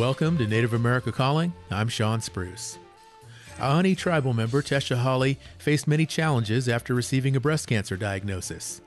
Welcome 0.00 0.38
to 0.38 0.46
Native 0.46 0.72
America 0.72 1.12
Calling. 1.12 1.52
I'm 1.70 1.88
Sean 1.88 2.22
Spruce. 2.22 2.78
Aaniiih 3.58 3.98
tribal 3.98 4.32
member 4.32 4.62
Tescha 4.62 4.96
Hawley 4.96 5.38
faced 5.58 5.86
many 5.86 6.06
challenges 6.06 6.70
after 6.70 6.94
receiving 6.94 7.36
a 7.36 7.40
breast 7.40 7.66
cancer 7.68 7.98
diagnosis, 7.98 8.80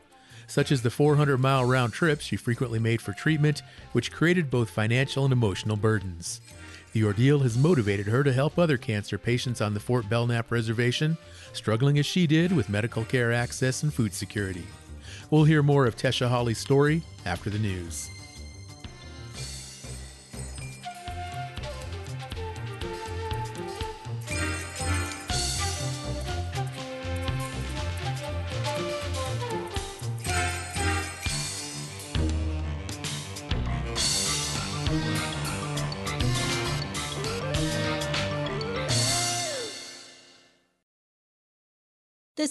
such 0.47 0.71
as 0.71 0.82
the 0.82 0.89
400 0.89 1.38
mile 1.38 1.65
round 1.65 1.93
trip 1.93 2.20
she 2.20 2.36
frequently 2.36 2.79
made 2.79 3.00
for 3.00 3.14
treatment, 3.14 3.61
which 3.91 4.11
created 4.11 4.50
both 4.50 4.71
financial 4.71 5.23
and 5.23 5.32
emotional 5.32 5.75
burdens. 5.75 6.41
The 6.93 7.04
ordeal 7.04 7.38
has 7.41 7.59
motivated 7.59 8.07
her 8.07 8.23
to 8.23 8.34
help 8.34 8.57
other 8.57 8.77
cancer 8.77 9.20
patients 9.20 9.61
on 9.61 9.75
the 9.75 9.80
Fort 9.80 10.09
Belknap 10.09 10.50
Reservation, 10.50 11.16
struggling 11.54 12.00
as 12.00 12.07
she 12.07 12.25
did 12.25 12.52
with 12.52 12.70
medical 12.70 13.05
care 13.05 13.32
access 13.32 13.84
and 13.84 13.93
food 13.93 14.15
security. 14.15 14.65
We'll 15.29 15.43
hear 15.43 15.61
more 15.61 15.86
of 15.86 15.95
Tescha 15.95 16.28
Hawley's 16.28 16.57
story 16.57 17.04
after 17.23 17.51
the 17.51 17.59
news. 17.59 18.09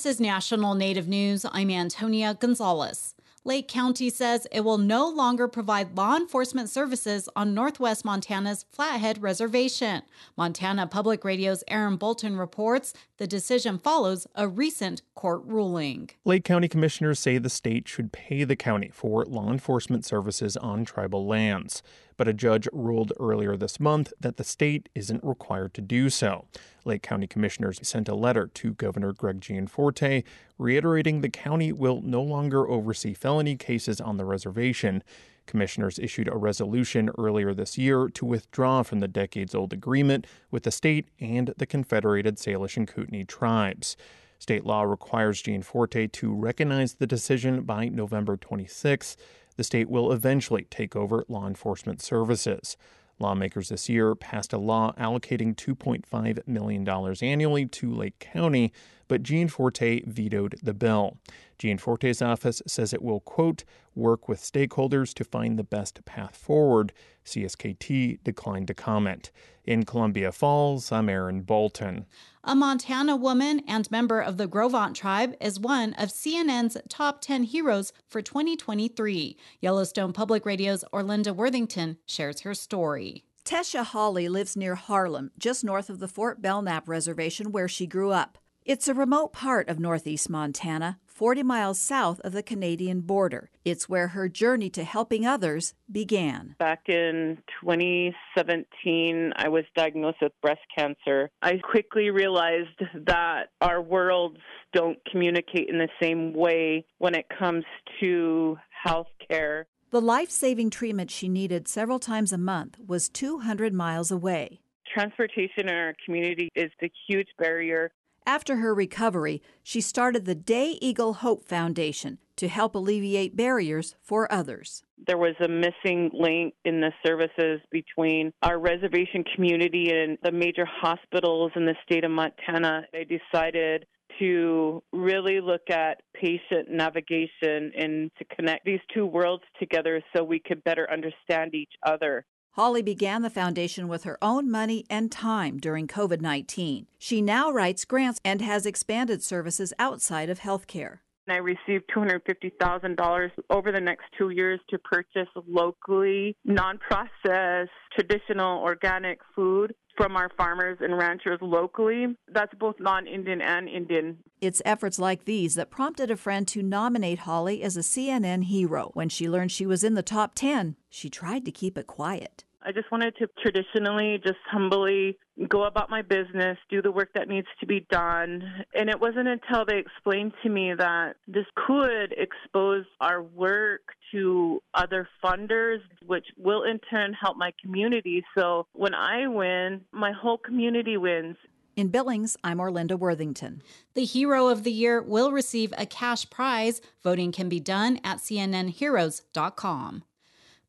This 0.02 0.14
is 0.14 0.20
National 0.20 0.74
Native 0.74 1.06
News. 1.06 1.46
I'm 1.52 1.70
Antonia 1.70 2.34
Gonzalez. 2.34 3.14
Lake 3.44 3.68
County 3.68 4.10
says 4.10 4.48
it 4.50 4.62
will 4.62 4.76
no 4.76 5.08
longer 5.08 5.46
provide 5.46 5.96
law 5.96 6.16
enforcement 6.16 6.68
services 6.68 7.28
on 7.36 7.54
Northwest 7.54 8.04
Montana's 8.04 8.64
Flathead 8.72 9.22
Reservation. 9.22 10.02
Montana 10.36 10.88
Public 10.88 11.24
Radio's 11.24 11.62
Aaron 11.68 11.94
Bolton 11.94 12.36
reports 12.36 12.92
the 13.18 13.28
decision 13.28 13.78
follows 13.78 14.26
a 14.34 14.48
recent 14.48 15.02
court 15.14 15.42
ruling. 15.44 16.10
Lake 16.24 16.42
County 16.42 16.66
commissioners 16.66 17.20
say 17.20 17.38
the 17.38 17.48
state 17.48 17.86
should 17.86 18.12
pay 18.12 18.42
the 18.42 18.56
county 18.56 18.90
for 18.92 19.24
law 19.24 19.52
enforcement 19.52 20.04
services 20.04 20.56
on 20.56 20.84
tribal 20.84 21.28
lands 21.28 21.80
but 22.22 22.28
a 22.28 22.32
judge 22.32 22.68
ruled 22.72 23.12
earlier 23.18 23.56
this 23.56 23.80
month 23.80 24.12
that 24.20 24.36
the 24.36 24.44
state 24.44 24.88
isn't 24.94 25.24
required 25.24 25.74
to 25.74 25.80
do 25.80 26.08
so. 26.08 26.46
Lake 26.84 27.02
County 27.02 27.26
commissioners 27.26 27.80
sent 27.82 28.08
a 28.08 28.14
letter 28.14 28.46
to 28.46 28.74
Governor 28.74 29.12
Greg 29.12 29.40
Gianforte 29.40 30.22
reiterating 30.56 31.20
the 31.20 31.28
county 31.28 31.72
will 31.72 32.00
no 32.00 32.22
longer 32.22 32.68
oversee 32.68 33.12
felony 33.12 33.56
cases 33.56 34.00
on 34.00 34.18
the 34.18 34.24
reservation. 34.24 35.02
Commissioners 35.46 35.98
issued 35.98 36.28
a 36.28 36.36
resolution 36.36 37.10
earlier 37.18 37.52
this 37.52 37.76
year 37.76 38.08
to 38.10 38.24
withdraw 38.24 38.84
from 38.84 39.00
the 39.00 39.08
decades 39.08 39.52
old 39.52 39.72
agreement 39.72 40.24
with 40.52 40.62
the 40.62 40.70
state 40.70 41.08
and 41.18 41.52
the 41.56 41.66
Confederated 41.66 42.36
Salish 42.36 42.76
and 42.76 42.86
Kootenai 42.86 43.24
tribes. 43.24 43.96
State 44.38 44.64
law 44.64 44.82
requires 44.82 45.42
Gianforte 45.42 46.06
to 46.12 46.32
recognize 46.32 46.94
the 46.94 47.06
decision 47.08 47.62
by 47.62 47.88
November 47.88 48.36
26 48.36 49.16
the 49.62 49.66
state 49.66 49.88
will 49.88 50.10
eventually 50.10 50.66
take 50.70 50.96
over 50.96 51.24
law 51.28 51.46
enforcement 51.46 52.02
services. 52.02 52.76
Lawmakers 53.20 53.68
this 53.68 53.88
year 53.88 54.16
passed 54.16 54.52
a 54.52 54.58
law 54.58 54.92
allocating 54.98 55.54
$2.5 55.54 56.48
million 56.48 56.88
annually 57.22 57.66
to 57.66 57.94
Lake 57.94 58.18
County, 58.18 58.72
but 59.12 59.22
Gianforte 59.22 60.02
vetoed 60.06 60.58
the 60.62 60.72
bill. 60.72 61.18
Gianforte's 61.58 62.22
office 62.22 62.62
says 62.66 62.94
it 62.94 63.02
will, 63.02 63.20
quote, 63.20 63.62
work 63.94 64.26
with 64.26 64.40
stakeholders 64.40 65.12
to 65.12 65.22
find 65.22 65.58
the 65.58 65.62
best 65.62 66.02
path 66.06 66.34
forward. 66.34 66.94
CSKT 67.26 68.24
declined 68.24 68.68
to 68.68 68.74
comment. 68.74 69.30
In 69.66 69.84
Columbia 69.84 70.32
Falls, 70.32 70.90
I'm 70.90 71.10
Aaron 71.10 71.42
Bolton. 71.42 72.06
A 72.42 72.54
Montana 72.54 73.14
woman 73.14 73.60
and 73.68 73.90
member 73.90 74.18
of 74.18 74.38
the 74.38 74.46
Gros 74.46 74.72
Ventre 74.72 74.94
tribe 74.94 75.34
is 75.42 75.60
one 75.60 75.92
of 75.98 76.08
CNN's 76.08 76.78
top 76.88 77.20
10 77.20 77.42
heroes 77.42 77.92
for 78.08 78.22
2023. 78.22 79.36
Yellowstone 79.60 80.14
Public 80.14 80.46
Radio's 80.46 80.86
Orlinda 80.90 81.36
Worthington 81.36 81.98
shares 82.06 82.40
her 82.40 82.54
story. 82.54 83.24
Tescha 83.44 83.84
Hawley 83.84 84.30
lives 84.30 84.56
near 84.56 84.74
Harlem, 84.74 85.32
just 85.38 85.64
north 85.64 85.90
of 85.90 85.98
the 85.98 86.08
Fort 86.08 86.40
Belknap 86.40 86.88
Reservation 86.88 87.52
where 87.52 87.68
she 87.68 87.86
grew 87.86 88.10
up. 88.10 88.38
It's 88.64 88.86
a 88.86 88.94
remote 88.94 89.32
part 89.32 89.68
of 89.68 89.80
northeast 89.80 90.30
Montana, 90.30 91.00
40 91.06 91.42
miles 91.42 91.80
south 91.80 92.20
of 92.20 92.32
the 92.32 92.44
Canadian 92.44 93.00
border. 93.00 93.50
It's 93.64 93.88
where 93.88 94.08
her 94.08 94.28
journey 94.28 94.70
to 94.70 94.84
helping 94.84 95.26
others 95.26 95.74
began. 95.90 96.54
Back 96.60 96.88
in 96.88 97.38
2017, 97.60 99.32
I 99.34 99.48
was 99.48 99.64
diagnosed 99.74 100.18
with 100.22 100.30
breast 100.40 100.60
cancer. 100.76 101.28
I 101.42 101.56
quickly 101.58 102.10
realized 102.10 102.80
that 102.94 103.48
our 103.60 103.82
worlds 103.82 104.38
don't 104.72 104.98
communicate 105.10 105.68
in 105.68 105.78
the 105.78 105.88
same 106.00 106.32
way 106.32 106.86
when 106.98 107.16
it 107.16 107.26
comes 107.36 107.64
to 107.98 108.58
health 108.84 109.08
care. 109.28 109.66
The 109.90 110.00
life 110.00 110.30
saving 110.30 110.70
treatment 110.70 111.10
she 111.10 111.28
needed 111.28 111.66
several 111.66 111.98
times 111.98 112.32
a 112.32 112.38
month 112.38 112.78
was 112.86 113.08
200 113.08 113.74
miles 113.74 114.12
away. 114.12 114.60
Transportation 114.94 115.68
in 115.68 115.74
our 115.74 115.94
community 116.04 116.48
is 116.54 116.70
the 116.80 116.90
huge 117.08 117.28
barrier 117.38 117.90
after 118.26 118.56
her 118.56 118.74
recovery, 118.74 119.42
she 119.62 119.80
started 119.80 120.24
the 120.24 120.34
Day 120.34 120.78
Eagle 120.80 121.14
Hope 121.14 121.44
Foundation 121.44 122.18
to 122.36 122.48
help 122.48 122.74
alleviate 122.74 123.36
barriers 123.36 123.94
for 124.00 124.32
others. 124.32 124.82
There 125.06 125.18
was 125.18 125.34
a 125.40 125.48
missing 125.48 126.10
link 126.12 126.54
in 126.64 126.80
the 126.80 126.92
services 127.04 127.60
between 127.70 128.32
our 128.42 128.58
reservation 128.58 129.24
community 129.34 129.90
and 129.90 130.18
the 130.22 130.32
major 130.32 130.66
hospitals 130.66 131.52
in 131.56 131.66
the 131.66 131.74
state 131.84 132.04
of 132.04 132.10
Montana. 132.10 132.86
I 132.94 133.04
decided 133.04 133.86
to 134.18 134.82
really 134.92 135.40
look 135.40 135.70
at 135.70 136.02
patient 136.14 136.70
navigation 136.70 137.72
and 137.76 138.10
to 138.18 138.24
connect 138.36 138.64
these 138.64 138.80
two 138.94 139.06
worlds 139.06 139.44
together 139.58 140.02
so 140.14 140.22
we 140.22 140.38
could 140.38 140.62
better 140.64 140.88
understand 140.90 141.54
each 141.54 141.72
other. 141.84 142.24
Hawley 142.54 142.82
began 142.82 143.22
the 143.22 143.30
foundation 143.30 143.88
with 143.88 144.04
her 144.04 144.18
own 144.20 144.50
money 144.50 144.84
and 144.90 145.10
time 145.10 145.56
during 145.56 145.86
COVID 145.86 146.20
19. 146.20 146.86
She 146.98 147.22
now 147.22 147.50
writes 147.50 147.86
grants 147.86 148.20
and 148.26 148.42
has 148.42 148.66
expanded 148.66 149.22
services 149.22 149.72
outside 149.78 150.28
of 150.28 150.40
healthcare. 150.40 150.98
I 151.28 151.36
received 151.36 151.84
$250,000 151.96 153.30
over 153.48 153.72
the 153.72 153.80
next 153.80 154.04
two 154.18 154.30
years 154.30 154.60
to 154.68 154.78
purchase 154.78 155.28
locally 155.48 156.36
non 156.44 156.78
processed, 156.78 157.70
traditional 157.94 158.60
organic 158.60 159.20
food 159.34 159.74
from 159.96 160.16
our 160.16 160.30
farmers 160.36 160.78
and 160.80 160.96
ranchers 160.96 161.38
locally. 161.40 162.16
That's 162.32 162.54
both 162.54 162.76
non 162.78 163.06
Indian 163.06 163.40
and 163.40 163.68
Indian. 163.68 164.18
It's 164.40 164.62
efforts 164.64 164.98
like 164.98 165.24
these 165.24 165.54
that 165.54 165.70
prompted 165.70 166.10
a 166.10 166.16
friend 166.16 166.46
to 166.48 166.62
nominate 166.62 167.20
Hawley 167.20 167.62
as 167.62 167.76
a 167.76 167.80
CNN 167.80 168.44
hero. 168.44 168.90
When 168.94 169.08
she 169.08 169.28
learned 169.28 169.52
she 169.52 169.66
was 169.66 169.84
in 169.84 169.94
the 169.94 170.02
top 170.02 170.34
10, 170.34 170.76
she 170.90 171.08
tried 171.08 171.44
to 171.44 171.52
keep 171.52 171.78
it 171.78 171.86
quiet. 171.86 172.44
I 172.64 172.72
just 172.72 172.90
wanted 172.92 173.16
to 173.16 173.28
traditionally, 173.42 174.20
just 174.24 174.38
humbly 174.50 175.18
go 175.48 175.64
about 175.64 175.90
my 175.90 176.02
business, 176.02 176.58
do 176.70 176.82
the 176.82 176.92
work 176.92 177.10
that 177.14 177.28
needs 177.28 177.46
to 177.60 177.66
be 177.66 177.86
done. 177.90 178.42
And 178.74 178.88
it 178.88 179.00
wasn't 179.00 179.28
until 179.28 179.64
they 179.66 179.78
explained 179.78 180.32
to 180.42 180.48
me 180.48 180.72
that 180.76 181.14
this 181.26 181.46
could 181.66 182.14
expose 182.16 182.84
our 183.00 183.22
work 183.22 183.80
to 184.12 184.62
other 184.74 185.08
funders, 185.24 185.78
which 186.06 186.26
will 186.36 186.62
in 186.64 186.78
turn 186.90 187.14
help 187.14 187.36
my 187.36 187.52
community. 187.62 188.24
So 188.36 188.66
when 188.72 188.94
I 188.94 189.26
win, 189.26 189.82
my 189.90 190.12
whole 190.12 190.38
community 190.38 190.96
wins. 190.96 191.36
In 191.74 191.88
Billings, 191.88 192.36
I'm 192.44 192.58
Orlinda 192.58 192.98
Worthington. 192.98 193.62
The 193.94 194.04
Hero 194.04 194.48
of 194.48 194.62
the 194.62 194.72
Year 194.72 195.00
will 195.00 195.32
receive 195.32 195.72
a 195.78 195.86
cash 195.86 196.28
prize. 196.28 196.82
Voting 197.02 197.32
can 197.32 197.48
be 197.48 197.60
done 197.60 197.98
at 198.04 198.18
cnnheroes.com. 198.18 200.04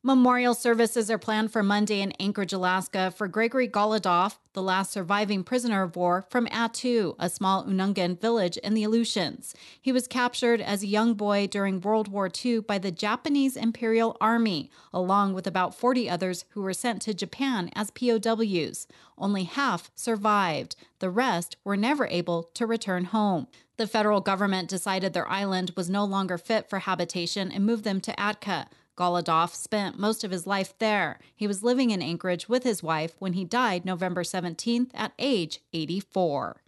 Memorial 0.05 0.53
services 0.53 1.09
are 1.09 1.17
planned 1.17 1.53
for 1.53 1.63
Monday 1.63 2.01
in 2.01 2.11
Anchorage, 2.19 2.51
Alaska 2.51 3.09
for 3.09 3.29
Gregory 3.29 3.69
Golodoff, 3.69 4.38
the 4.51 4.61
last 4.61 4.91
surviving 4.91 5.45
prisoner 5.45 5.81
of 5.81 5.95
war 5.95 6.25
from 6.29 6.45
Attu, 6.47 7.15
a 7.19 7.29
small 7.29 7.63
Unangan 7.63 8.19
village 8.19 8.57
in 8.57 8.73
the 8.73 8.83
Aleutians. 8.83 9.55
He 9.81 9.94
was 9.94 10.09
captured 10.09 10.59
as 10.59 10.83
a 10.83 10.88
young 10.88 11.13
boy 11.13 11.47
during 11.47 11.79
World 11.79 12.09
War 12.09 12.29
II 12.44 12.59
by 12.59 12.79
the 12.79 12.91
Japanese 12.91 13.55
Imperial 13.55 14.17
Army, 14.19 14.69
along 14.94 15.35
with 15.35 15.47
about 15.47 15.73
40 15.73 16.09
others 16.09 16.44
who 16.50 16.61
were 16.61 16.73
sent 16.73 17.01
to 17.03 17.13
Japan 17.13 17.69
as 17.73 17.89
POWs. 17.91 18.88
Only 19.17 19.45
half 19.45 19.89
survived. 19.95 20.75
The 21.00 21.09
rest 21.09 21.55
were 21.63 21.77
never 21.77 22.07
able 22.07 22.44
to 22.55 22.67
return 22.67 23.05
home. 23.05 23.47
The 23.77 23.88
federal 23.88 24.19
government 24.19 24.69
decided 24.69 25.13
their 25.13 25.29
island 25.29 25.71
was 25.77 25.89
no 25.89 26.03
longer 26.03 26.38
fit 26.38 26.69
for 26.69 26.79
habitation 26.79 27.53
and 27.53 27.65
moved 27.65 27.85
them 27.85 28.01
to 28.01 28.11
Atka. 28.17 28.67
Golodoff 28.95 29.56
spent 29.56 29.98
most 29.98 30.24
of 30.24 30.31
his 30.31 30.45
life 30.45 30.74
there. 30.78 31.19
He 31.36 31.48
was 31.48 31.63
living 31.63 31.90
in 31.90 32.01
Anchorage 32.01 32.48
with 32.48 32.63
his 32.63 32.84
wife 32.84 33.16
when 33.19 33.34
he 33.34 33.44
died 33.44 33.86
November 33.86 34.24
17th 34.24 34.92
at 34.94 35.13
age 35.18 35.62
84. 35.74 36.62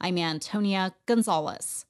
I'm 0.00 0.16
Antonia 0.16 0.94
Gonzalez. 1.06 1.86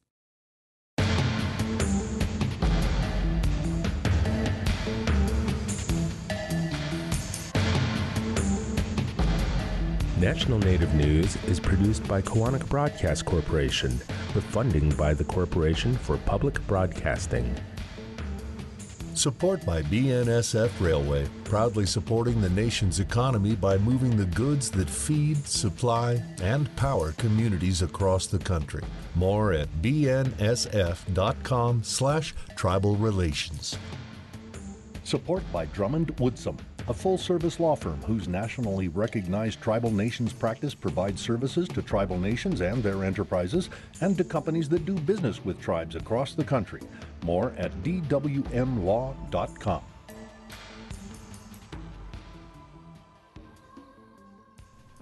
National 10.19 10.58
Native 10.58 10.94
News 10.94 11.37
is 11.44 11.61
produced 11.61 12.08
by 12.08 12.22
Koahnic 12.22 12.67
Broadcast 12.70 13.26
Corporation 13.26 13.90
with 14.34 14.44
funding 14.44 14.88
by 14.96 15.12
the 15.12 15.25
Corporation 15.25 15.94
for 15.94 16.17
Public 16.17 16.67
Broadcasting. 16.67 17.55
Support 19.26 19.67
by 19.67 19.82
BNSF 19.82 20.70
Railway, 20.81 21.26
proudly 21.43 21.84
supporting 21.84 22.40
the 22.40 22.50
nation's 22.50 23.00
economy 23.00 23.56
by 23.56 23.76
moving 23.76 24.17
the 24.17 24.26
goods 24.26 24.70
that 24.70 24.88
feed, 24.88 25.44
supply, 25.44 26.23
and 26.40 26.73
power 26.76 27.11
communities 27.11 27.82
across 27.82 28.28
the 28.28 28.38
country. 28.38 28.84
More 29.17 29.52
at 29.52 29.69
bnsf.com 29.82 31.82
slash 31.82 32.37
tribal 32.55 32.94
relations. 32.94 33.76
Support 35.02 35.43
by 35.52 35.64
Drummond 35.64 36.17
Woodsum, 36.19 36.56
a 36.88 36.94
full 36.94 37.18
service 37.18 37.58
law 37.58 37.74
firm 37.74 38.00
whose 38.02 38.28
nationally 38.28 38.88
recognized 38.88 39.60
tribal 39.60 39.90
nations 39.90 40.32
practice 40.32 40.74
provides 40.74 41.20
services 41.20 41.68
to 41.68 41.82
tribal 41.82 42.18
nations 42.18 42.60
and 42.60 42.82
their 42.82 43.04
enterprises 43.04 43.70
and 44.00 44.16
to 44.16 44.24
companies 44.24 44.68
that 44.68 44.86
do 44.86 44.94
business 44.94 45.44
with 45.44 45.60
tribes 45.60 45.96
across 45.96 46.34
the 46.34 46.44
country. 46.44 46.80
More 47.24 47.52
at 47.58 47.72
dwmlaw.com. 47.82 49.82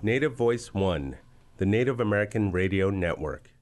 Native 0.02 0.34
Voice 0.34 0.74
One, 0.74 1.16
the 1.56 1.64
Native 1.64 2.00
American 2.00 2.52
Radio 2.52 2.90
Network. 2.90 3.53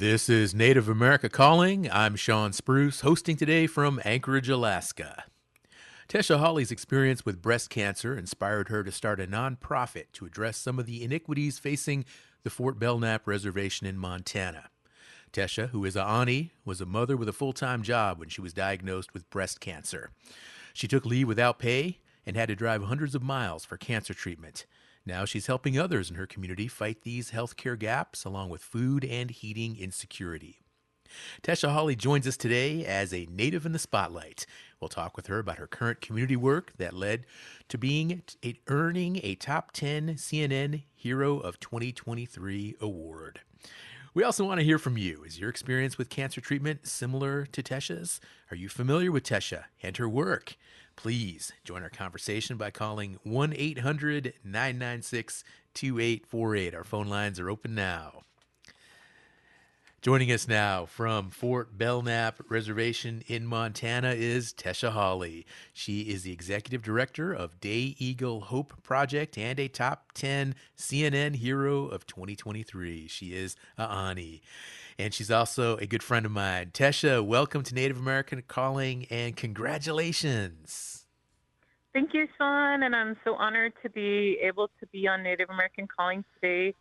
This 0.00 0.30
is 0.30 0.54
Native 0.54 0.88
America 0.88 1.28
Calling. 1.28 1.86
I'm 1.92 2.16
Sean 2.16 2.54
Spruce, 2.54 3.02
hosting 3.02 3.36
today 3.36 3.66
from 3.66 4.00
Anchorage, 4.02 4.48
Alaska. 4.48 5.24
Tescha 6.08 6.38
Hawley's 6.38 6.70
experience 6.72 7.26
with 7.26 7.42
breast 7.42 7.68
cancer 7.68 8.16
inspired 8.16 8.70
her 8.70 8.82
to 8.82 8.90
start 8.90 9.20
a 9.20 9.26
nonprofit 9.26 10.06
to 10.14 10.24
address 10.24 10.56
some 10.56 10.78
of 10.78 10.86
the 10.86 11.04
iniquities 11.04 11.58
facing 11.58 12.06
the 12.44 12.48
Fort 12.48 12.78
Belknap 12.78 13.26
Reservation 13.26 13.86
in 13.86 13.98
Montana. 13.98 14.70
Tescha, 15.34 15.68
who 15.68 15.84
is 15.84 15.96
a 15.96 16.02
Ani, 16.02 16.52
was 16.64 16.80
a 16.80 16.86
mother 16.86 17.14
with 17.14 17.28
a 17.28 17.34
full 17.34 17.52
time 17.52 17.82
job 17.82 18.18
when 18.18 18.30
she 18.30 18.40
was 18.40 18.54
diagnosed 18.54 19.12
with 19.12 19.28
breast 19.28 19.60
cancer. 19.60 20.12
She 20.72 20.88
took 20.88 21.04
leave 21.04 21.28
without 21.28 21.58
pay 21.58 21.98
and 22.24 22.36
had 22.36 22.48
to 22.48 22.56
drive 22.56 22.84
hundreds 22.84 23.14
of 23.14 23.22
miles 23.22 23.66
for 23.66 23.76
cancer 23.76 24.14
treatment. 24.14 24.64
Now 25.06 25.24
she's 25.24 25.46
helping 25.46 25.78
others 25.78 26.10
in 26.10 26.16
her 26.16 26.26
community 26.26 26.68
fight 26.68 27.02
these 27.02 27.30
healthcare 27.30 27.78
gaps 27.78 28.24
along 28.24 28.50
with 28.50 28.62
food 28.62 29.04
and 29.04 29.30
heating 29.30 29.76
insecurity. 29.76 30.60
Tescha 31.42 31.72
Hawley 31.72 31.96
joins 31.96 32.26
us 32.26 32.36
today 32.36 32.84
as 32.84 33.12
a 33.12 33.26
native 33.30 33.66
in 33.66 33.72
the 33.72 33.78
spotlight. 33.78 34.46
We'll 34.80 34.88
talk 34.88 35.16
with 35.16 35.26
her 35.26 35.38
about 35.38 35.58
her 35.58 35.66
current 35.66 36.00
community 36.00 36.36
work 36.36 36.72
that 36.78 36.94
led 36.94 37.26
to 37.68 37.78
being 37.78 38.22
a, 38.44 38.54
earning 38.68 39.20
a 39.22 39.34
top 39.34 39.72
10 39.72 40.14
CNN 40.14 40.82
Hero 40.94 41.38
of 41.38 41.60
2023 41.60 42.76
award. 42.80 43.40
We 44.12 44.24
also 44.24 44.44
want 44.44 44.58
to 44.58 44.64
hear 44.64 44.78
from 44.78 44.96
you. 44.96 45.22
Is 45.24 45.38
your 45.38 45.50
experience 45.50 45.96
with 45.96 46.10
cancer 46.10 46.40
treatment 46.40 46.86
similar 46.86 47.46
to 47.46 47.62
Tescha's? 47.62 48.20
Are 48.50 48.56
you 48.56 48.68
familiar 48.68 49.12
with 49.12 49.22
Tescha 49.22 49.64
and 49.82 49.96
her 49.98 50.08
work? 50.08 50.56
Please 51.02 51.50
join 51.64 51.82
our 51.82 51.88
conversation 51.88 52.58
by 52.58 52.70
calling 52.70 53.18
1 53.22 53.54
800 53.56 54.34
996 54.44 55.44
2848. 55.72 56.74
Our 56.74 56.84
phone 56.84 57.06
lines 57.06 57.40
are 57.40 57.48
open 57.48 57.74
now. 57.74 58.24
Joining 60.02 60.32
us 60.32 60.48
now 60.48 60.86
from 60.86 61.28
Fort 61.28 61.76
Belknap 61.76 62.40
Reservation 62.48 63.22
in 63.26 63.44
Montana 63.44 64.14
is 64.16 64.54
Tescha 64.54 64.92
Hawley. 64.92 65.44
She 65.74 66.00
is 66.00 66.22
the 66.22 66.32
executive 66.32 66.80
director 66.80 67.34
of 67.34 67.60
Day 67.60 67.96
Eagle 67.98 68.40
Hope 68.40 68.82
Project 68.82 69.36
and 69.36 69.60
a 69.60 69.68
top 69.68 70.12
10 70.14 70.54
CNN 70.74 71.36
Hero 71.36 71.84
of 71.84 72.06
2023. 72.06 73.08
She 73.08 73.34
is 73.34 73.56
a 73.76 73.82
Ani. 73.82 74.40
And 74.98 75.12
she's 75.12 75.30
also 75.30 75.76
a 75.76 75.86
good 75.86 76.02
friend 76.02 76.24
of 76.24 76.32
mine. 76.32 76.70
Tescha, 76.72 77.22
welcome 77.22 77.62
to 77.64 77.74
Native 77.74 77.98
American 77.98 78.42
Calling 78.48 79.06
and 79.10 79.36
congratulations. 79.36 81.04
Thank 81.92 82.14
you, 82.14 82.26
Sean. 82.38 82.84
And 82.84 82.96
I'm 82.96 83.18
so 83.22 83.34
honored 83.34 83.74
to 83.82 83.90
be 83.90 84.38
able 84.42 84.68
to 84.80 84.86
be 84.92 85.06
on 85.06 85.22
Native 85.22 85.50
American 85.50 85.86
Calling 85.94 86.24
today. 86.40 86.74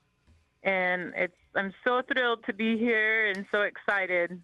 And 0.64 1.14
it's 1.16 1.34
I'm 1.56 1.74
so 1.84 2.02
thrilled 2.12 2.44
to 2.46 2.54
be 2.54 2.78
here 2.78 3.28
and 3.28 3.46
so 3.52 3.62
excited. 3.62 4.42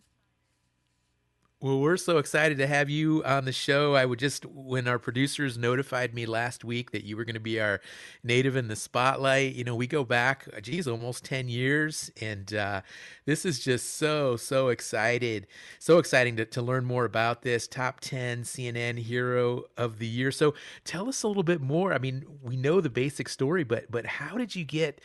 Well, 1.62 1.80
we're 1.80 1.98
so 1.98 2.18
excited 2.18 2.58
to 2.60 2.68
have 2.68 2.90
you 2.92 3.24
on 3.24 3.46
the 3.46 3.52
show. 3.52 3.96
I 3.96 4.06
would 4.06 4.20
just, 4.20 4.46
when 4.46 4.88
our 4.88 5.00
producers 5.00 5.58
notified 5.58 6.14
me 6.14 6.26
last 6.26 6.66
week 6.66 6.92
that 6.92 7.06
you 7.06 7.16
were 7.18 7.24
going 7.24 7.36
to 7.36 7.40
be 7.40 7.60
our 7.60 7.80
native 8.24 8.58
in 8.58 8.68
the 8.68 8.76
spotlight, 8.76 9.56
you 9.56 9.64
know, 9.64 9.74
we 9.74 9.88
go 9.88 10.04
back, 10.04 10.48
geez, 10.62 10.86
almost 10.86 11.24
10 11.24 11.48
years. 11.48 12.12
And 12.22 12.54
uh, 12.54 12.82
this 13.26 13.46
is 13.46 13.60
just 13.60 13.96
so, 13.96 14.36
so 14.36 14.68
excited. 14.68 15.48
So 15.80 15.98
exciting 15.98 16.36
to, 16.36 16.46
to 16.46 16.62
learn 16.62 16.86
more 16.86 17.06
about 17.06 17.42
this 17.42 17.68
top 17.68 18.00
10 18.02 18.44
CNN 18.44 19.00
hero 19.00 19.64
of 19.78 19.98
the 19.98 20.08
year. 20.08 20.32
So 20.32 20.54
tell 20.84 21.08
us 21.08 21.24
a 21.24 21.28
little 21.28 21.42
bit 21.42 21.62
more. 21.62 21.94
I 21.94 22.00
mean, 22.00 22.26
we 22.44 22.58
know 22.58 22.80
the 22.80 22.90
basic 22.90 23.30
story, 23.30 23.64
but, 23.64 23.90
but 23.90 24.06
how 24.06 24.38
did 24.38 24.56
you 24.56 24.66
get 24.66 25.02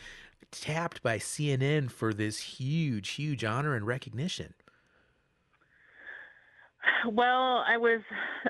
tapped 0.51 1.03
by 1.03 1.19
CNN 1.19 1.91
for 1.91 2.13
this 2.13 2.39
huge, 2.39 3.11
huge 3.11 3.45
honor 3.45 3.75
and 3.75 3.87
recognition? 3.87 4.55
Well, 7.07 7.65
I 7.67 7.77
was 7.77 8.01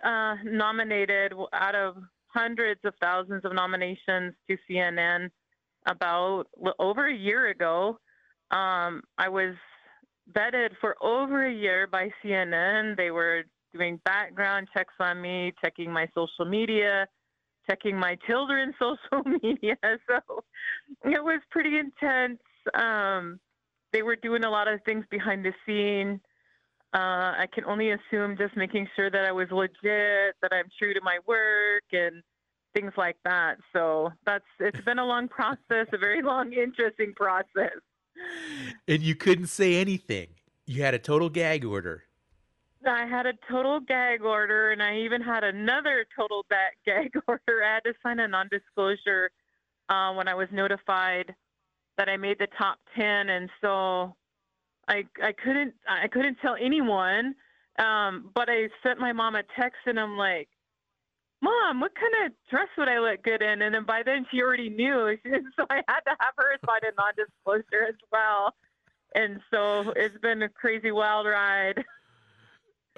uh, 0.05 0.37
nominated 0.44 1.32
out 1.52 1.75
of 1.75 1.97
hundreds 2.29 2.81
of 2.85 2.94
thousands 3.00 3.44
of 3.44 3.52
nominations 3.52 4.35
to 4.49 4.56
CNN 4.69 5.31
about 5.87 6.44
over 6.79 7.08
a 7.08 7.14
year 7.14 7.49
ago. 7.49 7.99
Um, 8.50 9.03
I 9.19 9.29
was 9.29 9.55
vetted 10.32 10.70
for 10.81 10.96
over 11.03 11.46
a 11.46 11.53
year 11.53 11.87
by 11.87 12.11
CNN. 12.23 12.96
They 12.96 13.11
were 13.11 13.43
doing 13.73 14.00
background 14.05 14.69
checks 14.76 14.94
on 15.00 15.20
me, 15.20 15.53
checking 15.62 15.93
my 15.93 16.08
social 16.14 16.44
media, 16.44 17.06
checking 17.69 17.97
my 17.97 18.17
children's 18.27 18.75
social 18.79 19.25
media. 19.43 19.77
So 20.09 20.44
it 21.05 21.23
was 21.23 21.41
pretty 21.51 21.79
intense. 21.79 22.41
Um, 22.75 23.39
they 23.93 24.03
were 24.03 24.17
doing 24.17 24.44
a 24.44 24.51
lot 24.51 24.69
of 24.69 24.81
things 24.84 25.05
behind 25.11 25.44
the 25.44 25.53
scene. 25.67 26.20
Uh, 26.93 27.34
I 27.39 27.46
can 27.53 27.65
only 27.65 27.91
assume 27.93 28.37
just 28.37 28.56
making 28.56 28.89
sure 28.96 29.11
that 29.11 29.25
I 29.25 29.32
was 29.32 29.49
legit, 29.51 30.34
that 30.43 30.53
I'm 30.53 30.67
true 30.79 30.93
to 30.93 31.01
my 31.03 31.19
work, 31.27 31.84
and 31.93 32.23
things 32.75 32.93
like 32.96 33.17
that. 33.25 33.58
So 33.73 34.11
that's 34.27 34.44
it's 34.58 34.81
been 34.84 34.99
a 34.99 35.05
long 35.05 35.29
process, 35.29 35.87
a 35.93 35.99
very 35.99 36.23
long, 36.23 36.53
interesting 36.53 37.15
process. 37.15 37.79
And 38.89 39.03
you 39.03 39.15
couldn't 39.15 39.46
say 39.46 39.77
anything. 39.77 40.29
You 40.67 40.82
had 40.82 40.94
a 40.94 40.99
total 40.99 41.31
gag 41.31 41.65
order. 41.65 42.05
I 42.87 43.06
had 43.06 43.27
a 43.27 43.32
total 43.51 43.81
gag 43.81 44.22
order, 44.22 44.70
and 44.70 44.82
I 44.82 44.99
even 44.99 45.20
had 45.20 45.44
another 45.44 46.06
total 46.17 46.44
back 46.49 46.79
gag 46.87 47.13
order. 47.27 47.63
I 47.65 47.75
had 47.75 47.84
to 47.84 47.94
sign 48.03 48.20
a 48.20 48.29
non-disclosure 48.29 49.31
uh, 49.89 50.13
when 50.15 50.29
I 50.29 50.34
was 50.34 50.49
notified 50.53 51.34
that 51.99 52.08
I 52.08 52.17
made 52.17 52.39
the 52.39 52.49
top 52.58 52.79
ten, 52.96 53.29
and 53.29 53.51
so 53.60 54.15
I 54.89 55.05
I 55.22 55.32
couldn't 55.32 55.75
I 55.89 56.08
couldn't 56.08 56.39
tell 56.43 56.56
anyone. 56.60 57.34
Um, 57.79 58.31
but 58.34 58.49
I 58.51 58.69
sent 58.82 58.99
my 58.99 59.13
mom 59.13 59.37
a 59.37 59.43
text, 59.58 59.79
and 59.87 59.99
I'm 59.99 60.17
like, 60.17 60.49
"Mom, 61.43 61.81
what 61.81 61.93
kind 61.94 62.27
of 62.27 62.32
dress 62.51 62.69
would 62.79 62.89
I 62.89 62.99
look 62.99 63.22
good 63.22 63.43
in?" 63.43 63.63
And 63.63 63.75
then 63.75 63.84
by 63.84 64.03
then 64.05 64.27
she 64.31 64.43
already 64.43 64.70
knew, 64.70 65.17
so 65.56 65.67
I 65.70 65.82
had 65.89 66.01
to 66.06 66.17
have 66.20 66.34
her 66.37 66.58
sign 66.67 66.81
a 66.82 66.93
non-disclosure 66.96 67.87
as 67.89 67.96
well. 68.13 68.55
And 69.15 69.41
so 69.51 69.93
it's 69.96 70.17
been 70.19 70.43
a 70.43 70.49
crazy 70.49 70.93
wild 70.93 71.27
ride. 71.27 71.84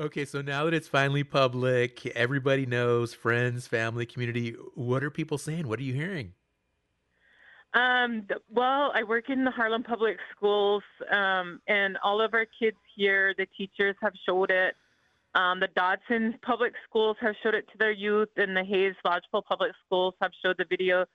Okay, 0.01 0.25
so 0.25 0.41
now 0.41 0.65
that 0.65 0.73
it's 0.73 0.89
finally 0.89 1.23
public, 1.23 2.07
everybody 2.17 2.65
knows, 2.65 3.13
friends, 3.13 3.67
family, 3.67 4.07
community, 4.07 4.57
what 4.75 5.05
are 5.05 5.11
people 5.11 5.37
saying? 5.37 5.69
What 5.69 5.79
are 5.79 5.83
you 5.83 5.93
hearing? 5.93 6.33
Um, 7.75 8.27
well, 8.51 8.91
I 8.95 9.03
work 9.03 9.29
in 9.29 9.45
the 9.45 9.51
Harlem 9.51 9.83
Public 9.83 10.17
Schools, 10.35 10.83
um, 11.11 11.61
and 11.69 11.99
all 12.03 12.23
of 12.23 12.33
our 12.33 12.47
kids 12.59 12.77
here, 12.97 13.35
the 13.37 13.47
teachers 13.57 13.95
have 14.01 14.15
showed 14.27 14.51
it. 14.51 14.77
Um, 15.35 15.61
the 15.61 15.69
Dodson 15.75 16.39
Public 16.43 16.73
Schools 16.89 17.17
have 17.21 17.35
showed 17.43 17.55
it 17.55 17.67
to 17.73 17.79
their 17.79 17.93
youth, 17.93 18.29
and 18.37 18.57
the 18.57 18.65
Hayes 18.65 18.95
Lodgepole 19.05 19.43
Public 19.43 19.73
Schools 19.87 20.15
have 20.21 20.33
showed 20.43 20.57
the 20.59 20.67
video 20.69 21.07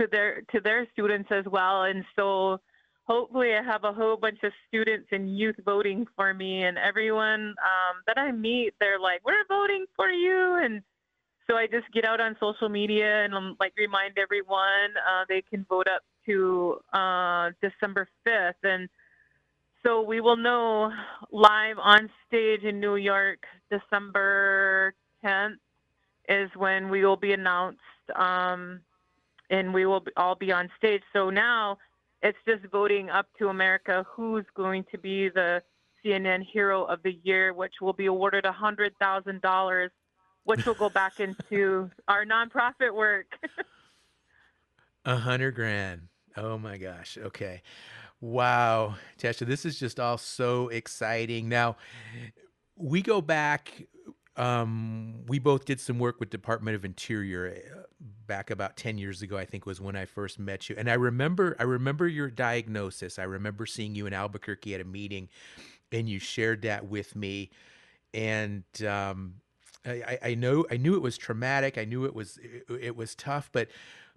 to 0.00 0.06
their 0.10 0.42
to 0.52 0.60
their 0.60 0.88
students 0.92 1.30
as 1.30 1.44
well. 1.46 1.84
And 1.84 2.04
so, 2.16 2.60
hopefully 3.10 3.54
I 3.54 3.64
have 3.64 3.84
a 3.84 3.92
whole 3.92 4.16
bunch 4.16 4.38
of 4.44 4.52
students 4.68 5.08
and 5.10 5.36
youth 5.36 5.56
voting 5.64 6.06
for 6.14 6.32
me 6.32 6.62
and 6.62 6.78
everyone 6.78 7.56
um, 7.58 7.96
that 8.06 8.18
I 8.18 8.30
meet, 8.30 8.74
they're 8.80 9.00
like, 9.00 9.20
we're 9.26 9.44
voting 9.48 9.86
for 9.96 10.08
you. 10.08 10.60
And 10.64 10.82
so 11.48 11.56
I 11.56 11.66
just 11.66 11.92
get 11.92 12.04
out 12.04 12.20
on 12.20 12.36
social 12.40 12.68
media 12.68 13.24
and 13.24 13.34
um, 13.34 13.56
like 13.60 13.74
remind 13.76 14.18
everyone 14.18 14.94
uh, 15.08 15.24
they 15.28 15.42
can 15.42 15.66
vote 15.68 15.88
up 15.88 16.02
to 16.26 16.78
uh, 16.94 17.50
December 17.62 18.08
5th. 18.28 18.62
And 18.64 18.88
So 19.84 20.02
we 20.02 20.20
will 20.20 20.36
know 20.36 20.92
live 21.32 21.78
on 21.82 22.10
stage 22.28 22.62
in 22.64 22.80
New 22.80 22.96
York, 22.96 23.44
December 23.70 24.94
10th 25.24 25.56
is 26.28 26.50
when 26.56 26.90
we 26.90 27.04
will 27.04 27.16
be 27.16 27.32
announced, 27.32 27.80
um, 28.16 28.80
and 29.50 29.74
we 29.74 29.86
will 29.86 30.04
all 30.16 30.36
be 30.36 30.52
on 30.52 30.70
stage. 30.78 31.02
So 31.12 31.30
now 31.30 31.78
it's 32.22 32.38
just 32.46 32.64
voting 32.70 33.10
up 33.10 33.26
to 33.38 33.48
America 33.48 34.04
who's 34.08 34.44
going 34.54 34.84
to 34.90 34.98
be 34.98 35.28
the 35.28 35.62
CNN 36.04 36.44
Hero 36.52 36.84
of 36.84 37.02
the 37.02 37.18
Year, 37.22 37.52
which 37.52 37.74
will 37.80 37.92
be 37.92 38.06
awarded 38.06 38.44
a 38.44 38.52
$100,000, 38.52 39.88
which 40.44 40.66
will 40.66 40.74
go 40.74 40.88
back 40.88 41.20
into 41.20 41.90
our 42.08 42.24
nonprofit 42.24 42.94
work. 42.94 43.26
A 45.04 45.16
hundred 45.16 45.54
grand. 45.54 46.08
Oh 46.36 46.58
my 46.58 46.76
gosh. 46.76 47.16
Okay. 47.18 47.62
Wow, 48.20 48.96
Tescha, 49.18 49.46
this 49.46 49.64
is 49.64 49.78
just 49.78 49.98
all 49.98 50.18
so 50.18 50.68
exciting. 50.68 51.48
Now, 51.48 51.76
we 52.76 53.00
go 53.00 53.22
back. 53.22 53.72
Um, 54.36 55.26
we 55.26 55.38
both 55.38 55.64
did 55.64 55.80
some 55.80 55.98
work 55.98 56.20
with 56.20 56.30
Department 56.30 56.76
of 56.76 56.84
Interior 56.84 57.62
uh, 57.76 57.82
back 58.26 58.50
about 58.50 58.76
ten 58.76 58.96
years 58.96 59.22
ago. 59.22 59.36
I 59.36 59.44
think 59.44 59.66
was 59.66 59.80
when 59.80 59.96
I 59.96 60.04
first 60.04 60.38
met 60.38 60.68
you, 60.68 60.76
and 60.78 60.88
I 60.90 60.94
remember. 60.94 61.56
I 61.58 61.64
remember 61.64 62.06
your 62.06 62.30
diagnosis. 62.30 63.18
I 63.18 63.24
remember 63.24 63.66
seeing 63.66 63.94
you 63.94 64.06
in 64.06 64.12
Albuquerque 64.12 64.74
at 64.74 64.80
a 64.80 64.84
meeting, 64.84 65.28
and 65.92 66.08
you 66.08 66.18
shared 66.18 66.62
that 66.62 66.86
with 66.86 67.16
me. 67.16 67.50
And 68.14 68.64
um, 68.86 69.34
I, 69.84 70.18
I 70.22 70.34
know 70.34 70.64
I 70.70 70.76
knew 70.76 70.94
it 70.94 71.02
was 71.02 71.18
traumatic. 71.18 71.76
I 71.78 71.84
knew 71.84 72.04
it 72.04 72.14
was 72.14 72.38
it, 72.42 72.64
it 72.80 72.96
was 72.96 73.14
tough, 73.14 73.50
but 73.52 73.68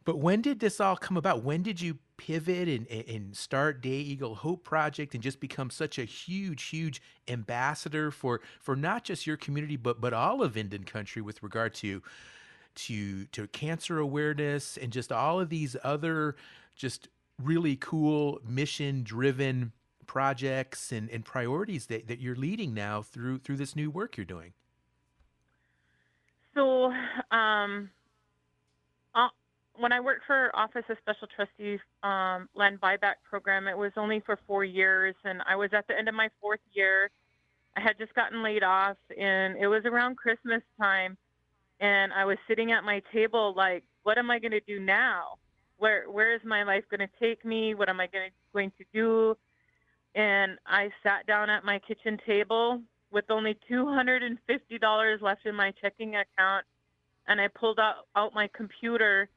but 0.05 0.19
when 0.19 0.41
did 0.41 0.59
this 0.59 0.79
all 0.79 0.95
come 0.95 1.17
about? 1.17 1.43
When 1.43 1.63
did 1.63 1.79
you 1.79 1.97
pivot 2.17 2.67
and, 2.67 2.87
and 2.89 3.35
start 3.35 3.81
Day 3.81 3.89
Eagle 3.89 4.35
Hope 4.35 4.63
Project 4.63 5.13
and 5.13 5.23
just 5.23 5.39
become 5.39 5.69
such 5.69 5.97
a 5.97 6.05
huge, 6.05 6.63
huge 6.63 7.01
ambassador 7.27 8.11
for 8.11 8.41
for 8.59 8.75
not 8.75 9.03
just 9.03 9.25
your 9.25 9.37
community 9.37 9.77
but 9.77 9.99
but 10.01 10.13
all 10.13 10.41
of 10.43 10.57
Indian 10.57 10.83
country 10.83 11.21
with 11.21 11.41
regard 11.41 11.73
to 11.75 12.01
to 12.75 13.25
to 13.25 13.47
cancer 13.47 13.99
awareness 13.99 14.77
and 14.77 14.91
just 14.91 15.11
all 15.11 15.39
of 15.39 15.49
these 15.49 15.75
other 15.83 16.35
just 16.75 17.07
really 17.41 17.75
cool 17.75 18.39
mission 18.47 19.03
driven 19.03 19.71
projects 20.05 20.91
and, 20.91 21.09
and 21.09 21.25
priorities 21.25 21.87
that, 21.87 22.07
that 22.07 22.19
you're 22.19 22.35
leading 22.35 22.73
now 22.73 23.01
through 23.01 23.39
through 23.39 23.57
this 23.57 23.75
new 23.75 23.89
work 23.89 24.17
you're 24.17 24.25
doing? 24.25 24.53
So 26.55 26.93
um 27.31 27.89
when 29.77 29.91
I 29.91 29.99
worked 29.99 30.25
for 30.25 30.55
Office 30.55 30.83
of 30.89 30.97
Special 31.01 31.27
Trustees 31.35 31.79
um, 32.03 32.47
Land 32.55 32.79
Buyback 32.79 33.15
Program, 33.27 33.67
it 33.67 33.77
was 33.77 33.91
only 33.97 34.19
for 34.19 34.37
four 34.45 34.63
years, 34.63 35.15
and 35.23 35.41
I 35.47 35.55
was 35.55 35.71
at 35.73 35.87
the 35.87 35.97
end 35.97 36.07
of 36.07 36.15
my 36.15 36.29
fourth 36.39 36.59
year. 36.73 37.09
I 37.75 37.81
had 37.81 37.97
just 37.97 38.13
gotten 38.13 38.43
laid 38.43 38.63
off, 38.63 38.97
and 39.17 39.57
it 39.57 39.67
was 39.67 39.83
around 39.85 40.17
Christmas 40.17 40.61
time, 40.79 41.17
and 41.79 42.13
I 42.13 42.25
was 42.25 42.37
sitting 42.47 42.71
at 42.71 42.83
my 42.83 43.01
table 43.11 43.53
like, 43.55 43.83
what 44.03 44.17
am 44.17 44.29
I 44.29 44.37
going 44.39 44.51
to 44.51 44.59
do 44.61 44.79
now? 44.79 45.37
Where 45.77 46.09
where 46.09 46.35
is 46.35 46.41
my 46.45 46.63
life 46.63 46.83
going 46.89 46.99
to 46.99 47.09
take 47.19 47.43
me? 47.43 47.73
What 47.73 47.89
am 47.89 47.99
I 47.99 48.07
going 48.07 48.29
to 48.29 48.35
going 48.53 48.71
to 48.77 48.85
do? 48.93 49.35
And 50.13 50.59
I 50.67 50.91
sat 51.01 51.25
down 51.25 51.49
at 51.49 51.65
my 51.65 51.79
kitchen 51.79 52.19
table 52.25 52.79
with 53.11 53.25
only 53.29 53.57
$250 53.71 55.21
left 55.21 55.45
in 55.45 55.55
my 55.55 55.73
checking 55.81 56.15
account, 56.15 56.65
and 57.27 57.41
I 57.41 57.47
pulled 57.47 57.79
out, 57.79 58.07
out 58.15 58.33
my 58.35 58.47
computer 58.53 59.29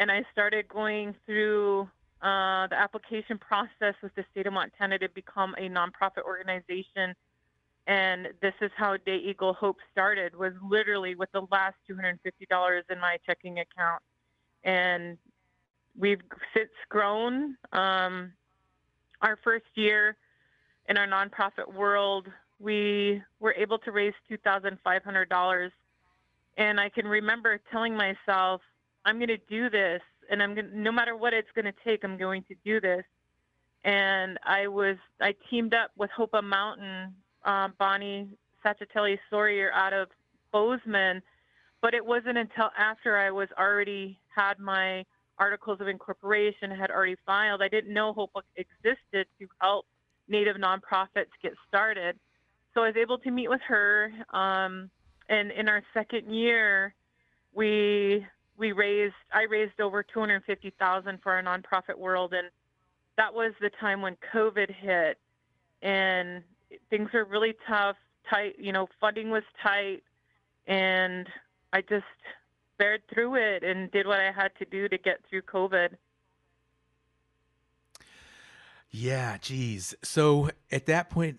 and 0.00 0.10
I 0.10 0.24
started 0.32 0.66
going 0.66 1.14
through 1.26 1.82
uh, 2.22 2.66
the 2.68 2.76
application 2.76 3.36
process 3.36 3.94
with 4.02 4.14
the 4.14 4.24
state 4.32 4.46
of 4.46 4.54
Montana 4.54 4.98
to 4.98 5.10
become 5.10 5.54
a 5.58 5.68
nonprofit 5.68 6.24
organization. 6.24 7.14
And 7.86 8.28
this 8.40 8.54
is 8.62 8.70
how 8.76 8.96
Day 8.96 9.18
Eagle 9.18 9.52
Hope 9.52 9.76
started. 9.92 10.34
Was 10.34 10.54
literally 10.66 11.14
with 11.14 11.30
the 11.32 11.42
last 11.52 11.76
$250 11.88 12.82
in 12.90 12.98
my 12.98 13.18
checking 13.26 13.58
account, 13.58 14.02
and 14.64 15.18
we've 15.98 16.20
since 16.56 16.70
grown. 16.88 17.56
Um, 17.72 18.32
our 19.20 19.38
first 19.44 19.66
year 19.74 20.16
in 20.88 20.96
our 20.96 21.06
nonprofit 21.06 21.74
world, 21.74 22.26
we 22.58 23.22
were 23.38 23.52
able 23.52 23.78
to 23.80 23.92
raise 23.92 24.14
$2,500. 24.30 25.70
And 26.56 26.80
I 26.80 26.88
can 26.88 27.06
remember 27.06 27.60
telling 27.70 27.94
myself, 27.94 28.62
I'm 29.04 29.16
going 29.16 29.28
to 29.28 29.38
do 29.48 29.70
this, 29.70 30.02
and 30.30 30.42
I'm 30.42 30.54
going 30.54 30.70
no 30.82 30.92
matter 30.92 31.16
what 31.16 31.32
it's 31.32 31.48
going 31.54 31.64
to 31.64 31.74
take, 31.84 32.04
I'm 32.04 32.16
going 32.16 32.44
to 32.44 32.54
do 32.64 32.80
this. 32.80 33.04
And 33.84 34.38
I 34.44 34.66
was 34.66 34.96
I 35.20 35.34
teamed 35.48 35.74
up 35.74 35.90
with 35.96 36.10
Hopa 36.16 36.42
Mountain, 36.42 37.14
um, 37.44 37.74
Bonnie 37.78 38.28
Sachatello 38.62 39.16
Sawyer 39.30 39.72
out 39.72 39.92
of 39.92 40.08
Bozeman, 40.52 41.22
but 41.80 41.94
it 41.94 42.04
wasn't 42.04 42.36
until 42.36 42.70
after 42.78 43.16
I 43.16 43.30
was 43.30 43.48
already 43.58 44.18
had 44.34 44.58
my 44.58 45.04
articles 45.38 45.80
of 45.80 45.88
incorporation 45.88 46.70
had 46.70 46.90
already 46.90 47.16
filed. 47.24 47.62
I 47.62 47.68
didn't 47.68 47.94
know 47.94 48.12
Hopa 48.12 48.42
existed 48.56 49.26
to 49.38 49.48
help 49.60 49.86
Native 50.28 50.56
nonprofits 50.56 51.32
get 51.42 51.54
started. 51.66 52.18
So 52.74 52.82
I 52.82 52.88
was 52.88 52.96
able 52.96 53.18
to 53.18 53.30
meet 53.30 53.48
with 53.48 53.62
her. 53.66 54.12
Um, 54.32 54.90
and 55.28 55.50
in 55.50 55.68
our 55.68 55.82
second 55.92 56.32
year, 56.32 56.94
we 57.52 58.26
we 58.60 58.72
raised 58.72 59.14
I 59.32 59.44
raised 59.44 59.80
over 59.80 60.04
250,000 60.04 61.18
for 61.22 61.32
our 61.32 61.42
nonprofit 61.42 61.98
world 61.98 62.34
and 62.34 62.48
that 63.16 63.34
was 63.34 63.52
the 63.60 63.70
time 63.80 64.02
when 64.02 64.16
COVID 64.32 64.70
hit 64.72 65.18
and 65.82 66.42
things 66.90 67.10
were 67.12 67.24
really 67.24 67.54
tough, 67.66 67.96
tight, 68.28 68.54
you 68.58 68.72
know, 68.72 68.86
funding 69.00 69.30
was 69.30 69.42
tight 69.60 70.02
and 70.66 71.26
I 71.72 71.80
just 71.80 72.04
bared 72.78 73.02
through 73.12 73.36
it 73.36 73.64
and 73.64 73.90
did 73.90 74.06
what 74.06 74.20
I 74.20 74.30
had 74.30 74.52
to 74.58 74.64
do 74.66 74.88
to 74.88 74.98
get 74.98 75.20
through 75.28 75.42
COVID. 75.42 75.96
Yeah, 78.90 79.38
geez. 79.38 79.94
So 80.02 80.50
at 80.70 80.86
that 80.86 81.10
point, 81.10 81.38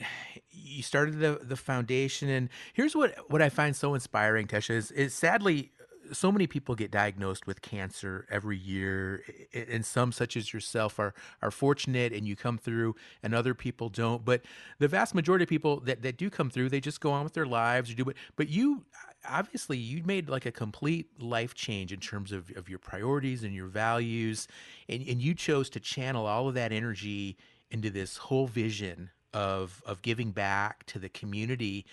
you 0.49 0.81
started 0.81 1.19
the 1.19 1.41
the 1.43 1.57
foundation, 1.57 2.29
and 2.29 2.47
here's 2.73 2.95
what 2.95 3.29
what 3.29 3.41
I 3.41 3.49
find 3.49 3.75
so 3.75 3.93
inspiring, 3.93 4.47
Tescha 4.47 4.71
is, 4.71 4.89
is 4.91 5.13
sadly 5.13 5.71
so 6.11 6.31
many 6.31 6.47
people 6.47 6.75
get 6.75 6.91
diagnosed 6.91 7.47
with 7.47 7.61
cancer 7.61 8.25
every 8.29 8.57
year, 8.57 9.23
and 9.53 9.85
some, 9.85 10.11
such 10.11 10.37
as 10.37 10.53
yourself, 10.53 10.99
are 10.99 11.13
are 11.41 11.51
fortunate 11.51 12.13
and 12.13 12.27
you 12.27 12.35
come 12.35 12.57
through, 12.57 12.95
and 13.23 13.33
other 13.33 13.53
people 13.53 13.89
don't. 13.89 14.23
But 14.23 14.41
the 14.79 14.87
vast 14.87 15.15
majority 15.15 15.43
of 15.43 15.49
people 15.49 15.79
that, 15.81 16.01
that 16.01 16.17
do 16.17 16.29
come 16.29 16.49
through, 16.49 16.69
they 16.69 16.79
just 16.79 17.01
go 17.01 17.11
on 17.11 17.23
with 17.23 17.33
their 17.33 17.45
lives 17.45 17.91
or 17.91 17.95
do 17.95 18.09
it. 18.09 18.17
But 18.35 18.49
you, 18.49 18.83
obviously, 19.27 19.77
you 19.77 20.03
made 20.03 20.29
like 20.29 20.45
a 20.45 20.51
complete 20.51 21.07
life 21.19 21.53
change 21.53 21.91
in 21.91 21.99
terms 21.99 22.31
of, 22.31 22.51
of 22.55 22.69
your 22.69 22.79
priorities 22.79 23.43
and 23.43 23.53
your 23.53 23.67
values, 23.67 24.47
and, 24.89 25.05
and 25.07 25.21
you 25.21 25.33
chose 25.33 25.69
to 25.71 25.79
channel 25.79 26.25
all 26.25 26.47
of 26.47 26.53
that 26.55 26.71
energy 26.71 27.37
into 27.69 27.89
this 27.89 28.17
whole 28.17 28.47
vision 28.47 29.09
of 29.33 29.81
of 29.85 30.01
giving 30.01 30.31
back 30.31 30.85
to 30.87 30.99
the 30.99 31.09
community. 31.09 31.85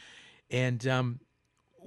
And 0.50 0.86
um, 0.86 1.20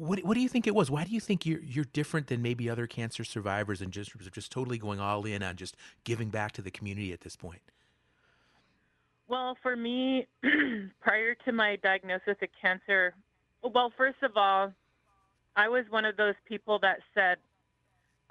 what 0.01 0.19
what 0.23 0.33
do 0.33 0.39
you 0.39 0.49
think 0.49 0.65
it 0.65 0.73
was? 0.73 0.89
Why 0.89 1.03
do 1.03 1.11
you 1.11 1.19
think 1.19 1.45
you're 1.45 1.61
you're 1.61 1.85
different 1.85 2.27
than 2.27 2.41
maybe 2.41 2.69
other 2.69 2.87
cancer 2.87 3.23
survivors 3.23 3.81
and 3.81 3.91
just 3.91 4.11
just 4.31 4.51
totally 4.51 4.79
going 4.79 4.99
all 4.99 5.25
in 5.25 5.43
on 5.43 5.55
just 5.55 5.77
giving 6.03 6.29
back 6.29 6.53
to 6.53 6.61
the 6.63 6.71
community 6.71 7.13
at 7.13 7.21
this 7.21 7.35
point? 7.35 7.61
Well, 9.27 9.55
for 9.61 9.75
me, 9.75 10.27
prior 11.01 11.35
to 11.45 11.51
my 11.51 11.75
diagnosis 11.83 12.35
of 12.41 12.49
cancer, 12.59 13.13
well, 13.63 13.93
first 13.95 14.17
of 14.23 14.31
all, 14.35 14.73
I 15.55 15.69
was 15.69 15.85
one 15.89 16.05
of 16.05 16.17
those 16.17 16.35
people 16.45 16.79
that 16.79 16.97
said, 17.13 17.37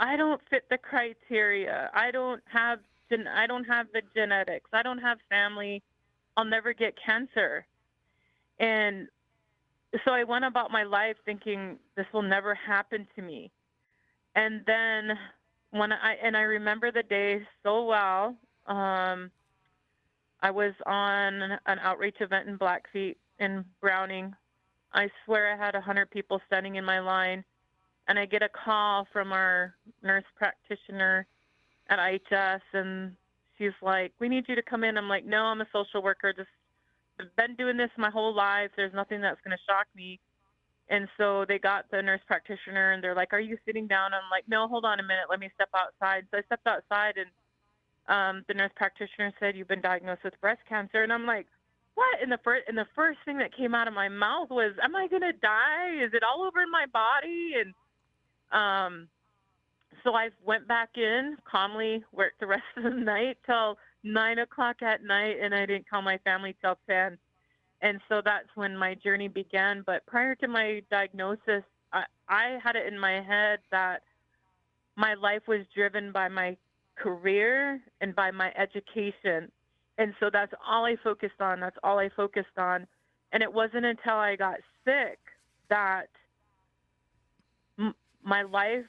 "I 0.00 0.17
don't 0.17 0.41
fit 0.50 0.65
the 0.71 0.79
criteria. 0.79 1.89
I 1.95 2.11
don't 2.11 2.43
have 2.47 2.81
gen- 3.09 3.29
I 3.29 3.47
don't 3.47 3.65
have 3.65 3.87
the 3.93 4.03
genetics. 4.12 4.69
I 4.73 4.83
don't 4.83 4.99
have 4.99 5.19
family. 5.29 5.85
I'll 6.37 6.45
never 6.45 6.73
get 6.73 6.95
cancer." 7.00 7.65
And 8.59 9.09
so 10.04 10.12
I 10.12 10.25
went 10.25 10.44
about 10.44 10.70
my 10.70 10.85
life 10.85 11.16
thinking 11.25 11.78
this 11.97 12.06
will 12.12 12.23
never 12.23 12.54
happen 12.54 13.06
to 13.16 13.23
me. 13.23 13.50
And 14.35 14.62
then 14.66 15.18
when 15.70 15.92
I 15.92 16.16
and 16.23 16.37
I 16.37 16.42
remember 16.42 16.90
the 16.90 17.02
day 17.02 17.40
so 17.62 17.85
well. 17.85 18.37
Um, 18.66 19.30
I 20.42 20.50
was 20.50 20.73
on 20.87 21.59
an 21.66 21.78
outreach 21.80 22.16
event 22.20 22.49
in 22.49 22.56
Blackfeet 22.56 23.16
in 23.38 23.64
Browning. 23.80 24.35
I 24.92 25.09
swear 25.25 25.52
I 25.52 25.56
had 25.56 25.75
a 25.75 25.80
hundred 25.80 26.11
people 26.11 26.40
standing 26.47 26.76
in 26.76 26.85
my 26.85 26.99
line, 26.99 27.44
and 28.09 28.18
I 28.18 28.26
get 28.26 28.42
a 28.42 28.49
call 28.49 29.06
from 29.12 29.32
our 29.32 29.75
nurse 30.02 30.25
practitioner 30.37 31.26
at 31.88 31.99
IHS, 31.99 32.61
and 32.73 33.14
she's 33.59 33.73
like, 33.82 34.12
"We 34.18 34.28
need 34.28 34.49
you 34.49 34.54
to 34.54 34.62
come 34.62 34.82
in." 34.85 34.97
I'm 34.97 35.09
like, 35.09 35.25
"No, 35.25 35.44
I'm 35.44 35.61
a 35.61 35.68
social 35.73 36.02
worker. 36.02 36.32
Just 36.32 36.49
I've 37.21 37.37
been 37.37 37.57
doing 37.57 37.77
this 37.77 37.91
my 37.97 38.11
whole 38.11 38.35
life. 38.35 38.71
There's 38.77 38.95
nothing 38.95 39.21
that's 39.21 39.41
going 39.45 39.57
to 39.57 39.62
shock 39.69 39.87
me. 39.95 40.19
And 40.89 41.09
so 41.17 41.45
they 41.47 41.59
got 41.59 41.85
the 41.91 42.03
nurse 42.03 42.21
practitioner 42.27 42.93
and 42.93 43.03
they're 43.03 43.15
like, 43.15 43.33
Are 43.33 43.41
you 43.41 43.57
sitting 43.65 43.87
down? 43.87 44.12
I'm 44.12 44.29
like, 44.31 44.45
No, 44.49 44.67
hold 44.67 44.85
on 44.85 44.99
a 44.99 45.03
minute. 45.03 45.25
Let 45.29 45.41
me 45.41 45.50
step 45.55 45.69
outside. 45.75 46.27
So 46.31 46.39
I 46.39 46.43
stepped 46.43 46.67
outside 46.67 47.15
and 47.17 47.31
um, 48.09 48.45
the 48.49 48.55
nurse 48.55 48.73
practitioner 48.75 49.33
said, 49.39 49.57
You've 49.57 49.69
been 49.69 49.81
diagnosed 49.81 50.25
with 50.25 50.41
breast 50.41 50.61
cancer. 50.69 51.03
And 51.03 51.12
I'm 51.12 51.27
like, 51.27 51.47
what? 51.95 52.23
And 52.23 52.33
the 52.33 52.39
first 52.43 52.65
and 52.67 52.79
the 52.79 52.87
first 52.95 53.19
thing 53.25 53.39
that 53.39 53.55
came 53.55 53.75
out 53.75 53.89
of 53.89 53.93
my 53.93 54.09
mouth 54.09 54.49
was, 54.49 54.73
"Am 54.83 54.97
I 54.97 55.07
gonna 55.09 55.35
die? 55.35 56.03
Is 56.03 56.15
it 56.15 56.23
all 56.23 56.45
over 56.45 56.61
my 56.67 56.87
body?" 56.87 57.55
And 57.61 57.75
um, 58.53 59.09
so 60.03 60.15
I 60.15 60.31
went 60.43 60.67
back 60.67 60.97
in 60.97 61.37
calmly, 61.45 62.03
worked 62.12 62.41
the 62.41 62.47
rest 62.57 62.65
of 62.77 62.85
the 62.85 62.91
night 62.91 63.39
till 63.45 63.77
nine 64.02 64.38
o'clock 64.38 64.83
at 64.83 65.02
night, 65.04 65.37
and 65.40 65.54
I 65.54 65.66
didn't 65.66 65.88
call 65.88 66.02
my 66.02 66.19
family 66.19 66.57
till 66.61 66.76
ten. 66.88 67.19
And 67.83 68.00
so 68.09 68.21
that's 68.25 68.49
when 68.54 68.76
my 68.76 68.95
journey 68.95 69.28
began. 69.28 69.83
But 69.87 70.04
prior 70.07 70.35
to 70.37 70.49
my 70.49 70.83
diagnosis, 70.90 71.62
I, 71.92 72.04
I 72.28 72.59
had 72.62 72.76
it 72.76 72.87
in 72.87 72.99
my 72.99 73.23
head 73.23 73.61
that 73.71 74.02
my 74.97 75.14
life 75.14 75.42
was 75.49 75.61
driven 75.75 76.12
by 76.12 76.28
my 76.28 76.57
career 76.97 77.80
and 78.00 78.14
by 78.14 78.30
my 78.30 78.52
education. 78.57 79.50
And 79.99 80.14
so 80.21 80.30
that's 80.33 80.52
all 80.66 80.85
I 80.85 80.97
focused 81.02 81.40
on. 81.40 81.61
That's 81.61 81.76
all 81.83 81.99
I 81.99 82.11
focused 82.14 82.59
on. 82.59 82.87
And 83.33 83.42
it 83.42 83.52
wasn't 83.52 83.87
until 83.87 84.14
I 84.16 84.37
got 84.37 84.57
sick 84.85 85.19
that 85.69 86.09
m- 87.78 87.95
my 88.23 88.42
life 88.42 88.85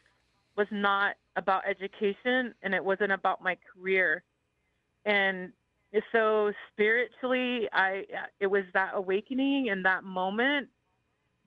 was 0.57 0.67
not 0.71 1.15
about 1.37 1.63
education 1.67 2.53
and 2.61 2.73
it 2.73 2.83
wasn't 2.83 3.11
about 3.11 3.41
my 3.41 3.57
career. 3.73 4.23
And 5.05 5.51
so 6.11 6.51
spiritually, 6.71 7.67
I 7.73 8.03
it 8.39 8.47
was 8.47 8.63
that 8.73 8.91
awakening 8.93 9.69
and 9.69 9.85
that 9.85 10.03
moment 10.03 10.69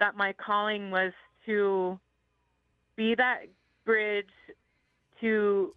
that 0.01 0.17
my 0.17 0.33
calling 0.33 0.91
was 0.91 1.13
to 1.47 1.99
be 2.97 3.15
that 3.15 3.47
bridge 3.85 4.27
to 5.21 5.75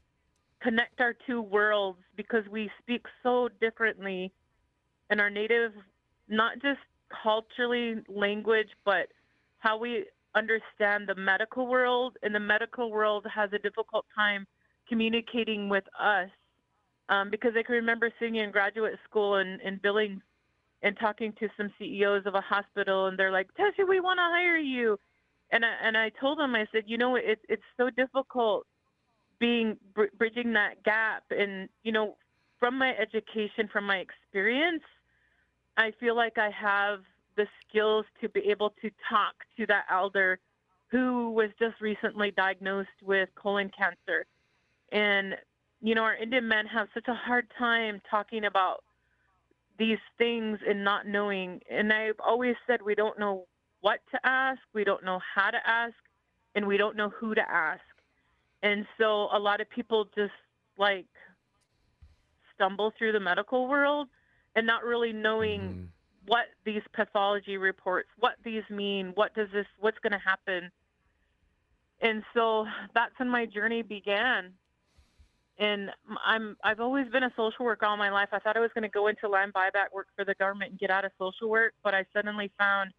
connect 0.61 0.99
our 0.99 1.13
two 1.25 1.41
worlds 1.41 1.99
because 2.15 2.43
we 2.51 2.69
speak 2.81 3.05
so 3.23 3.49
differently 3.61 4.31
in 5.09 5.19
our 5.19 5.29
native, 5.29 5.71
not 6.27 6.55
just 6.61 6.79
culturally 7.23 7.95
language, 8.09 8.69
but 8.83 9.07
how 9.59 9.77
we 9.77 10.05
understand 10.35 11.07
the 11.07 11.15
medical 11.15 11.67
world. 11.67 12.17
And 12.23 12.33
the 12.33 12.39
medical 12.39 12.91
world 12.91 13.25
has 13.33 13.51
a 13.53 13.59
difficult 13.59 14.05
time 14.15 14.45
communicating 14.89 15.69
with 15.69 15.85
us 15.99 16.29
um, 17.09 17.29
because 17.29 17.53
I 17.57 17.63
can 17.63 17.75
remember 17.75 18.11
sitting 18.19 18.35
in 18.35 18.51
graduate 18.51 18.97
school 19.09 19.35
and 19.35 19.61
in 19.61 19.77
Billings 19.77 20.21
and 20.83 20.97
talking 20.99 21.33
to 21.39 21.47
some 21.57 21.71
CEOs 21.79 22.25
of 22.25 22.35
a 22.35 22.41
hospital, 22.41 23.07
and 23.07 23.17
they're 23.17 23.31
like, 23.31 23.47
"Tescha, 23.55 23.87
we 23.87 23.99
want 23.99 24.17
to 24.17 24.23
hire 24.23 24.57
you," 24.57 24.99
and 25.51 25.65
I, 25.65 25.73
and 25.81 25.97
I 25.97 26.09
told 26.09 26.39
them, 26.39 26.55
I 26.55 26.67
said, 26.71 26.83
you 26.87 26.97
know, 26.97 27.15
it's 27.15 27.41
it's 27.49 27.63
so 27.77 27.89
difficult 27.89 28.65
being 29.39 29.77
br- 29.93 30.13
bridging 30.17 30.53
that 30.53 30.83
gap, 30.83 31.23
and 31.31 31.69
you 31.83 31.91
know, 31.91 32.17
from 32.59 32.77
my 32.77 32.95
education, 32.97 33.69
from 33.71 33.85
my 33.85 33.97
experience, 33.97 34.83
I 35.77 35.91
feel 35.99 36.15
like 36.15 36.37
I 36.37 36.49
have 36.51 36.99
the 37.35 37.47
skills 37.67 38.05
to 38.21 38.29
be 38.29 38.41
able 38.49 38.71
to 38.81 38.89
talk 39.09 39.35
to 39.57 39.65
that 39.67 39.85
elder 39.91 40.39
who 40.89 41.31
was 41.31 41.49
just 41.59 41.79
recently 41.81 42.31
diagnosed 42.31 42.89
with 43.03 43.29
colon 43.35 43.69
cancer. 43.77 44.25
And, 44.91 45.35
you 45.81 45.95
know, 45.95 46.03
our 46.03 46.15
Indian 46.15 46.47
men 46.47 46.65
have 46.67 46.87
such 46.93 47.07
a 47.07 47.13
hard 47.13 47.47
time 47.57 48.01
talking 48.09 48.45
about 48.45 48.83
these 49.77 49.99
things 50.17 50.59
and 50.67 50.83
not 50.83 51.07
knowing. 51.07 51.61
And 51.69 51.93
I've 51.93 52.19
always 52.19 52.55
said 52.65 52.81
we 52.81 52.95
don't 52.95 53.19
know 53.19 53.45
what 53.81 53.99
to 54.11 54.19
ask, 54.23 54.59
we 54.73 54.83
don't 54.83 55.03
know 55.03 55.19
how 55.35 55.51
to 55.51 55.59
ask, 55.65 55.93
and 56.55 56.65
we 56.65 56.77
don't 56.77 56.95
know 56.95 57.09
who 57.09 57.35
to 57.35 57.49
ask. 57.49 57.81
And 58.63 58.85
so 58.97 59.27
a 59.31 59.39
lot 59.39 59.61
of 59.61 59.69
people 59.69 60.05
just 60.15 60.31
like 60.77 61.05
stumble 62.55 62.91
through 62.97 63.11
the 63.11 63.19
medical 63.19 63.67
world 63.67 64.07
and 64.55 64.65
not 64.65 64.83
really 64.83 65.13
knowing 65.13 65.61
mm-hmm. 65.61 65.83
what 66.25 66.45
these 66.65 66.81
pathology 66.93 67.57
reports, 67.57 68.09
what 68.19 68.33
these 68.43 68.63
mean, 68.71 69.11
what 69.13 69.35
does 69.35 69.47
this, 69.53 69.67
what's 69.79 69.99
going 69.99 70.13
to 70.13 70.19
happen. 70.19 70.71
And 72.01 72.23
so 72.33 72.65
that's 72.95 73.13
when 73.17 73.29
my 73.29 73.45
journey 73.45 73.83
began. 73.83 74.53
And 75.59 75.89
I'm 76.25 76.55
I've 76.63 76.79
always 76.79 77.07
been 77.09 77.23
a 77.23 77.33
social 77.35 77.65
worker 77.65 77.85
all 77.85 77.97
my 77.97 78.11
life. 78.11 78.29
I 78.31 78.39
thought 78.39 78.57
I 78.57 78.59
was 78.59 78.69
going 78.75 78.83
to 78.83 78.89
go 78.89 79.07
into 79.07 79.27
land 79.27 79.53
buyback 79.53 79.93
work 79.93 80.07
for 80.15 80.23
the 80.23 80.35
government 80.35 80.71
and 80.71 80.79
get 80.79 80.91
out 80.91 81.03
of 81.03 81.11
social 81.17 81.49
work, 81.49 81.73
but 81.83 81.95
I 81.95 82.05
suddenly 82.13 82.51
found 82.57 82.91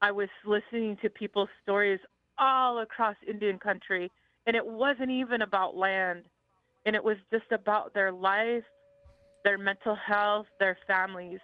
I 0.00 0.12
was 0.12 0.28
listening 0.44 0.96
to 1.02 1.10
people's 1.10 1.48
stories 1.62 2.00
all 2.38 2.80
across 2.80 3.16
Indian 3.28 3.58
country, 3.58 4.10
and 4.46 4.56
it 4.56 4.66
wasn't 4.66 5.10
even 5.10 5.42
about 5.42 5.76
land, 5.76 6.24
and 6.86 6.96
it 6.96 7.02
was 7.02 7.16
just 7.32 7.50
about 7.52 7.94
their 7.94 8.12
life, 8.12 8.64
their 9.44 9.58
mental 9.58 9.94
health, 9.96 10.46
their 10.58 10.76
families. 10.86 11.38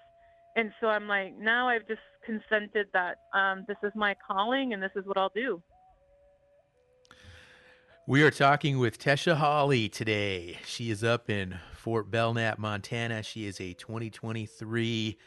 And 0.57 0.73
so 0.81 0.89
I'm 0.89 1.07
like, 1.07 1.39
now 1.39 1.69
I've 1.69 1.87
just 1.87 2.01
consented 2.25 2.89
that 2.93 3.19
um, 3.33 3.65
this 3.69 3.77
is 3.85 3.93
my 3.95 4.17
calling 4.27 4.73
and 4.73 4.83
this 4.83 4.91
is 4.97 5.07
what 5.07 5.17
I'll 5.17 5.33
do. 5.35 5.63
We 8.09 8.23
are 8.23 8.31
talking 8.31 8.79
with 8.79 8.99
Tescha 8.99 9.37
Hawley 9.37 9.91
today. 9.91 10.57
She 10.65 10.91
is 10.91 11.05
up 11.05 11.29
in 11.29 11.59
Fort 11.75 12.11
Belknap, 12.11 12.59
Montana. 12.59 13.23
She 13.23 13.45
is 13.45 13.61
a 13.61 13.75
2023 13.75 15.19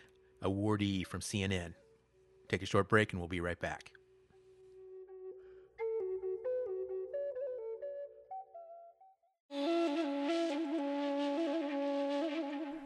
awardee 0.43 1.05
from 1.05 1.19
CNN. 1.21 1.75
Take 2.49 2.63
a 2.63 2.65
short 2.65 2.89
break 2.89 3.13
and 3.13 3.21
we'll 3.21 3.27
be 3.27 3.39
right 3.39 3.59
back. 3.59 3.91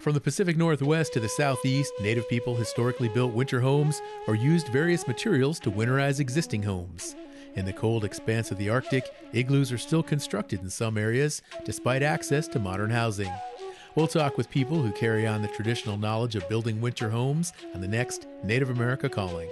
From 0.01 0.13
the 0.13 0.19
Pacific 0.21 0.57
Northwest 0.57 1.13
to 1.13 1.21
the 1.21 1.29
Southeast, 1.29 1.93
Native 2.01 2.27
people 2.27 2.53
historically 2.57 3.07
built 3.07 3.31
winter 3.33 3.61
homes 3.61 4.01
or 4.27 4.35
used 4.35 4.67
various 4.67 5.07
materials 5.07 5.57
to 5.61 5.71
winterize 5.71 6.19
existing 6.19 6.63
homes. 6.63 7.15
In 7.55 7.65
the 7.65 7.73
cold 7.73 8.03
expanse 8.03 8.51
of 8.51 8.57
the 8.57 8.69
Arctic, 8.69 9.09
igloos 9.31 9.71
are 9.71 9.77
still 9.77 10.03
constructed 10.03 10.61
in 10.61 10.69
some 10.69 10.97
areas, 10.97 11.41
despite 11.63 12.03
access 12.03 12.47
to 12.49 12.59
modern 12.59 12.89
housing. 12.89 13.31
We'll 13.95 14.07
talk 14.07 14.37
with 14.37 14.49
people 14.49 14.81
who 14.81 14.91
carry 14.91 15.25
on 15.25 15.41
the 15.41 15.47
traditional 15.47 15.97
knowledge 15.97 16.35
of 16.35 16.49
building 16.49 16.81
winter 16.81 17.09
homes 17.09 17.53
on 17.73 17.79
the 17.79 17.87
next 17.87 18.27
Native 18.43 18.69
America 18.69 19.07
Calling. 19.07 19.49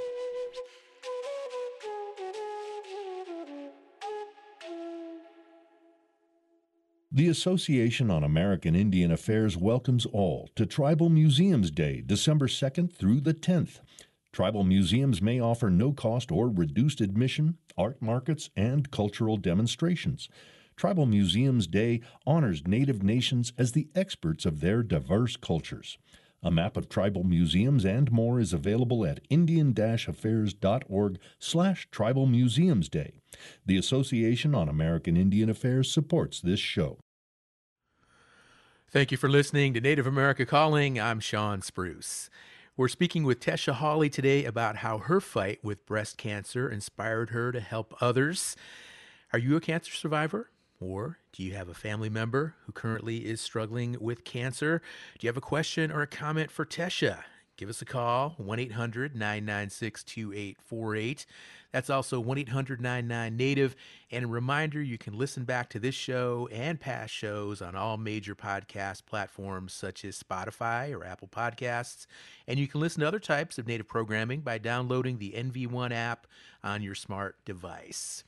The 7.10 7.30
Association 7.30 8.12
on 8.12 8.24
American 8.24 8.76
Indian 8.76 9.12
Affairs 9.12 9.56
welcomes 9.56 10.06
all 10.08 10.50
to 10.56 10.66
Tribal 10.66 11.10
Museums 11.10 11.72
Day, 11.72 12.04
December 12.06 12.48
2nd 12.48 12.92
through 12.92 13.22
the 13.22 13.36
10th. 13.36 13.80
Tribal 14.34 14.64
museums 14.64 15.22
may 15.22 15.40
offer 15.40 15.70
no 15.70 15.94
cost 15.94 16.32
or 16.32 16.50
reduced 16.50 17.02
admission, 17.02 17.60
art 17.78 18.02
markets, 18.02 18.50
and 18.56 18.90
cultural 18.90 19.38
demonstrations. 19.38 20.28
Tribal 20.76 21.06
Museums 21.06 21.68
Day 21.68 22.02
honors 22.26 22.66
Native 22.66 23.04
nations 23.04 23.54
as 23.60 23.74
the 23.74 23.90
experts 23.94 24.44
of 24.48 24.60
their 24.60 24.82
diverse 24.82 25.36
cultures. 25.38 26.00
A 26.42 26.50
map 26.50 26.76
of 26.76 26.90
tribal 26.90 27.24
museums 27.24 27.86
and 27.86 28.12
more 28.12 28.40
is 28.40 28.54
available 28.54 29.06
at 29.06 29.22
indian-affairs.org 29.30 31.20
slash 31.40 31.88
tribal 31.92 32.26
museums 32.26 32.90
day. 32.90 33.14
The 33.68 33.78
Association 33.78 34.56
on 34.56 34.68
American 34.68 35.16
Indian 35.16 35.50
Affairs 35.50 35.92
supports 35.92 36.42
this 36.42 36.60
show. 36.60 36.98
Thank 38.90 39.12
you 39.12 39.18
for 39.18 39.30
listening 39.30 39.76
to 39.76 39.80
Native 39.80 40.08
America 40.08 40.46
Calling. 40.46 41.00
I'm 41.00 41.20
Sean 41.20 41.62
Spruce. 41.62 42.30
We're 42.76 42.88
speaking 42.88 43.24
with 43.24 43.40
Tescha 43.40 43.74
Hawley 43.74 44.10
today 44.10 44.46
about 44.46 44.78
how 44.78 44.98
her 44.98 45.22
fight 45.22 45.64
with 45.64 45.86
breast 45.86 46.18
cancer 46.18 46.68
inspired 46.68 47.30
her 47.30 47.52
to 47.52 47.60
help 47.60 47.94
others. 48.02 48.56
Are 49.32 49.38
you 49.38 49.56
a 49.56 49.62
cancer 49.62 49.92
survivor? 49.94 50.50
Or 50.80 51.20
do 51.34 51.44
you 51.44 51.54
have 51.54 51.70
a 51.70 51.76
family 51.76 52.10
member 52.10 52.56
who 52.66 52.72
currently 52.72 53.28
is 53.28 53.42
struggling 53.42 53.96
with 54.00 54.24
cancer? 54.24 54.82
Do 55.20 55.26
you 55.26 55.30
have 55.30 55.38
a 55.38 55.42
question 55.42 55.92
or 55.92 56.02
a 56.02 56.08
comment 56.08 56.50
for 56.50 56.66
Tescha? 56.66 57.20
Give 57.64 57.70
us 57.70 57.82
a 57.82 57.86
call, 57.86 58.34
1 58.36 58.60
800 58.60 59.16
996 59.16 60.04
2848. 60.04 61.26
That's 61.72 61.90
also 61.90 62.20
1 62.20 62.38
800 62.40 62.82
99 62.82 63.38
Native. 63.38 63.78
And 64.12 64.26
a 64.26 64.28
reminder 64.28 64.82
you 64.82 64.98
can 64.98 65.18
listen 65.18 65.46
back 65.46 65.70
to 65.70 65.80
this 65.80 65.96
show 65.96 66.50
and 66.52 66.78
past 66.78 67.14
shows 67.14 67.62
on 67.62 67.74
all 67.74 67.96
major 67.96 68.36
podcast 68.36 69.06
platforms 69.06 69.72
such 69.72 70.04
as 70.04 70.22
Spotify 70.22 70.94
or 70.94 71.06
Apple 71.06 71.30
Podcasts. 71.30 72.06
And 72.50 72.60
you 72.60 72.68
can 72.68 72.82
listen 72.82 73.00
to 73.00 73.08
other 73.08 73.18
types 73.18 73.58
of 73.58 73.66
Native 73.66 73.88
programming 73.88 74.42
by 74.42 74.58
downloading 74.58 75.18
the 75.18 75.32
NV1 75.32 75.94
app 75.94 76.28
on 76.66 76.84
your 76.84 76.96
smart 76.96 77.38
device. 77.46 78.26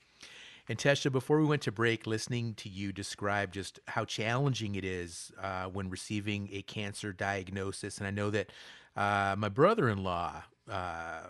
And 0.68 0.80
Tescha, 0.80 1.12
before 1.12 1.40
we 1.40 1.46
went 1.46 1.62
to 1.64 1.72
break, 1.72 2.08
listening 2.08 2.56
to 2.56 2.70
you 2.70 2.92
describe 2.92 3.52
just 3.52 3.80
how 3.88 4.04
challenging 4.04 4.76
it 4.76 4.84
is 4.84 5.32
uh, 5.42 5.66
when 5.66 5.90
receiving 5.90 6.50
a 6.52 6.64
cancer 6.64 7.14
diagnosis, 7.14 8.00
and 8.00 8.08
I 8.08 8.12
know 8.12 8.32
that 8.32 8.50
uh, 8.96 9.36
my 9.38 9.50
brother-in-law 9.50 10.44
uh, 10.70 11.22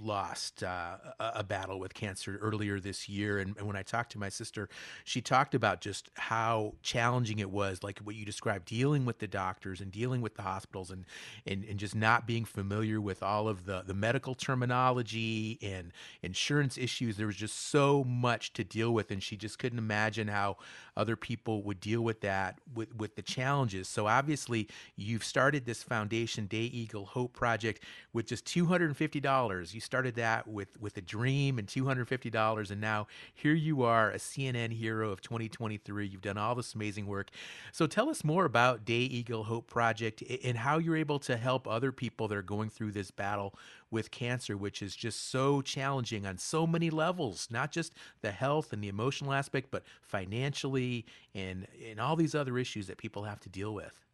lost 0.00 0.62
uh, 0.62 0.96
a, 1.18 1.44
battle 1.44 1.78
with 1.78 1.94
cancer 1.94 2.38
earlier 2.40 2.80
this 2.80 3.08
year, 3.08 3.38
and, 3.38 3.56
and 3.56 3.66
when 3.66 3.76
I 3.76 3.82
talked 3.82 4.12
to 4.12 4.18
my 4.18 4.28
sister, 4.28 4.68
she 5.04 5.20
talked 5.20 5.54
about 5.54 5.80
just 5.80 6.10
how 6.14 6.74
challenging 6.82 7.38
it 7.38 7.50
was, 7.50 7.82
like 7.82 7.98
what 8.00 8.14
you 8.14 8.24
described, 8.24 8.66
dealing 8.66 9.04
with 9.04 9.18
the 9.18 9.26
doctors 9.26 9.80
and 9.80 9.90
dealing 9.90 10.20
with 10.20 10.34
the 10.34 10.42
hospitals, 10.42 10.90
and 10.90 11.04
and, 11.46 11.64
and 11.64 11.78
just 11.78 11.94
not 11.94 12.26
being 12.26 12.44
familiar 12.44 13.00
with 13.00 13.22
all 13.22 13.48
of 13.48 13.66
the 13.66 13.82
the 13.86 13.94
medical 13.94 14.34
terminology 14.34 15.58
and 15.62 15.92
insurance 16.22 16.78
issues. 16.78 17.16
There 17.16 17.26
was 17.26 17.36
just 17.36 17.70
so 17.70 18.04
much 18.04 18.52
to 18.54 18.64
deal 18.64 18.92
with, 18.92 19.10
and 19.10 19.22
she 19.22 19.36
just 19.36 19.58
couldn't 19.58 19.78
imagine 19.78 20.28
how 20.28 20.56
other 20.96 21.16
people 21.16 21.62
would 21.62 21.80
deal 21.80 22.02
with 22.02 22.20
that 22.20 22.60
with 22.74 22.94
with 22.96 23.16
the 23.16 23.22
challenges. 23.22 23.88
So 23.88 24.06
obviously, 24.06 24.68
you've 24.96 25.24
started 25.24 25.64
this 25.64 25.82
foundation 25.82 26.46
Day 26.46 26.58
Eagle 26.58 27.06
Hope 27.06 27.32
Project 27.32 27.84
with 28.12 28.26
just 28.26 28.44
two 28.44 28.66
hundred 28.66 28.86
and 28.86 28.96
fifty 28.96 29.20
dollars. 29.20 29.74
You 29.74 29.80
started 29.90 30.14
that 30.14 30.46
with 30.46 30.80
with 30.80 30.96
a 30.96 31.00
dream 31.00 31.58
and 31.58 31.66
two 31.66 31.84
hundred 31.84 32.06
fifty 32.06 32.30
dollars, 32.30 32.70
and 32.70 32.80
now 32.80 33.08
here 33.34 33.54
you 33.54 33.82
are, 33.82 34.12
a 34.12 34.18
CNN 34.18 34.70
hero 34.70 35.10
of 35.10 35.20
2023. 35.20 36.06
You've 36.06 36.20
done 36.20 36.38
all 36.38 36.54
this 36.54 36.76
amazing 36.76 37.06
work. 37.06 37.30
So 37.72 37.88
tell 37.88 38.08
us 38.08 38.22
more 38.22 38.44
about 38.44 38.84
Day 38.84 39.00
Eagle 39.00 39.42
Hope 39.42 39.66
Project 39.66 40.22
and 40.44 40.58
how 40.58 40.78
you're 40.78 40.96
able 40.96 41.18
to 41.18 41.36
help 41.36 41.66
other 41.66 41.90
people 41.90 42.28
that 42.28 42.38
are 42.38 42.42
going 42.42 42.70
through 42.70 42.92
this 42.92 43.10
battle 43.10 43.52
with 43.90 44.12
cancer, 44.12 44.56
which 44.56 44.80
is 44.80 44.94
just 44.94 45.28
so 45.28 45.60
challenging 45.60 46.24
on 46.24 46.38
so 46.38 46.68
many 46.68 46.88
levels, 46.88 47.48
not 47.50 47.72
just 47.72 47.92
the 48.20 48.30
health 48.30 48.72
and 48.72 48.84
the 48.84 48.88
emotional 48.88 49.32
aspect, 49.32 49.72
but 49.72 49.82
financially 50.02 51.04
and, 51.34 51.66
and 51.84 51.98
all 51.98 52.14
these 52.14 52.36
other 52.36 52.58
issues 52.58 52.86
that 52.86 52.96
people 52.96 53.24
have 53.24 53.40
to 53.40 53.48
deal 53.48 53.74
with. 53.74 54.04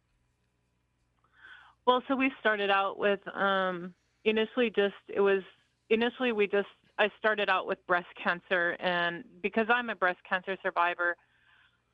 Well, 1.85 2.01
so 2.07 2.15
we 2.15 2.31
started 2.39 2.71
out 2.71 2.97
with 2.97 3.19
um, 3.35 3.93
initially 4.25 4.69
just, 4.69 4.95
it 5.07 5.21
was 5.21 5.41
initially 5.89 6.31
we 6.31 6.47
just, 6.47 6.67
I 6.99 7.09
started 7.19 7.49
out 7.49 7.67
with 7.67 7.85
breast 7.87 8.07
cancer. 8.21 8.75
And 8.79 9.23
because 9.41 9.67
I'm 9.69 9.89
a 9.89 9.95
breast 9.95 10.19
cancer 10.27 10.57
survivor, 10.63 11.15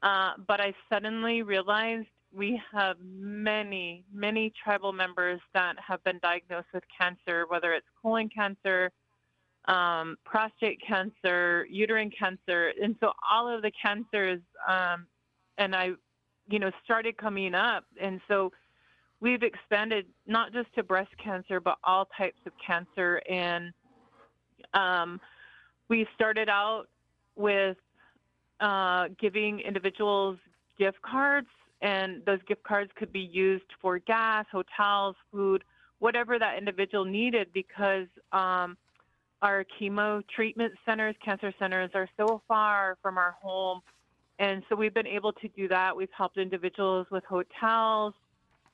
uh, 0.01 0.31
but 0.47 0.59
I 0.59 0.73
suddenly 0.91 1.43
realized 1.43 2.07
we 2.35 2.59
have 2.73 2.97
many, 3.03 4.03
many 4.13 4.51
tribal 4.63 4.91
members 4.91 5.39
that 5.53 5.75
have 5.85 6.03
been 6.03 6.19
diagnosed 6.21 6.67
with 6.73 6.83
cancer, 6.99 7.45
whether 7.47 7.73
it's 7.73 7.85
colon 8.01 8.29
cancer, 8.29 8.91
um, 9.65 10.17
prostate 10.25 10.81
cancer, 10.85 11.65
uterine 11.69 12.11
cancer. 12.17 12.73
And 12.81 12.95
so 12.99 13.11
all 13.29 13.53
of 13.53 13.61
the 13.61 13.71
cancers, 13.71 14.41
um, 14.67 15.05
and 15.57 15.75
I, 15.75 15.91
you 16.49 16.59
know, 16.59 16.71
started 16.83 17.17
coming 17.17 17.53
up. 17.53 17.85
And 18.01 18.19
so 18.27 18.51
we've 19.21 19.43
expanded 19.43 20.07
not 20.27 20.51
just 20.51 20.73
to 20.75 20.83
breast 20.83 21.11
cancer, 21.23 21.59
but 21.59 21.77
all 21.83 22.09
types 22.17 22.39
of 22.45 22.51
cancer. 22.65 23.21
And 23.29 23.71
um, 24.73 25.19
we 25.89 26.07
started 26.15 26.49
out 26.49 26.85
with 27.35 27.77
uh, 28.59 29.07
giving 29.19 29.59
individuals 29.59 30.37
gift 30.77 31.01
cards, 31.01 31.47
and 31.81 32.23
those 32.25 32.39
gift 32.47 32.63
cards 32.63 32.91
could 32.95 33.11
be 33.11 33.19
used 33.19 33.65
for 33.81 33.99
gas, 33.99 34.45
hotels, 34.51 35.15
food, 35.31 35.63
whatever 35.99 36.39
that 36.39 36.57
individual 36.57 37.05
needed, 37.05 37.47
because 37.53 38.07
um, 38.31 38.77
our 39.41 39.65
chemo 39.79 40.23
treatment 40.33 40.73
centers, 40.85 41.15
cancer 41.23 41.53
centers, 41.59 41.91
are 41.93 42.07
so 42.17 42.41
far 42.47 42.97
from 43.01 43.17
our 43.17 43.35
home. 43.41 43.81
And 44.39 44.63
so 44.67 44.75
we've 44.75 44.93
been 44.93 45.07
able 45.07 45.33
to 45.33 45.47
do 45.49 45.67
that. 45.67 45.95
We've 45.95 46.11
helped 46.15 46.37
individuals 46.37 47.07
with 47.11 47.23
hotels. 47.25 48.13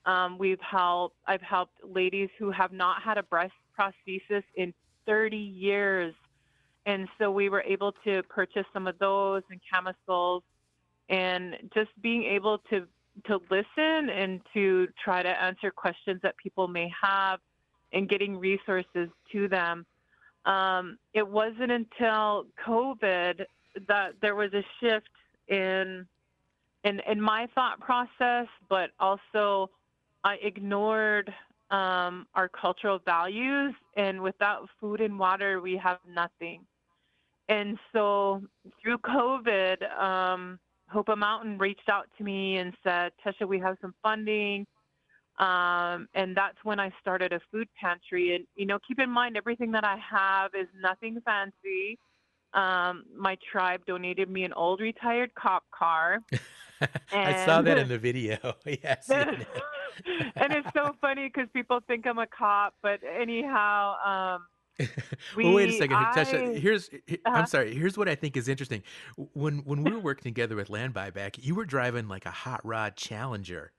Um, 0.06 0.38
we've 0.38 0.60
helped. 0.60 1.16
I've 1.26 1.42
helped 1.42 1.74
ladies 1.84 2.30
who 2.38 2.50
have 2.50 2.72
not 2.72 3.02
had 3.02 3.18
a 3.18 3.22
breast 3.22 3.52
prosthesis 3.78 4.42
in 4.54 4.72
30 5.06 5.36
years 5.36 6.14
and 6.86 7.08
so 7.18 7.30
we 7.30 7.48
were 7.48 7.62
able 7.62 7.92
to 8.04 8.22
purchase 8.24 8.64
some 8.72 8.86
of 8.86 8.98
those 8.98 9.42
and 9.50 9.60
chemicals 9.72 10.42
and 11.08 11.56
just 11.74 11.90
being 12.02 12.24
able 12.24 12.58
to 12.70 12.86
to 13.26 13.38
listen 13.50 14.08
and 14.08 14.40
to 14.54 14.88
try 15.02 15.22
to 15.22 15.42
answer 15.42 15.70
questions 15.70 16.20
that 16.22 16.36
people 16.36 16.68
may 16.68 16.90
have 17.02 17.40
and 17.92 18.08
getting 18.08 18.38
resources 18.38 19.08
to 19.32 19.48
them. 19.48 19.84
Um, 20.46 20.96
it 21.12 21.26
wasn't 21.26 21.72
until 21.72 22.46
COVID 22.66 23.44
that 23.88 24.12
there 24.22 24.34
was 24.34 24.52
a 24.54 24.64
shift 24.80 25.08
in 25.48 26.06
in 26.84 27.00
in 27.06 27.20
my 27.20 27.46
thought 27.54 27.80
process, 27.80 28.46
but 28.68 28.90
also 28.98 29.70
I 30.24 30.36
ignored 30.36 31.32
um, 31.70 32.26
our 32.34 32.48
cultural 32.48 32.98
values, 33.04 33.74
and 33.96 34.20
without 34.20 34.68
food 34.80 35.00
and 35.00 35.18
water, 35.18 35.60
we 35.60 35.76
have 35.76 35.98
nothing. 36.08 36.66
And 37.48 37.78
so 37.92 38.42
through 38.80 38.98
COVID, 38.98 40.00
um, 40.00 40.58
Hopa 40.94 41.16
Mountain 41.16 41.58
reached 41.58 41.88
out 41.88 42.08
to 42.18 42.24
me 42.24 42.56
and 42.56 42.74
said, 42.84 43.12
Tescha, 43.24 43.46
we 43.46 43.58
have 43.58 43.76
some 43.80 43.94
funding. 44.02 44.66
Um, 45.38 46.08
and 46.14 46.36
that's 46.36 46.58
when 46.64 46.78
I 46.78 46.92
started 47.00 47.32
a 47.32 47.40
food 47.50 47.68
pantry. 47.80 48.34
And, 48.34 48.46
you 48.56 48.66
know, 48.66 48.78
keep 48.86 48.98
in 48.98 49.10
mind, 49.10 49.36
everything 49.36 49.72
that 49.72 49.84
I 49.84 49.96
have 49.96 50.50
is 50.54 50.68
nothing 50.80 51.18
fancy. 51.24 51.98
Um, 52.52 53.04
my 53.16 53.36
tribe 53.50 53.82
donated 53.86 54.28
me 54.28 54.44
an 54.44 54.52
old 54.52 54.80
retired 54.80 55.34
cop 55.34 55.64
car. 55.72 56.18
I 57.12 57.44
saw 57.44 57.62
that 57.62 57.78
in 57.78 57.88
the 57.88 57.98
video. 57.98 58.38
yes. 58.66 59.08
and 59.10 59.46
it's 60.52 60.68
so 60.74 60.94
funny 61.00 61.30
because 61.32 61.48
people 61.52 61.80
think 61.86 62.06
I'm 62.06 62.18
a 62.18 62.26
cop, 62.26 62.74
but 62.82 63.00
anyhow, 63.04 64.36
um, 64.38 64.88
we, 65.36 65.44
well, 65.44 65.54
wait 65.54 65.68
a 65.68 65.72
second, 65.72 65.96
I, 65.96 66.12
Tasha. 66.14 66.58
Here's, 66.58 66.88
uh-huh. 66.88 67.16
I'm 67.26 67.46
sorry. 67.46 67.74
Here's 67.74 67.98
what 67.98 68.08
I 68.08 68.14
think 68.14 68.36
is 68.36 68.48
interesting. 68.48 68.82
When 69.34 69.58
when 69.58 69.84
we 69.84 69.92
were 69.92 69.98
working 69.98 70.24
together 70.24 70.56
with 70.56 70.70
Land 70.70 70.94
Buyback, 70.94 71.36
you 71.38 71.54
were 71.54 71.66
driving 71.66 72.08
like 72.08 72.24
a 72.24 72.30
hot 72.30 72.64
rod 72.64 72.96
Challenger. 72.96 73.72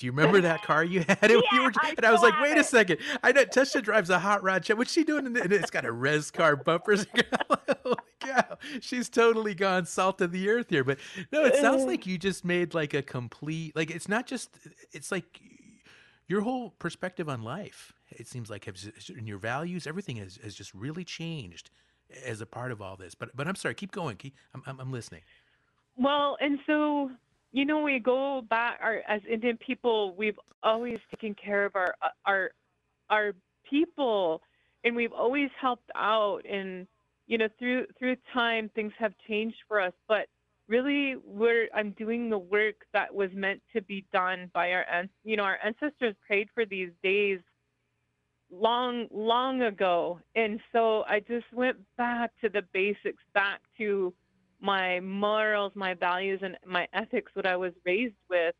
Do 0.00 0.06
you 0.06 0.12
remember 0.12 0.40
that 0.40 0.62
car 0.62 0.82
you 0.82 1.00
had? 1.00 1.18
yeah, 1.22 1.40
you 1.52 1.62
were, 1.62 1.72
I 1.78 1.94
and 1.96 2.06
I 2.06 2.10
was 2.10 2.22
like, 2.22 2.40
wait 2.40 2.56
it. 2.56 2.60
a 2.60 2.64
second. 2.64 2.98
I 3.22 3.32
know 3.32 3.44
Tasha 3.44 3.82
drives 3.82 4.10
a 4.10 4.18
hot 4.18 4.42
rod. 4.42 4.66
What's 4.70 4.92
she 4.92 5.04
doing? 5.04 5.26
And 5.26 5.36
it's 5.36 5.70
got 5.70 5.84
a 5.84 5.92
res 5.92 6.30
car 6.30 6.56
bumpers. 6.56 7.06
Holy 7.84 7.96
cow. 8.20 8.56
She's 8.80 9.08
totally 9.08 9.54
gone 9.54 9.84
salt 9.84 10.20
of 10.20 10.32
the 10.32 10.48
earth 10.48 10.70
here. 10.70 10.84
But 10.84 10.98
no, 11.30 11.44
it 11.44 11.56
sounds 11.56 11.84
like 11.84 12.06
you 12.06 12.16
just 12.16 12.44
made 12.44 12.72
like 12.72 12.94
a 12.94 13.02
complete, 13.02 13.76
like, 13.76 13.90
it's 13.90 14.08
not 14.08 14.26
just, 14.26 14.56
it's 14.92 15.12
like 15.12 15.40
your 16.28 16.40
whole 16.40 16.70
perspective 16.70 17.28
on 17.28 17.42
life 17.42 17.92
it 18.12 18.26
seems 18.26 18.50
like 18.50 18.64
has, 18.64 18.90
in 19.16 19.26
your 19.26 19.38
values, 19.38 19.86
everything 19.86 20.16
has, 20.16 20.38
has 20.42 20.54
just 20.54 20.74
really 20.74 21.04
changed 21.04 21.70
as 22.24 22.40
a 22.40 22.46
part 22.46 22.72
of 22.72 22.82
all 22.82 22.96
this. 22.96 23.14
But 23.14 23.36
but 23.36 23.46
I'm 23.46 23.54
sorry, 23.54 23.74
keep 23.74 23.92
going. 23.92 24.16
Keep, 24.16 24.34
I'm, 24.54 24.62
I'm, 24.66 24.80
I'm 24.80 24.92
listening. 24.92 25.22
Well, 25.96 26.36
and 26.40 26.58
so 26.66 27.10
you 27.52 27.64
know, 27.64 27.80
we 27.82 27.98
go 27.98 28.42
back 28.48 28.78
our, 28.80 29.02
as 29.08 29.20
Indian 29.30 29.56
people, 29.56 30.14
we've 30.16 30.38
always 30.62 30.98
taken 31.10 31.34
care 31.34 31.64
of 31.64 31.74
our 31.74 31.94
our 32.24 32.50
our 33.08 33.32
people, 33.68 34.42
and 34.84 34.94
we've 34.94 35.12
always 35.12 35.50
helped 35.60 35.90
out. 35.96 36.42
And 36.48 36.86
you 37.26 37.38
know, 37.38 37.48
through 37.58 37.86
through 37.98 38.16
time, 38.32 38.70
things 38.74 38.92
have 38.98 39.12
changed 39.28 39.58
for 39.66 39.80
us. 39.80 39.92
But 40.08 40.26
really, 40.68 41.16
we're 41.24 41.68
I'm 41.74 41.90
doing 41.92 42.30
the 42.30 42.38
work 42.38 42.76
that 42.92 43.12
was 43.12 43.30
meant 43.34 43.62
to 43.74 43.82
be 43.82 44.04
done 44.12 44.50
by 44.54 44.72
our 44.72 44.84
you 45.24 45.36
know 45.36 45.44
our 45.44 45.58
ancestors 45.64 46.14
prayed 46.26 46.48
for 46.54 46.64
these 46.64 46.90
days 47.02 47.40
long, 48.50 49.06
long 49.12 49.62
ago. 49.62 50.20
And 50.34 50.60
so 50.72 51.04
I 51.08 51.20
just 51.20 51.46
went 51.52 51.78
back 51.96 52.30
to 52.42 52.48
the 52.48 52.62
basics, 52.72 53.22
back 53.32 53.60
to 53.78 54.12
my 54.60 55.00
morals, 55.00 55.72
my 55.74 55.94
values, 55.94 56.40
and 56.42 56.56
my 56.66 56.86
ethics, 56.92 57.32
what 57.34 57.46
I 57.46 57.56
was 57.56 57.72
raised 57.84 58.14
with. 58.28 58.54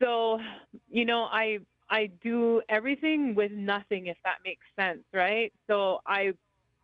So, 0.00 0.40
you 0.88 1.04
know, 1.04 1.24
I 1.24 1.58
I 1.90 2.10
do 2.22 2.62
everything 2.68 3.34
with 3.34 3.50
nothing, 3.50 4.06
if 4.06 4.16
that 4.24 4.38
makes 4.44 4.64
sense, 4.76 5.02
right? 5.12 5.52
So 5.66 5.98
I, 6.06 6.32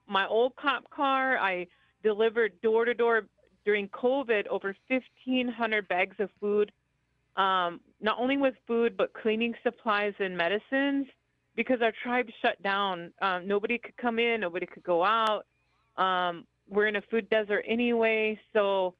my 0.08 0.26
old 0.26 0.56
cop 0.56 0.90
car, 0.90 1.38
I 1.38 1.68
delivered 2.02 2.60
door 2.60 2.84
to 2.84 2.92
door 2.92 3.22
during 3.64 3.88
COVID 3.88 4.48
over 4.48 4.74
1,500 4.88 5.88
bags 5.88 6.16
of 6.18 6.28
food, 6.40 6.72
um, 7.36 7.80
not 8.00 8.18
only 8.18 8.36
with 8.36 8.54
food 8.66 8.96
but 8.96 9.12
cleaning 9.12 9.54
supplies 9.62 10.14
and 10.18 10.36
medicines 10.36 11.06
because 11.54 11.80
our 11.82 11.92
tribe 12.02 12.28
shut 12.42 12.60
down. 12.62 13.12
Um, 13.22 13.46
nobody 13.46 13.78
could 13.78 13.96
come 13.96 14.18
in, 14.18 14.40
nobody 14.40 14.66
could 14.66 14.82
go 14.82 15.04
out. 15.04 15.46
Um, 15.96 16.44
we're 16.68 16.86
in 16.86 16.96
a 16.96 17.02
food 17.02 17.28
desert 17.30 17.64
anyway, 17.66 18.38
so 18.52 18.94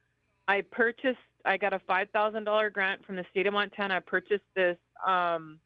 I 0.47 0.61
purchased. 0.71 1.17
I 1.45 1.57
got 1.57 1.73
a 1.73 1.79
five 1.79 2.09
thousand 2.11 2.43
dollar 2.43 2.69
grant 2.69 3.05
from 3.05 3.15
the 3.15 3.25
state 3.31 3.47
of 3.47 3.53
Montana. 3.53 3.95
I 3.95 3.99
purchased 3.99 4.43
this 4.55 4.77
um, 5.05 5.59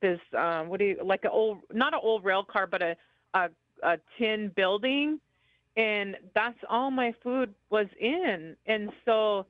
this 0.00 0.20
um, 0.36 0.68
what 0.68 0.78
do 0.78 0.86
you 0.86 0.96
like 1.04 1.24
an 1.24 1.30
old 1.32 1.58
not 1.72 1.94
an 1.94 2.00
old 2.02 2.24
rail 2.24 2.44
car, 2.44 2.66
but 2.66 2.82
a, 2.82 2.96
a 3.34 3.48
a 3.82 3.98
tin 4.18 4.52
building, 4.54 5.20
and 5.76 6.16
that's 6.34 6.58
all 6.68 6.90
my 6.90 7.14
food 7.22 7.54
was 7.70 7.86
in. 8.00 8.56
And 8.66 8.90
so 9.04 9.46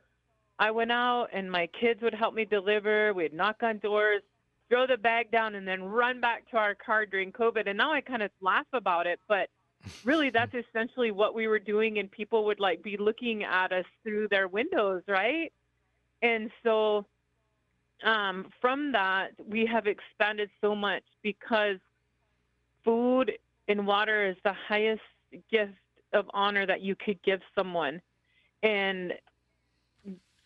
I 0.58 0.70
went 0.70 0.92
out, 0.92 1.28
and 1.32 1.50
my 1.50 1.68
kids 1.80 2.00
would 2.02 2.14
help 2.14 2.34
me 2.34 2.44
deliver. 2.44 3.12
We'd 3.14 3.32
knock 3.34 3.62
on 3.62 3.78
doors 3.78 4.22
throw 4.72 4.86
the 4.86 4.96
bag 4.96 5.30
down, 5.30 5.54
and 5.54 5.68
then 5.68 5.82
run 5.82 6.18
back 6.18 6.50
to 6.50 6.56
our 6.56 6.74
car 6.74 7.04
during 7.04 7.30
COVID. 7.30 7.68
And 7.68 7.76
now 7.76 7.92
I 7.92 8.00
kind 8.00 8.22
of 8.22 8.30
laugh 8.40 8.64
about 8.72 9.06
it, 9.06 9.20
but 9.28 9.50
really 10.04 10.30
that's 10.30 10.54
essentially 10.54 11.10
what 11.10 11.34
we 11.34 11.46
were 11.48 11.58
doing 11.58 11.98
and 11.98 12.10
people 12.10 12.44
would 12.44 12.60
like 12.60 12.82
be 12.82 12.96
looking 12.96 13.44
at 13.44 13.72
us 13.72 13.84
through 14.02 14.28
their 14.28 14.48
windows 14.48 15.02
right? 15.08 15.52
And 16.22 16.50
so 16.62 17.06
um, 18.04 18.48
from 18.60 18.92
that 18.92 19.30
we 19.44 19.66
have 19.66 19.86
expanded 19.86 20.50
so 20.60 20.74
much 20.74 21.04
because 21.22 21.78
food 22.84 23.32
and 23.68 23.86
water 23.86 24.28
is 24.28 24.36
the 24.44 24.54
highest 24.68 25.02
gift 25.50 25.72
of 26.12 26.26
honor 26.34 26.66
that 26.66 26.80
you 26.80 26.94
could 26.94 27.22
give 27.22 27.40
someone. 27.54 28.00
And 28.62 29.14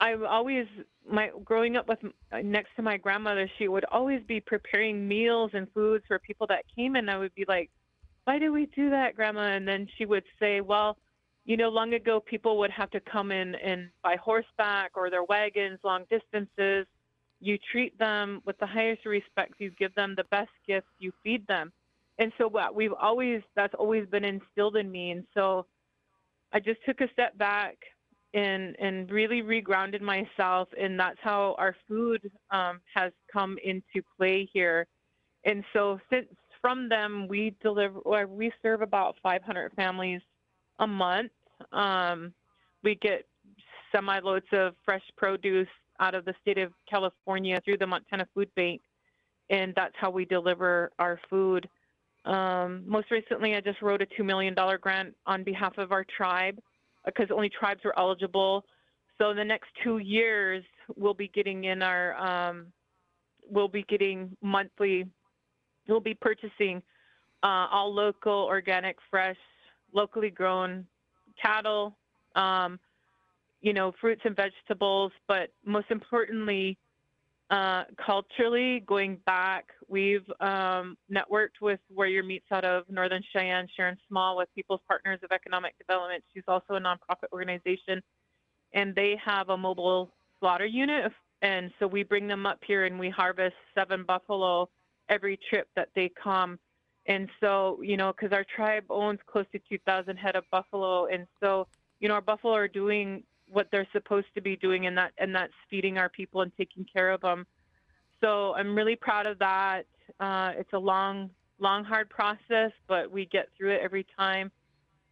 i 0.01 0.15
always 0.15 0.67
my 1.11 1.31
growing 1.45 1.77
up 1.77 1.89
with 1.89 1.99
next 2.43 2.71
to 2.77 2.83
my 2.83 2.97
grandmother 2.97 3.51
she 3.59 3.69
would 3.69 3.85
always 3.87 4.23
be 4.27 4.41
preparing 4.41 5.07
meals 5.07 5.51
and 5.55 5.67
foods 5.73 6.05
for 6.07 6.19
people 6.19 6.47
that 6.47 6.65
came 6.75 6.97
and 6.97 7.11
i 7.11 7.17
would 7.17 7.35
be 7.35 7.45
like 7.49 7.71
why 8.27 8.41
do 8.41 8.53
we 8.53 8.67
do 8.67 8.91
that, 8.91 9.15
Grandma? 9.15 9.55
And 9.55 9.67
then 9.67 9.87
she 9.97 10.05
would 10.05 10.25
say, 10.41 10.61
well, 10.61 10.99
you 11.45 11.57
know, 11.57 11.69
long 11.69 11.95
ago 11.95 12.19
people 12.19 12.59
would 12.59 12.73
have 12.73 12.91
to 12.91 13.01
come 13.01 13.31
in 13.31 13.55
and 13.55 13.89
by 14.03 14.17
horseback 14.17 14.91
or 14.97 15.11
their 15.11 15.23
wagons 15.23 15.79
long 15.85 16.05
distances. 16.11 16.87
You 17.41 17.57
treat 17.71 17.97
them 17.99 18.43
with 18.45 18.59
the 18.59 18.67
highest 18.67 19.07
respect. 19.07 19.55
You 19.59 19.71
give 19.79 19.95
them 19.95 20.15
the 20.17 20.25
best 20.25 20.51
gift. 20.67 20.89
You 20.99 21.13
feed 21.23 21.47
them. 21.47 21.73
And 22.19 22.33
so 22.37 22.49
what 22.49 22.75
we've 22.75 22.93
always, 22.93 23.43
that's 23.55 23.75
always 23.79 24.09
been 24.09 24.25
instilled 24.25 24.77
in 24.77 24.91
me. 24.91 25.13
And 25.13 25.25
so 25.33 25.67
I 26.53 26.59
just 26.59 26.81
took 26.85 27.01
a 27.01 27.13
step 27.13 27.39
back 27.39 27.77
and, 28.35 28.75
and 28.81 29.09
really 29.09 29.41
regrounded 29.41 30.01
myself. 30.01 30.69
And 30.77 30.99
that's 30.99 31.19
how 31.21 31.55
our 31.59 31.77
food 31.87 32.29
um, 32.51 32.81
has 32.93 33.13
come 33.33 33.57
into 33.63 34.05
play 34.17 34.51
here. 34.53 34.89
And 35.45 35.63
so 35.73 36.01
since 36.11 36.27
from 36.67 36.89
them, 36.89 37.29
we 37.29 37.55
deliver 37.63 38.01
or 38.01 38.27
we 38.27 38.51
serve 38.61 38.83
about 38.83 39.15
500 39.23 39.73
families 39.75 40.21
a 40.81 40.87
month. 40.87 41.31
Um, 41.71 42.35
we 42.83 42.97
get 42.97 43.25
semi 43.93 44.19
loads 44.19 44.47
of 44.51 44.75
fresh 44.85 45.05
produce 45.17 45.69
out 46.01 46.17
of 46.17 46.25
the 46.25 46.35
state 46.43 46.59
of 46.59 46.73
California 46.91 47.61
through 47.65 47.79
the 47.79 47.87
Montana 47.87 48.27
Food 48.35 48.51
Bank, 48.57 48.81
and 49.49 49.75
that's 49.77 49.95
how 49.97 50.11
we 50.11 50.25
deliver 50.25 50.91
our 50.99 51.21
food. 51.31 51.69
Um, 52.25 52.83
most 52.85 53.13
recently, 53.13 53.55
I 53.55 53.61
just 53.61 53.81
wrote 53.81 54.03
a 54.03 54.07
$2 54.21 54.25
million 54.25 54.53
grant 54.81 55.15
on 55.25 55.45
behalf 55.45 55.79
of 55.79 55.93
our 55.93 56.05
tribe 56.17 56.59
because 57.05 57.29
only 57.31 57.49
tribes 57.49 57.83
were 57.85 57.97
eligible. 57.97 58.65
So 59.19 59.33
the 59.33 59.45
next 59.45 59.69
two 59.85 59.99
years, 59.99 60.65
we'll 60.97 61.15
be 61.15 61.29
getting 61.29 61.63
in 61.63 61.81
our, 61.81 62.17
um, 62.17 62.73
we'll 63.49 63.69
be 63.69 63.85
getting 63.85 64.37
monthly 64.43 65.07
We'll 65.89 66.01
be 66.01 66.15
purchasing 66.15 66.83
uh, 67.43 67.67
all 67.71 67.93
local, 67.93 68.33
organic, 68.33 68.97
fresh, 69.11 69.37
locally 69.93 70.31
grown 70.31 70.87
cattle, 71.41 71.97
um, 72.35 72.79
you 73.61 73.73
know, 73.73 73.93
fruits 74.01 74.23
and 74.25 74.37
vegetables, 74.37 75.13
but 75.29 75.51
most 75.65 75.91
importantly, 75.91 76.79
uh, 77.51 77.85
culturally, 78.05 78.81
going 78.87 79.19
back, 79.25 79.67
we've 79.89 80.29
um, 80.41 80.97
networked 81.11 81.61
with 81.61 81.79
Warrior 81.95 82.25
Meats 82.25 82.47
out 82.51 82.65
of 82.65 82.85
Northern 82.91 83.23
Cheyenne, 83.33 83.69
Sharon 83.77 83.97
Small, 84.09 84.37
with 84.37 84.49
People's 84.55 84.81
Partners 84.89 85.21
of 85.23 85.31
Economic 85.31 85.79
Development. 85.79 86.25
She's 86.35 86.43
also 86.49 86.75
a 86.75 86.81
nonprofit 86.81 87.31
organization, 87.33 88.03
and 88.75 88.95
they 88.95 89.17
have 89.25 89.51
a 89.51 89.57
mobile 89.57 90.11
slaughter 90.41 90.67
unit. 90.67 91.13
And 91.43 91.71
so 91.79 91.87
we 91.87 92.03
bring 92.03 92.27
them 92.27 92.47
up 92.47 92.59
here 92.67 92.87
and 92.87 92.99
we 92.99 93.11
harvest 93.11 93.55
seven 93.75 94.05
buffalo 94.05 94.69
every 95.09 95.39
trip 95.51 95.69
that 95.77 95.89
they 95.95 96.11
come. 96.23 96.59
And 97.07 97.29
so, 97.41 97.81
you 97.83 97.97
know, 97.97 98.13
because 98.13 98.33
our 98.33 98.45
tribe 98.45 98.85
owns 98.91 99.21
close 99.27 99.47
to 99.53 99.61
2,000 99.69 100.17
head 100.17 100.35
of 100.35 100.45
buffalo, 100.51 101.07
and 101.07 101.27
so, 101.41 101.69
you 102.01 102.09
know, 102.09 102.15
our 102.15 102.21
buffalo 102.21 102.55
are 102.55 102.69
doing 102.69 103.23
what 103.49 103.69
they're 103.71 103.87
supposed 103.93 104.27
to 104.35 104.41
be 104.41 104.57
doing, 104.57 104.87
and 104.87 104.99
that 104.99 105.13
and 105.19 105.35
that's 105.35 105.53
feeding 105.71 105.99
our 105.99 106.09
people 106.09 106.43
and 106.43 106.53
taking 106.57 106.85
care 106.85 107.11
of 107.11 107.21
them. 107.21 107.47
So 108.21 108.55
I'm 108.55 108.75
really 108.75 108.97
proud 108.97 109.27
of 109.27 109.39
that. 109.39 109.87
Uh, 110.19 110.53
it's 110.57 110.73
a 110.73 110.79
long, 110.79 111.31
long, 111.61 111.85
hard 111.85 112.11
process, 112.11 112.73
but 112.89 113.11
we 113.11 113.27
get 113.27 113.49
through 113.57 113.73
it 113.73 113.81
every 113.83 114.07
time. 114.19 114.51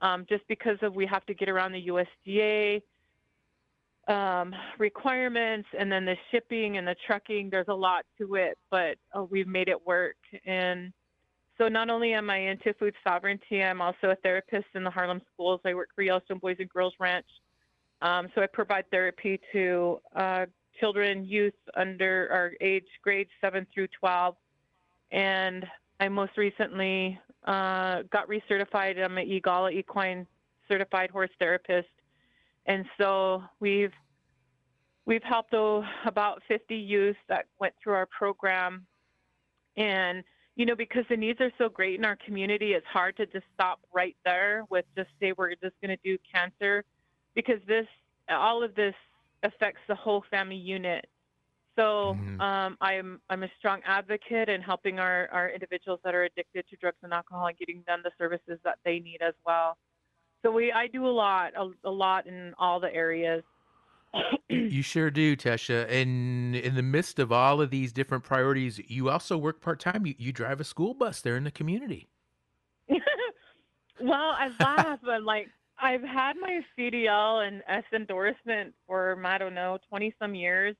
Um, 0.00 0.26
just 0.28 0.46
because 0.48 0.78
of 0.83 0.94
we 0.94 1.07
have 1.07 1.24
to 1.26 1.35
get 1.35 1.48
around 1.48 1.72
the 1.72 1.87
USDA 1.87 2.83
um, 4.09 4.55
requirements 4.79 5.69
and 5.79 5.90
then 5.90 6.05
the 6.05 6.17
shipping 6.31 6.77
and 6.77 6.87
the 6.87 6.97
trucking. 7.07 7.51
There's 7.51 7.69
a 7.69 7.75
lot 7.75 8.05
to 8.19 8.35
it, 8.35 8.59
but 8.71 8.97
uh, 9.17 9.25
we've 9.25 9.47
made 9.47 9.69
it 9.69 9.87
work. 9.87 10.17
And 10.45 10.93
so 11.59 11.69
not 11.69 11.90
only 11.90 12.12
am 12.12 12.31
I 12.31 12.38
into 12.38 12.75
food 12.75 12.95
sovereignty, 13.07 13.62
I'm 13.62 13.81
also 13.81 14.11
a 14.11 14.17
therapist 14.17 14.67
in 14.75 14.85
the 14.85 14.90
Harlem 14.90 15.23
schools. 15.33 15.61
I 15.64 15.75
work 15.75 15.88
for 15.95 16.03
Yellowstone 16.03 16.38
Boys 16.38 16.57
and 16.59 16.69
Girls 16.69 16.95
Ranch. 16.99 17.27
Um, 18.03 18.29
so 18.35 18.43
I 18.43 18.47
provide 18.47 18.85
therapy 18.90 19.40
to 19.53 20.01
uh, 20.14 20.47
children, 20.79 21.25
youth 21.25 21.55
under 21.77 22.29
our 22.31 22.53
age 22.61 22.87
grades 23.03 23.31
7 23.40 23.67
through 23.73 23.88
12. 23.99 24.35
And 25.12 25.64
I 26.01 26.09
most 26.09 26.37
recently 26.37 27.19
uh, 27.47 28.03
got 28.12 28.29
recertified. 28.29 29.03
I'm 29.03 29.17
an 29.17 29.27
EAGALA 29.29 29.73
equine 29.73 30.27
certified 30.69 31.11
horse 31.11 31.31
therapist 31.38 31.88
and 32.66 32.85
so 32.98 33.42
we've 33.61 33.92
we've 35.07 35.22
helped 35.22 35.55
about 36.07 36.42
50 36.48 36.74
youth 36.74 37.16
that 37.29 37.46
went 37.61 37.74
through 37.83 37.94
our 37.94 38.07
program 38.07 38.87
and 39.77 40.24
you 40.57 40.66
know 40.66 40.77
because 40.77 41.05
the 41.09 41.16
needs 41.16 41.40
are 41.40 41.53
so 41.59 41.68
great 41.68 41.98
in 41.98 42.05
our 42.05 42.16
community 42.16 42.72
it's 42.72 42.87
hard 42.87 43.16
to 43.16 43.27
just 43.27 43.44
stop 43.55 43.81
right 43.92 44.16
there 44.24 44.64
with 44.70 44.85
just 44.96 45.11
say 45.20 45.33
we're 45.37 45.50
just 45.50 45.74
going 45.83 45.96
to 45.96 45.98
do 46.05 46.16
cancer 46.33 46.85
because 47.35 47.61
this 47.66 47.87
all 48.31 48.62
of 48.62 48.74
this 48.74 48.94
affects 49.42 49.81
the 49.88 49.94
whole 49.94 50.24
family 50.31 50.57
unit 50.57 51.07
so 51.77 52.16
mm-hmm. 52.16 52.40
um, 52.40 52.77
I'm 52.81 53.20
I'm 53.29 53.42
a 53.42 53.48
strong 53.59 53.81
advocate 53.85 54.48
in 54.48 54.61
helping 54.61 54.98
our, 54.98 55.29
our 55.33 55.50
individuals 55.50 56.00
that 56.05 56.14
are 56.14 56.24
addicted 56.24 56.64
to 56.70 56.77
drugs 56.77 56.98
and 57.03 57.12
alcohol 57.12 57.46
and 57.46 57.59
getting 57.59 57.83
them 57.87 58.00
the 58.05 58.12
services 58.16 58.59
that 58.64 58.79
they 58.85 59.00
need 59.00 59.18
as 59.20 59.35
well. 59.44 59.77
So 60.44 60.52
we, 60.52 60.70
I 60.70 60.88
do 60.88 61.07
a 61.07 61.09
lot, 61.09 61.52
a, 61.57 61.70
a 61.88 61.90
lot 61.90 62.26
in 62.26 62.52
all 62.59 62.78
the 62.78 62.94
areas. 62.94 63.42
you 64.50 64.83
sure 64.83 65.11
do, 65.11 65.37
Tescha. 65.37 65.90
And 65.90 66.54
in 66.54 66.74
the 66.74 66.83
midst 66.83 67.18
of 67.18 67.33
all 67.33 67.62
of 67.62 67.70
these 67.70 67.92
different 67.94 68.24
priorities, 68.24 68.78
you 68.87 69.09
also 69.09 69.38
work 69.38 69.62
part 69.62 69.80
time. 69.80 70.04
You, 70.04 70.14
you 70.18 70.33
drive 70.33 70.61
a 70.61 70.64
school 70.64 70.92
bus 70.92 71.22
there 71.22 71.37
in 71.37 71.44
the 71.44 71.50
community. 71.50 72.09
well, 74.00 74.35
I 74.38 74.50
laugh, 74.61 74.98
but 75.02 75.22
like 75.22 75.48
I've 75.80 76.02
had 76.02 76.35
my 76.37 76.61
CDL 76.78 77.48
and 77.48 77.62
S 77.66 77.85
endorsement 77.94 78.74
for 78.87 79.18
I 79.24 79.38
don't 79.38 79.54
know 79.54 79.78
twenty 79.88 80.14
some 80.18 80.35
years, 80.35 80.76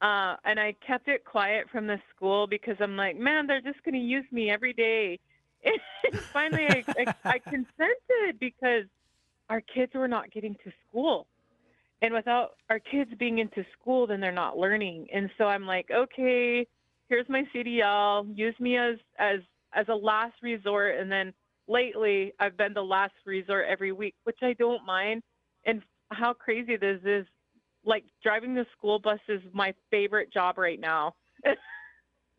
uh, 0.00 0.36
and 0.44 0.58
I 0.58 0.74
kept 0.84 1.08
it 1.08 1.26
quiet 1.26 1.66
from 1.70 1.86
the 1.86 2.00
school 2.14 2.46
because 2.46 2.76
I'm 2.80 2.96
like, 2.96 3.18
man, 3.18 3.46
they're 3.46 3.60
just 3.60 3.84
going 3.84 3.94
to 3.94 4.00
use 4.00 4.24
me 4.32 4.50
every 4.50 4.72
day 4.72 5.20
finally, 6.32 6.66
I, 6.68 6.84
I, 6.88 7.14
I 7.24 7.38
consented 7.38 8.38
because 8.38 8.84
our 9.48 9.60
kids 9.60 9.92
were 9.94 10.08
not 10.08 10.30
getting 10.32 10.54
to 10.64 10.72
school. 10.88 11.26
And 12.02 12.14
without 12.14 12.52
our 12.70 12.78
kids 12.78 13.10
being 13.18 13.38
into 13.38 13.64
school, 13.78 14.06
then 14.06 14.20
they're 14.20 14.32
not 14.32 14.56
learning. 14.56 15.08
And 15.12 15.28
so 15.36 15.44
I'm 15.44 15.66
like, 15.66 15.90
okay, 15.90 16.66
here's 17.08 17.28
my 17.28 17.44
CDL. 17.54 18.26
Use 18.34 18.54
me 18.58 18.78
as 18.78 18.96
as 19.18 19.40
as 19.74 19.86
a 19.88 19.94
last 19.94 20.34
resort. 20.42 20.96
And 20.98 21.12
then 21.12 21.34
lately, 21.68 22.32
I've 22.40 22.56
been 22.56 22.72
the 22.72 22.82
last 22.82 23.12
resort 23.26 23.66
every 23.68 23.92
week, 23.92 24.14
which 24.24 24.38
I 24.42 24.54
don't 24.54 24.86
mind. 24.86 25.22
And 25.66 25.82
how 26.10 26.32
crazy 26.32 26.76
this 26.76 27.00
is! 27.04 27.26
Like 27.84 28.04
driving 28.22 28.54
the 28.54 28.66
school 28.76 28.98
bus 28.98 29.20
is 29.28 29.42
my 29.52 29.74
favorite 29.90 30.32
job 30.32 30.56
right 30.56 30.80
now. 30.80 31.14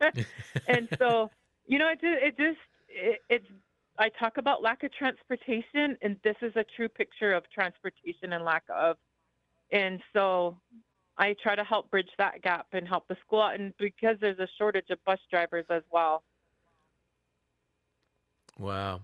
and 0.68 0.88
so, 0.98 1.30
you 1.66 1.78
know, 1.78 1.88
it 1.88 2.00
just 2.00 2.22
it 2.22 2.36
just 2.36 2.58
it, 2.94 3.20
it's 3.28 3.46
I 3.98 4.08
talk 4.18 4.38
about 4.38 4.62
lack 4.62 4.82
of 4.84 4.92
transportation, 4.94 5.96
and 6.02 6.16
this 6.24 6.36
is 6.40 6.52
a 6.56 6.64
true 6.76 6.88
picture 6.88 7.32
of 7.32 7.44
transportation 7.52 8.32
and 8.32 8.44
lack 8.44 8.64
of. 8.74 8.96
And 9.70 10.00
so 10.12 10.56
I 11.18 11.34
try 11.42 11.54
to 11.54 11.64
help 11.64 11.90
bridge 11.90 12.08
that 12.18 12.42
gap 12.42 12.66
and 12.72 12.88
help 12.88 13.06
the 13.08 13.16
school 13.26 13.42
out, 13.42 13.58
and 13.58 13.72
because 13.78 14.16
there's 14.20 14.38
a 14.38 14.48
shortage 14.58 14.90
of 14.90 14.98
bus 15.04 15.18
drivers 15.30 15.66
as 15.70 15.82
well. 15.90 16.22
Wow. 18.58 19.02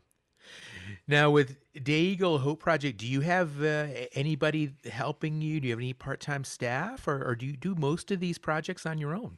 Now, 1.06 1.30
with 1.30 1.56
Day 1.74 2.00
Eagle 2.00 2.38
Hope 2.38 2.60
Project, 2.60 2.98
do 2.98 3.06
you 3.06 3.20
have 3.20 3.62
uh, 3.62 3.88
anybody 4.14 4.74
helping 4.90 5.42
you? 5.42 5.60
Do 5.60 5.68
you 5.68 5.72
have 5.72 5.80
any 5.80 5.92
part 5.92 6.20
time 6.20 6.44
staff, 6.44 7.06
or, 7.06 7.22
or 7.22 7.34
do 7.34 7.46
you 7.46 7.56
do 7.56 7.74
most 7.74 8.10
of 8.10 8.20
these 8.20 8.38
projects 8.38 8.86
on 8.86 8.98
your 8.98 9.14
own? 9.14 9.36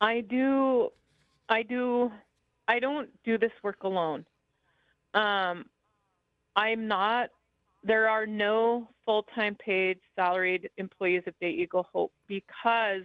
I 0.00 0.22
do. 0.22 0.88
I 1.48 1.62
do 1.62 2.10
I 2.70 2.78
don't 2.78 3.08
do 3.24 3.36
this 3.36 3.50
work 3.64 3.82
alone. 3.82 4.24
Um, 5.12 5.64
I'm 6.54 6.86
not. 6.86 7.30
There 7.82 8.08
are 8.08 8.26
no 8.26 8.88
full-time 9.04 9.56
paid 9.56 9.98
salaried 10.14 10.70
employees 10.76 11.24
of 11.26 11.34
Day 11.40 11.50
Eagle 11.50 11.88
Hope 11.92 12.12
because 12.28 13.02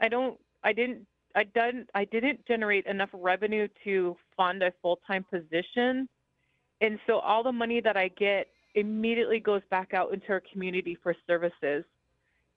I 0.00 0.08
don't. 0.08 0.36
I 0.64 0.72
didn't. 0.72 1.06
I 1.36 1.44
didn't 1.44 1.88
I 1.94 2.06
didn't 2.06 2.44
generate 2.48 2.86
enough 2.86 3.10
revenue 3.12 3.68
to 3.84 4.16
fund 4.36 4.64
a 4.64 4.72
full 4.82 4.98
time 5.06 5.24
position, 5.30 6.08
and 6.80 6.98
so 7.06 7.20
all 7.20 7.44
the 7.44 7.52
money 7.52 7.80
that 7.80 7.96
I 7.96 8.08
get 8.08 8.48
immediately 8.74 9.38
goes 9.38 9.62
back 9.70 9.94
out 9.94 10.12
into 10.12 10.28
our 10.30 10.42
community 10.52 10.98
for 11.00 11.14
services, 11.24 11.84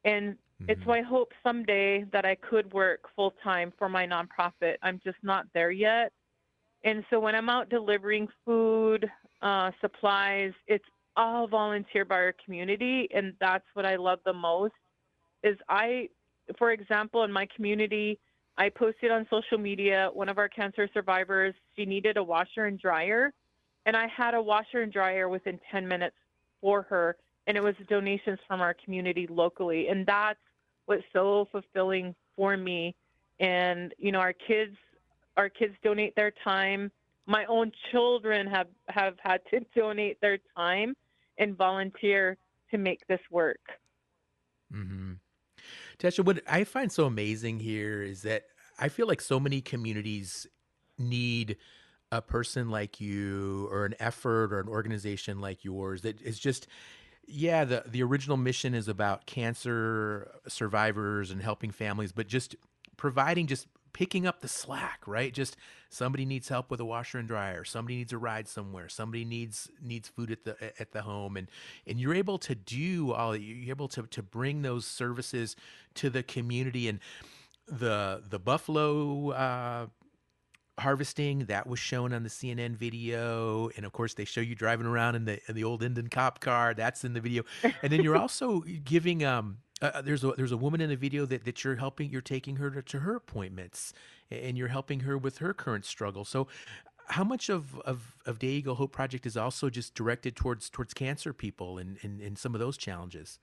and 0.05 0.33
mm-hmm. 0.33 0.71
it's 0.71 0.85
my 0.87 1.01
hope 1.01 1.33
someday 1.43 2.03
that 2.11 2.25
I 2.25 2.33
could 2.33 2.73
work 2.73 3.01
full 3.15 3.35
time 3.43 3.71
for 3.77 3.87
my 3.87 4.07
nonprofit. 4.07 4.77
I'm 4.81 4.99
just 5.03 5.17
not 5.21 5.45
there 5.53 5.69
yet, 5.69 6.11
and 6.83 7.03
so 7.09 7.19
when 7.19 7.35
I'm 7.35 7.49
out 7.49 7.69
delivering 7.69 8.27
food, 8.45 9.09
uh, 9.41 9.71
supplies, 9.81 10.53
it's 10.67 10.85
all 11.15 11.47
volunteer 11.47 12.05
by 12.05 12.15
our 12.15 12.35
community, 12.43 13.07
and 13.13 13.33
that's 13.39 13.65
what 13.73 13.85
I 13.85 13.95
love 13.95 14.19
the 14.25 14.33
most. 14.33 14.73
Is 15.43 15.57
I, 15.67 16.09
for 16.57 16.71
example, 16.71 17.23
in 17.23 17.31
my 17.31 17.47
community 17.55 18.19
I 18.57 18.69
posted 18.69 19.11
on 19.11 19.25
social 19.29 19.57
media 19.57 20.09
one 20.13 20.29
of 20.29 20.37
our 20.37 20.49
cancer 20.49 20.87
survivors, 20.93 21.55
she 21.75 21.85
needed 21.85 22.17
a 22.17 22.23
washer 22.23 22.65
and 22.65 22.79
dryer. 22.79 23.33
And 23.85 23.95
I 23.95 24.07
had 24.07 24.33
a 24.35 24.41
washer 24.41 24.81
and 24.81 24.91
dryer 24.91 25.29
within 25.29 25.59
10 25.71 25.87
minutes 25.87 26.15
for 26.59 26.83
her. 26.83 27.15
And 27.47 27.57
it 27.57 27.63
was 27.63 27.73
donations 27.89 28.39
from 28.47 28.61
our 28.61 28.75
community 28.75 29.25
locally. 29.27 29.87
And 29.87 30.05
that's 30.05 30.39
what's 30.85 31.03
so 31.11 31.47
fulfilling 31.51 32.13
for 32.35 32.55
me. 32.55 32.93
And, 33.39 33.93
you 33.97 34.11
know, 34.11 34.19
our 34.19 34.33
kids, 34.33 34.75
our 35.41 35.49
kids 35.49 35.73
donate 35.83 36.15
their 36.15 36.31
time. 36.43 36.91
My 37.25 37.45
own 37.45 37.71
children 37.91 38.45
have, 38.45 38.67
have 38.89 39.15
had 39.19 39.41
to 39.49 39.61
donate 39.75 40.21
their 40.21 40.37
time 40.55 40.93
and 41.39 41.57
volunteer 41.57 42.37
to 42.69 42.77
make 42.77 42.99
this 43.07 43.19
work. 43.31 43.59
Mm-hmm. 44.71 45.13
Tescha, 45.97 46.23
what 46.23 46.41
I 46.47 46.63
find 46.63 46.91
so 46.91 47.05
amazing 47.05 47.59
here 47.59 48.03
is 48.03 48.21
that 48.21 48.43
I 48.77 48.89
feel 48.89 49.07
like 49.07 49.19
so 49.19 49.39
many 49.39 49.61
communities 49.61 50.45
need 50.99 51.57
a 52.11 52.21
person 52.21 52.69
like 52.69 53.01
you 53.01 53.67
or 53.71 53.85
an 53.85 53.95
effort 53.99 54.53
or 54.53 54.59
an 54.59 54.67
organization 54.67 55.41
like 55.41 55.63
yours 55.63 56.01
that 56.01 56.21
is 56.21 56.37
just 56.37 56.67
yeah 57.25 57.63
the 57.63 57.83
the 57.87 58.03
original 58.03 58.35
mission 58.35 58.73
is 58.73 58.89
about 58.89 59.25
cancer 59.25 60.29
survivors 60.47 61.31
and 61.31 61.41
helping 61.41 61.71
families 61.71 62.11
but 62.11 62.27
just 62.27 62.55
providing 62.97 63.47
just 63.47 63.67
picking 63.93 64.25
up 64.25 64.41
the 64.41 64.47
slack, 64.47 65.01
right? 65.05 65.33
Just 65.33 65.57
somebody 65.89 66.25
needs 66.25 66.49
help 66.49 66.71
with 66.71 66.79
a 66.79 66.85
washer 66.85 67.17
and 67.17 67.27
dryer, 67.27 67.63
somebody 67.63 67.97
needs 67.97 68.13
a 68.13 68.17
ride 68.17 68.47
somewhere, 68.47 68.89
somebody 68.89 69.25
needs 69.25 69.69
needs 69.81 70.09
food 70.09 70.31
at 70.31 70.43
the 70.43 70.55
at 70.79 70.91
the 70.91 71.01
home, 71.01 71.37
and 71.37 71.49
and 71.85 71.99
you're 71.99 72.13
able 72.13 72.37
to 72.39 72.55
do 72.55 73.11
all 73.13 73.35
you're 73.35 73.69
able 73.69 73.87
to 73.89 74.03
to 74.03 74.23
bring 74.23 74.61
those 74.61 74.85
services 74.85 75.55
to 75.95 76.09
the 76.09 76.23
community 76.23 76.87
and 76.87 76.99
the 77.67 78.23
the 78.27 78.39
buffalo. 78.39 79.29
Uh, 79.31 79.87
harvesting 80.79 81.45
that 81.45 81.67
was 81.67 81.79
shown 81.79 82.11
on 82.11 82.23
the 82.23 82.29
CNN 82.29 82.75
video, 82.75 83.69
and 83.75 83.85
of 83.85 83.91
course 83.91 84.13
they 84.15 84.25
show 84.25 84.41
you 84.41 84.55
driving 84.55 84.87
around 84.87 85.15
in 85.15 85.25
the 85.25 85.39
in 85.47 85.55
the 85.55 85.63
old 85.63 85.83
Indian 85.83 86.07
cop 86.07 86.39
car. 86.39 86.73
That's 86.73 87.03
in 87.03 87.13
the 87.13 87.21
video, 87.21 87.43
and 87.63 87.91
then 87.91 88.01
you're 88.01 88.17
also 88.25 88.61
giving 88.83 89.23
um 89.23 89.57
uh, 89.81 89.91
uh, 89.95 90.01
there's 90.01 90.23
a 90.23 90.31
there's 90.37 90.51
a 90.51 90.57
woman 90.57 90.81
in 90.81 90.89
the 90.89 90.95
video 90.95 91.25
that, 91.25 91.43
that 91.45 91.63
you're 91.63 91.75
helping 91.75 92.09
you're 92.09 92.21
taking 92.21 92.57
her 92.57 92.69
to, 92.69 92.81
to 92.81 92.99
her 92.99 93.15
appointments 93.15 93.93
and 94.29 94.57
you're 94.57 94.69
helping 94.69 95.01
her 95.01 95.17
with 95.17 95.39
her 95.39 95.53
current 95.53 95.85
struggle 95.85 96.23
so 96.23 96.47
how 97.11 97.23
much 97.23 97.49
of, 97.49 97.79
of, 97.81 98.15
of 98.25 98.39
Day 98.39 98.47
Eagle 98.47 98.75
Hope 98.75 98.91
Project 98.91 99.25
is 99.25 99.37
also 99.37 99.69
just 99.69 99.93
directed 99.93 100.35
towards 100.35 100.69
towards 100.69 100.93
cancer 100.93 101.33
people 101.33 101.77
and, 101.77 101.97
and, 102.01 102.21
and 102.21 102.37
some 102.37 102.53
of 102.55 102.59
those 102.59 102.77
challenges? 102.77 103.39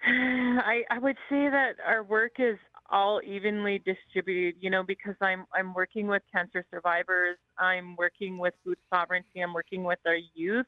I, 0.06 0.82
I 0.90 0.98
would 0.98 1.16
say 1.28 1.48
that 1.50 1.74
our 1.86 2.02
work 2.02 2.32
is 2.38 2.56
all 2.90 3.20
evenly 3.26 3.82
distributed, 3.84 4.54
you 4.60 4.70
know, 4.70 4.82
because 4.82 5.16
I'm 5.20 5.44
I'm 5.52 5.74
working 5.74 6.06
with 6.06 6.22
cancer 6.32 6.64
survivors, 6.70 7.36
I'm 7.58 7.96
working 7.96 8.38
with 8.38 8.54
food 8.64 8.78
sovereignty, 8.92 9.40
I'm 9.40 9.52
working 9.52 9.84
with 9.84 9.98
our 10.06 10.18
youth, 10.34 10.66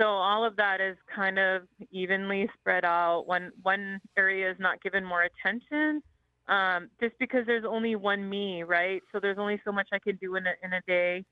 so 0.00 0.06
all 0.06 0.44
of 0.44 0.56
that 0.56 0.80
is 0.80 0.96
kind 1.14 1.38
of 1.38 1.62
evenly 1.92 2.48
spread 2.58 2.84
out. 2.84 3.24
One 3.26 3.52
one 3.62 4.00
area 4.16 4.50
is 4.50 4.56
not 4.58 4.82
given 4.82 5.04
more 5.04 5.22
attention, 5.22 6.02
um, 6.48 6.90
just 7.00 7.14
because 7.20 7.46
there's 7.46 7.64
only 7.64 7.94
one 7.94 8.28
me, 8.28 8.64
right? 8.64 9.02
So 9.12 9.20
there's 9.20 9.38
only 9.38 9.60
so 9.64 9.70
much 9.70 9.88
I 9.92 10.00
can 10.00 10.16
do 10.16 10.34
in 10.34 10.46
a, 10.46 10.54
in 10.64 10.72
a 10.72 10.80
day. 10.86 11.24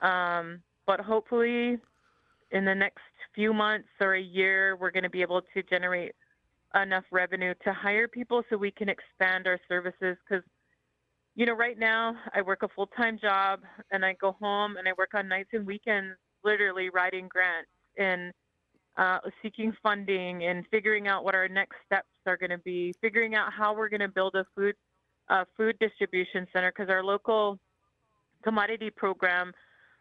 Um, 0.00 0.60
but 0.86 1.00
hopefully, 1.00 1.78
in 2.50 2.64
the 2.64 2.74
next 2.74 3.02
few 3.34 3.52
months 3.52 3.88
or 4.00 4.14
a 4.14 4.20
year, 4.20 4.76
we're 4.76 4.90
going 4.90 5.02
to 5.02 5.10
be 5.10 5.20
able 5.20 5.42
to 5.42 5.62
generate 5.64 6.12
enough 6.80 7.04
revenue 7.12 7.52
to 7.64 7.72
hire 7.74 8.08
people 8.08 8.42
so 8.48 8.56
we 8.56 8.70
can 8.70 8.88
expand 8.88 9.46
our 9.46 9.60
services. 9.68 10.16
Because, 10.26 10.44
you 11.34 11.44
know, 11.44 11.52
right 11.52 11.78
now 11.78 12.16
I 12.34 12.40
work 12.40 12.62
a 12.62 12.68
full 12.68 12.86
time 12.86 13.18
job 13.20 13.60
and 13.90 14.02
I 14.02 14.14
go 14.14 14.32
home 14.40 14.78
and 14.78 14.88
I 14.88 14.92
work 14.96 15.10
on 15.12 15.28
nights 15.28 15.50
and 15.52 15.66
weekends, 15.66 16.16
literally 16.42 16.88
writing 16.88 17.28
grants 17.28 17.68
and 17.98 18.32
uh, 18.96 19.18
seeking 19.42 19.72
funding 19.82 20.44
and 20.44 20.64
figuring 20.70 21.06
out 21.06 21.24
what 21.24 21.34
our 21.34 21.48
next 21.48 21.76
steps 21.86 22.08
are 22.26 22.36
going 22.36 22.50
to 22.50 22.58
be, 22.58 22.92
figuring 23.00 23.34
out 23.34 23.52
how 23.52 23.74
we're 23.74 23.88
going 23.88 24.00
to 24.00 24.08
build 24.08 24.34
a 24.34 24.44
food 24.54 24.74
uh, 25.30 25.44
food 25.56 25.76
distribution 25.78 26.46
center 26.52 26.72
because 26.74 26.90
our 26.90 27.04
local 27.04 27.58
commodity 28.42 28.90
program 28.90 29.52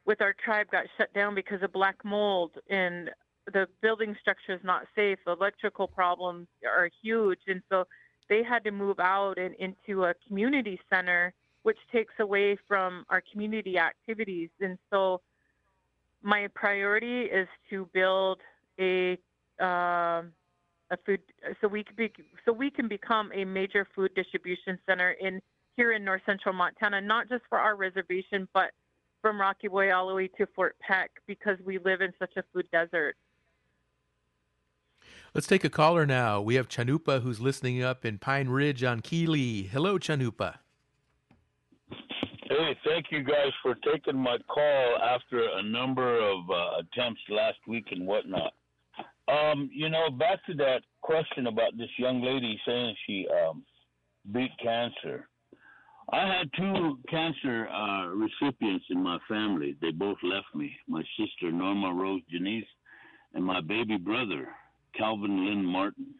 with 0.05 0.21
our 0.21 0.33
tribe 0.43 0.67
got 0.71 0.85
shut 0.97 1.13
down 1.13 1.35
because 1.35 1.61
of 1.61 1.71
black 1.73 1.97
mold 2.05 2.51
and 2.69 3.09
the 3.53 3.67
building 3.81 4.15
structure 4.19 4.53
is 4.53 4.59
not 4.63 4.83
safe. 4.95 5.19
Electrical 5.25 5.87
problems 5.87 6.47
are 6.65 6.89
huge, 7.01 7.39
and 7.47 7.61
so 7.69 7.85
they 8.29 8.43
had 8.43 8.63
to 8.65 8.71
move 8.71 8.99
out 8.99 9.37
and 9.37 9.55
into 9.55 10.03
a 10.05 10.13
community 10.27 10.79
center, 10.91 11.33
which 11.63 11.77
takes 11.91 12.13
away 12.19 12.57
from 12.67 13.05
our 13.09 13.23
community 13.31 13.77
activities. 13.77 14.49
And 14.59 14.77
so 14.91 15.21
my 16.23 16.47
priority 16.53 17.23
is 17.23 17.47
to 17.69 17.87
build 17.93 18.39
a 18.79 19.17
uh, 19.61 20.23
a 20.89 20.97
food 21.05 21.19
so 21.59 21.67
we 21.67 21.83
can 21.83 21.95
be 21.95 22.11
so 22.45 22.53
we 22.53 22.69
can 22.69 22.87
become 22.87 23.31
a 23.33 23.43
major 23.43 23.87
food 23.95 24.13
distribution 24.15 24.79
center 24.85 25.11
in 25.11 25.41
here 25.75 25.91
in 25.91 26.03
north 26.03 26.21
central 26.25 26.53
Montana, 26.53 27.01
not 27.01 27.29
just 27.29 27.43
for 27.49 27.59
our 27.59 27.75
reservation, 27.75 28.47
but 28.53 28.71
from 29.21 29.39
Rocky 29.39 29.67
Boy 29.67 29.93
all 29.93 30.07
the 30.07 30.13
way 30.13 30.27
to 30.37 30.47
Fort 30.55 30.75
Peck 30.79 31.11
because 31.27 31.57
we 31.65 31.79
live 31.79 32.01
in 32.01 32.13
such 32.19 32.35
a 32.37 32.43
food 32.53 32.67
desert. 32.71 33.15
Let's 35.33 35.47
take 35.47 35.63
a 35.63 35.69
caller 35.69 36.05
now. 36.05 36.41
We 36.41 36.55
have 36.55 36.67
Chanupa 36.67 37.21
who's 37.21 37.39
listening 37.39 37.83
up 37.83 38.05
in 38.05 38.17
Pine 38.17 38.49
Ridge 38.49 38.83
on 38.83 39.01
KILI. 39.01 39.67
Hello, 39.67 39.99
Chanupa. 39.99 40.59
Hey, 42.49 42.77
thank 42.85 43.07
you 43.09 43.23
guys 43.23 43.51
for 43.61 43.75
taking 43.75 44.15
my 44.15 44.37
call 44.47 44.97
after 45.03 45.49
a 45.57 45.63
number 45.63 46.17
of 46.17 46.49
uh, 46.49 46.79
attempts 46.79 47.19
last 47.27 47.57
week 47.67 47.87
and 47.91 48.07
whatnot. 48.07 48.53
Um, 49.27 49.69
you 49.73 49.89
know, 49.89 50.09
back 50.09 50.45
to 50.45 50.53
that 50.53 50.83
question 51.01 51.47
about 51.47 51.75
this 51.77 51.89
young 51.97 52.23
lady 52.23 52.57
saying 52.65 52.95
she 53.05 53.27
um, 53.27 53.65
beat 54.31 54.51
cancer. 54.63 55.27
I 56.13 56.21
had 56.21 56.49
two 56.57 56.97
cancer 57.09 57.67
uh, 57.67 58.07
recipients 58.15 58.85
in 58.91 59.03
my 59.03 59.17
family. 59.27 59.75
They 59.81 59.91
both 59.91 60.17
left 60.23 60.55
me. 60.55 60.71
My 60.87 61.03
sister 61.19 61.51
Norma 61.51 61.93
Rose 61.93 62.21
Janice 62.31 62.63
and 63.33 63.43
my 63.43 63.59
baby 63.59 63.97
brother 63.97 64.47
Calvin 64.97 65.45
Lynn 65.45 65.65
Martin. 65.65 66.13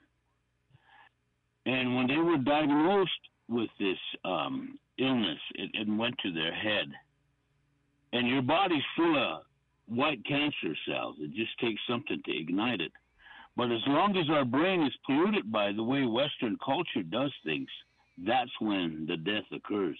And 1.66 1.96
when 1.96 2.08
they 2.08 2.18
were 2.18 2.38
diagnosed 2.38 3.12
with 3.48 3.70
this 3.80 3.98
um, 4.26 4.78
illness. 5.00 5.40
It, 5.56 5.72
it 5.74 5.88
went 5.90 6.16
to 6.20 6.32
their 6.32 6.54
head. 6.54 6.88
And 8.14 8.28
your 8.28 8.42
body's 8.42 8.84
full 8.96 9.18
of 9.18 9.42
white 9.88 10.24
cancer 10.26 10.76
cells. 10.88 11.16
It 11.20 11.34
just 11.34 11.58
takes 11.60 11.82
something 11.90 12.22
to 12.26 12.40
ignite 12.40 12.82
it. 12.82 12.92
But 13.56 13.72
as 13.72 13.82
long 13.88 14.16
as 14.18 14.30
our 14.30 14.46
brain 14.46 14.84
is 14.84 14.94
polluted 15.06 15.52
by 15.52 15.72
the 15.72 15.84
way 15.84 16.06
Western 16.06 16.58
culture 16.64 17.04
does 17.10 17.32
things, 17.44 17.68
that's 18.26 18.52
when 18.60 19.06
the 19.08 19.18
death 19.18 19.46
occurs. 19.52 19.98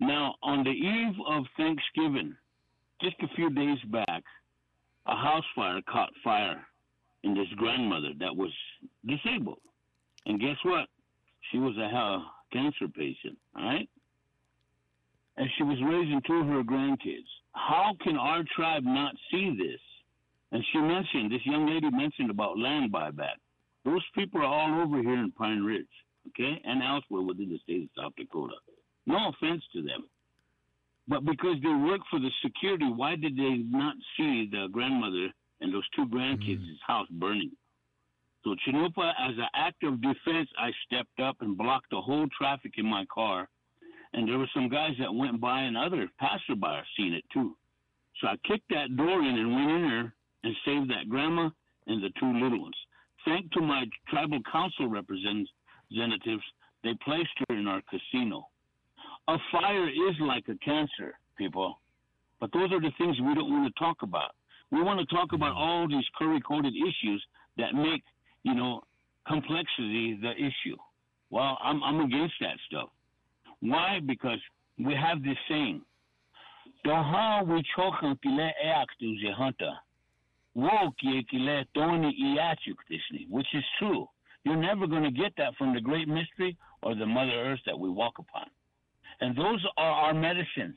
Now, 0.00 0.34
on 0.42 0.64
the 0.64 0.70
eve 0.70 1.14
of 1.28 1.44
Thanksgiving, 1.56 2.34
just 3.00 3.16
a 3.22 3.34
few 3.36 3.50
days 3.50 3.78
back, 3.90 4.24
a 5.06 5.16
house 5.16 5.44
fire 5.54 5.80
caught 5.88 6.10
fire 6.22 6.66
in 7.22 7.34
this 7.34 7.48
grandmother 7.56 8.10
that 8.18 8.36
was 8.36 8.52
disabled. 9.06 9.60
And 10.26 10.40
guess 10.40 10.56
what? 10.64 10.88
She 11.50 11.58
was 11.58 11.76
a 11.78 11.88
cancer 12.52 12.88
patient, 12.88 13.36
all 13.56 13.64
right? 13.64 13.88
And 15.36 15.48
she 15.56 15.62
was 15.62 15.78
raising 15.82 16.20
two 16.26 16.34
of 16.34 16.46
her 16.46 16.62
grandkids. 16.62 17.28
How 17.52 17.94
can 18.02 18.16
our 18.16 18.44
tribe 18.54 18.84
not 18.84 19.14
see 19.30 19.56
this? 19.56 19.80
And 20.52 20.62
she 20.72 20.78
mentioned, 20.78 21.32
this 21.32 21.44
young 21.44 21.66
lady 21.66 21.90
mentioned 21.90 22.30
about 22.30 22.58
land 22.58 22.92
buyback. 22.92 23.40
Those 23.84 24.04
people 24.14 24.40
are 24.40 24.44
all 24.44 24.82
over 24.82 25.00
here 25.00 25.18
in 25.18 25.32
Pine 25.32 25.62
Ridge, 25.62 25.86
okay, 26.28 26.60
and 26.64 26.82
elsewhere 26.82 27.22
within 27.22 27.48
the 27.48 27.58
state 27.58 27.82
of 27.82 27.88
South 27.96 28.12
Dakota. 28.16 28.54
No 29.06 29.30
offense 29.30 29.62
to 29.72 29.82
them. 29.82 30.04
But 31.08 31.24
because 31.24 31.56
they 31.62 31.68
work 31.68 32.00
for 32.10 32.20
the 32.20 32.30
security, 32.44 32.84
why 32.84 33.16
did 33.16 33.36
they 33.36 33.64
not 33.66 33.94
see 34.16 34.48
the 34.50 34.68
grandmother 34.70 35.28
and 35.60 35.74
those 35.74 35.88
two 35.96 36.06
grandkids' 36.06 36.60
mm. 36.60 36.76
house 36.86 37.08
burning? 37.10 37.50
So 38.44 38.56
Chanupa, 38.66 39.12
as 39.20 39.36
an 39.38 39.48
act 39.54 39.84
of 39.84 40.00
defense, 40.00 40.48
I 40.58 40.70
stepped 40.86 41.20
up 41.20 41.36
and 41.40 41.56
blocked 41.56 41.90
the 41.90 42.00
whole 42.00 42.26
traffic 42.36 42.72
in 42.76 42.86
my 42.86 43.04
car. 43.12 43.48
And 44.14 44.28
there 44.28 44.38
were 44.38 44.50
some 44.52 44.68
guys 44.68 44.92
that 44.98 45.14
went 45.14 45.40
by 45.40 45.62
and 45.62 45.76
other 45.76 46.08
passerby 46.18 46.82
seen 46.96 47.14
it 47.14 47.24
too. 47.32 47.56
So 48.20 48.28
I 48.28 48.36
kicked 48.46 48.68
that 48.70 48.96
door 48.96 49.22
in 49.22 49.38
and 49.38 49.54
went 49.54 49.70
in 49.70 49.82
there 49.88 50.14
and 50.44 50.56
saved 50.64 50.90
that 50.90 51.08
grandma 51.08 51.50
and 51.86 52.02
the 52.02 52.10
two 52.20 52.32
little 52.32 52.60
ones. 52.62 52.76
Thanks 53.24 53.48
to 53.54 53.60
my 53.60 53.84
tribal 54.08 54.40
council 54.50 54.88
representatives, 54.88 56.42
they 56.82 56.94
placed 57.04 57.30
her 57.48 57.56
in 57.56 57.68
our 57.68 57.80
casino. 57.88 58.48
A 59.28 59.36
fire 59.52 59.88
is 59.88 60.16
like 60.20 60.44
a 60.48 60.58
cancer, 60.64 61.16
people. 61.38 61.78
But 62.40 62.52
those 62.52 62.72
are 62.72 62.80
the 62.80 62.90
things 62.98 63.16
we 63.20 63.34
don't 63.34 63.50
want 63.50 63.72
to 63.72 63.78
talk 63.78 64.02
about. 64.02 64.34
We 64.72 64.82
want 64.82 64.98
to 64.98 65.14
talk 65.14 65.32
about 65.32 65.54
all 65.54 65.86
these 65.86 66.04
curry 66.18 66.40
coded 66.40 66.74
issues 66.74 67.24
that 67.56 67.74
make, 67.74 68.02
you 68.44 68.54
know, 68.54 68.82
complexity 69.26 70.18
the 70.20 70.32
issue. 70.32 70.76
Well, 71.30 71.58
I'm, 71.62 71.82
I'm 71.82 72.00
against 72.00 72.34
that 72.40 72.56
stuff. 72.66 72.90
Why? 73.60 74.00
Because 74.04 74.38
we 74.78 74.94
have 74.94 75.22
this 75.22 75.36
saying, 75.48 75.82
Doha 76.86 77.46
we 77.46 77.62
chokan 77.76 78.18
kile 78.22 78.52
eaktu 78.64 79.20
ze 79.20 79.32
hunter. 79.36 79.72
Which 80.54 80.74
is 83.54 83.64
true. 83.78 84.08
You're 84.44 84.56
never 84.56 84.86
going 84.86 85.04
to 85.04 85.10
get 85.10 85.32
that 85.38 85.54
from 85.56 85.74
the 85.74 85.80
great 85.80 86.08
mystery 86.08 86.56
or 86.82 86.94
the 86.94 87.06
Mother 87.06 87.32
Earth 87.32 87.60
that 87.66 87.78
we 87.78 87.88
walk 87.88 88.18
upon. 88.18 88.46
And 89.20 89.36
those 89.36 89.64
are 89.76 89.90
our 89.90 90.14
medicines. 90.14 90.76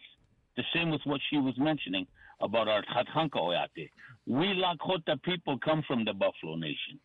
The 0.56 0.64
same 0.74 0.92
with 0.92 1.02
what 1.06 1.20
she 1.30 1.38
was 1.38 1.58
mentioning 1.58 2.06
about 2.40 2.68
our 2.68 2.84
Tatanka 2.84 3.38
Oyate. 3.38 3.90
We 4.28 4.54
Lakota 4.54 5.22
people 5.24 5.58
come 5.60 5.84
from 5.88 6.06
the 6.06 6.14
Buffalo 6.14 6.56
Nation. 6.56 7.00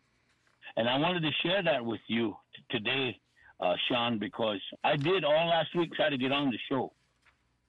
And 0.77 0.89
I 0.89 0.97
wanted 0.97 1.21
to 1.21 1.31
share 1.43 1.63
that 1.63 1.83
with 1.83 2.01
you 2.07 2.35
t- 2.55 2.77
today, 2.77 3.19
uh, 3.59 3.75
Shawn, 3.87 4.19
because 4.19 4.59
I 4.83 4.95
did 4.95 5.23
all 5.23 5.47
last 5.47 5.75
week 5.75 5.93
try 5.93 6.09
to 6.09 6.17
get 6.17 6.31
on 6.31 6.49
the 6.49 6.57
show. 6.69 6.93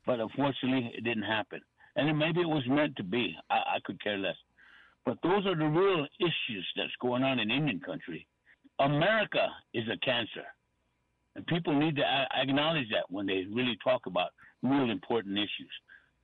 But 0.06 0.20
unfortunately, 0.20 0.92
it 0.96 1.04
didn't 1.04 1.24
happen. 1.24 1.60
And 1.96 2.18
maybe 2.18 2.40
it 2.40 2.48
was 2.48 2.64
meant 2.66 2.96
to 2.96 3.04
be. 3.04 3.36
I, 3.50 3.54
I 3.54 3.78
could 3.84 4.02
care 4.02 4.18
less. 4.18 4.36
But 5.04 5.18
those 5.22 5.46
are 5.46 5.56
the 5.56 5.66
real 5.66 6.06
issues 6.20 6.66
that's 6.76 6.96
going 7.00 7.22
on 7.22 7.38
in 7.38 7.50
Indian 7.50 7.80
country. 7.80 8.26
America 8.78 9.48
is 9.74 9.84
a 9.88 9.98
cancer. 10.04 10.46
And 11.34 11.46
people 11.46 11.78
need 11.78 11.96
to 11.96 12.04
acknowledge 12.36 12.88
that 12.90 13.10
when 13.10 13.26
they 13.26 13.44
really 13.52 13.76
talk 13.82 14.06
about 14.06 14.30
real 14.62 14.90
important 14.90 15.36
issues. 15.38 15.72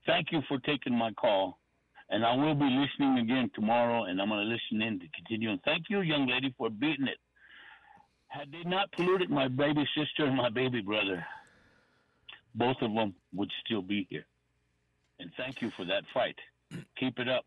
Thank 0.07 0.33
you 0.33 0.41
for 0.49 0.59
taking 0.59 0.95
my 0.95 1.13
call. 1.13 1.59
And 2.11 2.25
I 2.25 2.35
will 2.35 2.55
be 2.55 2.65
listening 2.65 3.19
again 3.19 3.51
tomorrow, 3.55 4.05
and 4.05 4.21
I'm 4.21 4.29
going 4.29 4.41
to 4.41 4.51
listen 4.53 4.81
in 4.87 4.99
to 5.01 5.07
continue. 5.15 5.51
And 5.51 5.63
thank 5.63 5.85
you, 5.91 6.01
young 6.01 6.27
lady, 6.27 6.55
for 6.57 6.71
beating 6.71 7.07
it. 7.07 7.19
Had 8.29 8.51
they 8.51 8.69
not 8.69 8.91
polluted 8.93 9.31
my 9.31 9.49
baby 9.49 9.87
sister 9.97 10.25
and 10.25 10.37
my 10.37 10.49
baby 10.49 10.81
brother, 10.81 11.25
both 12.55 12.77
of 12.81 12.93
them 12.95 13.15
would 13.35 13.51
still 13.65 13.83
be 13.83 14.07
here. 14.11 14.27
And 15.21 15.31
thank 15.37 15.61
you 15.61 15.71
for 15.77 15.85
that 15.85 16.05
fight. 16.15 16.37
Keep 16.99 17.19
it 17.19 17.29
up. 17.29 17.45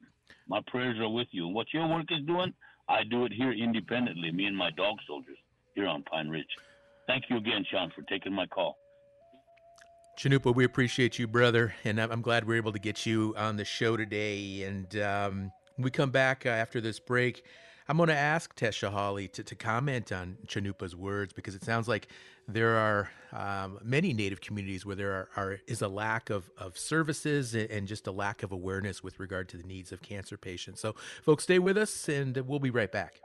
My 0.47 0.62
prayers 0.68 0.99
are 0.99 1.09
with 1.09 1.28
you. 1.32 1.45
And 1.45 1.55
what 1.55 1.74
your 1.74 1.88
work 1.88 2.05
is 2.09 2.26
doing, 2.26 2.53
I 2.88 3.03
do 3.03 3.26
it 3.26 3.34
here 3.34 3.51
independently, 3.51 4.32
me 4.32 4.45
and 4.45 4.57
my 4.57 4.72
dog 4.72 4.97
soldiers 5.07 5.38
here 5.76 5.88
on 5.88 6.03
Pine 6.03 6.30
Ridge. 6.30 6.45
Thank 7.07 7.26
you 7.30 7.38
again, 7.38 7.66
Shawn, 7.72 7.91
for 7.95 8.01
taking 8.03 8.34
my 8.34 8.45
call. 8.47 8.78
Chanupa, 10.18 10.53
we 10.53 10.66
appreciate 10.66 11.18
you, 11.18 11.26
brother, 11.26 11.74
and 11.84 11.99
I'm 11.99 12.22
glad 12.22 12.45
we're 12.45 12.57
able 12.57 12.74
to 12.74 12.80
get 12.80 13.05
you 13.05 13.34
on 13.38 13.55
the 13.55 13.66
show 13.66 13.97
today. 13.97 14.64
And 14.64 14.97
um, 14.97 15.51
we 15.78 15.89
come 15.89 16.12
back 16.12 16.45
uh, 16.45 16.49
after 16.49 16.80
this 16.82 16.99
break. 16.99 17.43
I'm 17.88 17.97
going 17.97 18.09
to 18.09 18.16
ask 18.16 18.55
Tescha 18.55 18.91
Hawley 18.91 19.28
to, 19.30 19.43
to 19.43 19.55
comment 19.55 20.12
on 20.12 20.38
Chanupa's 20.47 20.95
words 20.95 21.34
because 21.34 21.55
it 21.55 21.64
sounds 21.64 21.88
like 21.88 22.07
there 22.47 22.78
are 22.78 23.09
um, 23.34 23.80
many 23.84 24.14
Native 24.14 24.41
communities 24.41 24.86
where 24.86 24.95
there 24.95 25.12
are, 25.12 25.30
are, 25.36 25.59
is 25.68 25.82
a 25.82 25.88
lack 25.88 26.30
of, 26.30 26.49
of 26.57 26.78
services 26.78 27.55
and 27.55 27.88
just 27.88 28.05
a 28.05 28.12
lack 28.12 28.43
of 28.43 28.51
awareness 28.51 29.01
with 29.03 29.20
regard 29.20 29.49
to 29.49 29.57
the 29.57 29.64
needs 29.64 29.91
of 29.91 30.01
cancer 30.01 30.38
patients. 30.38 30.82
So, 30.82 30.95
folks, 31.24 31.43
stay 31.43 31.57
with 31.57 31.78
us, 31.78 32.07
and 32.07 32.38
we'll 32.38 32.59
be 32.59 32.70
right 32.70 32.91
back. 32.91 33.22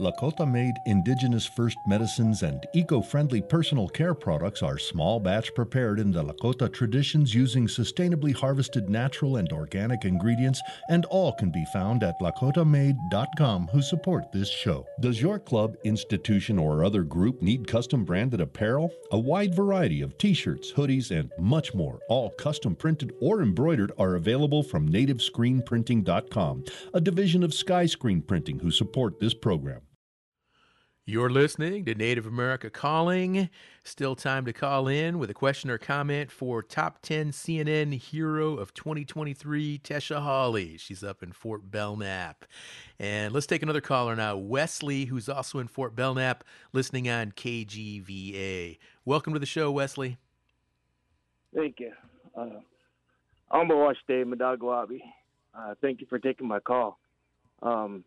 Lakota 0.00 0.44
made 0.50 0.74
indigenous 0.86 1.46
first 1.46 1.78
medicines 1.86 2.42
and 2.42 2.66
eco 2.74 3.00
friendly 3.00 3.40
personal 3.40 3.88
care 3.88 4.12
products 4.12 4.60
are 4.60 4.76
small 4.76 5.20
batch 5.20 5.54
prepared 5.54 6.00
in 6.00 6.10
the 6.10 6.24
Lakota 6.24 6.72
traditions 6.72 7.32
using 7.32 7.68
sustainably 7.68 8.34
harvested 8.34 8.90
natural 8.90 9.36
and 9.36 9.52
organic 9.52 10.04
ingredients, 10.04 10.60
and 10.88 11.04
all 11.04 11.32
can 11.32 11.52
be 11.52 11.64
found 11.72 12.02
at 12.02 12.18
lakotamade.com 12.20 13.68
who 13.68 13.80
support 13.80 14.32
this 14.32 14.50
show. 14.50 14.84
Does 14.98 15.22
your 15.22 15.38
club, 15.38 15.76
institution, 15.84 16.58
or 16.58 16.84
other 16.84 17.04
group 17.04 17.40
need 17.40 17.68
custom 17.68 18.04
branded 18.04 18.40
apparel? 18.40 18.92
A 19.12 19.18
wide 19.18 19.54
variety 19.54 20.02
of 20.02 20.18
t 20.18 20.34
shirts, 20.34 20.72
hoodies, 20.72 21.12
and 21.16 21.30
much 21.38 21.72
more, 21.72 22.00
all 22.08 22.30
custom 22.30 22.74
printed 22.74 23.12
or 23.20 23.42
embroidered, 23.42 23.92
are 23.96 24.16
available 24.16 24.64
from 24.64 24.88
nativescreenprinting.com, 24.88 26.64
a 26.94 27.00
division 27.00 27.44
of 27.44 27.54
Sky 27.54 27.86
Screen 27.86 28.22
Printing 28.22 28.58
who 28.58 28.72
support 28.72 29.20
this 29.20 29.34
program. 29.34 29.83
You're 31.06 31.28
listening 31.28 31.84
to 31.84 31.94
Native 31.94 32.24
America 32.24 32.70
Calling. 32.70 33.50
Still 33.82 34.16
time 34.16 34.46
to 34.46 34.54
call 34.54 34.88
in 34.88 35.18
with 35.18 35.28
a 35.28 35.34
question 35.34 35.68
or 35.68 35.76
comment 35.76 36.30
for 36.30 36.62
top 36.62 37.02
10 37.02 37.30
CNN 37.30 37.92
hero 37.92 38.56
of 38.56 38.72
2023, 38.72 39.80
Tescha 39.84 40.22
Hawley. 40.22 40.78
She's 40.78 41.04
up 41.04 41.22
in 41.22 41.32
Fort 41.32 41.70
Belknap. 41.70 42.46
And 42.98 43.34
let's 43.34 43.44
take 43.44 43.62
another 43.62 43.82
caller 43.82 44.16
now, 44.16 44.38
Wesley, 44.38 45.04
who's 45.04 45.28
also 45.28 45.58
in 45.58 45.68
Fort 45.68 45.94
Belknap, 45.94 46.42
listening 46.72 47.10
on 47.10 47.32
KGVA. 47.32 48.78
Welcome 49.04 49.34
to 49.34 49.38
the 49.38 49.44
show, 49.44 49.70
Wesley. 49.70 50.16
Thank 51.54 51.80
you. 51.80 51.92
Uh, 52.34 52.60
I'm 53.50 53.68
Day 53.68 54.24
Madagwabi. 54.24 55.00
Uh, 55.54 55.74
thank 55.82 56.00
you 56.00 56.06
for 56.06 56.18
taking 56.18 56.48
my 56.48 56.60
call. 56.60 56.98
Um, 57.62 58.04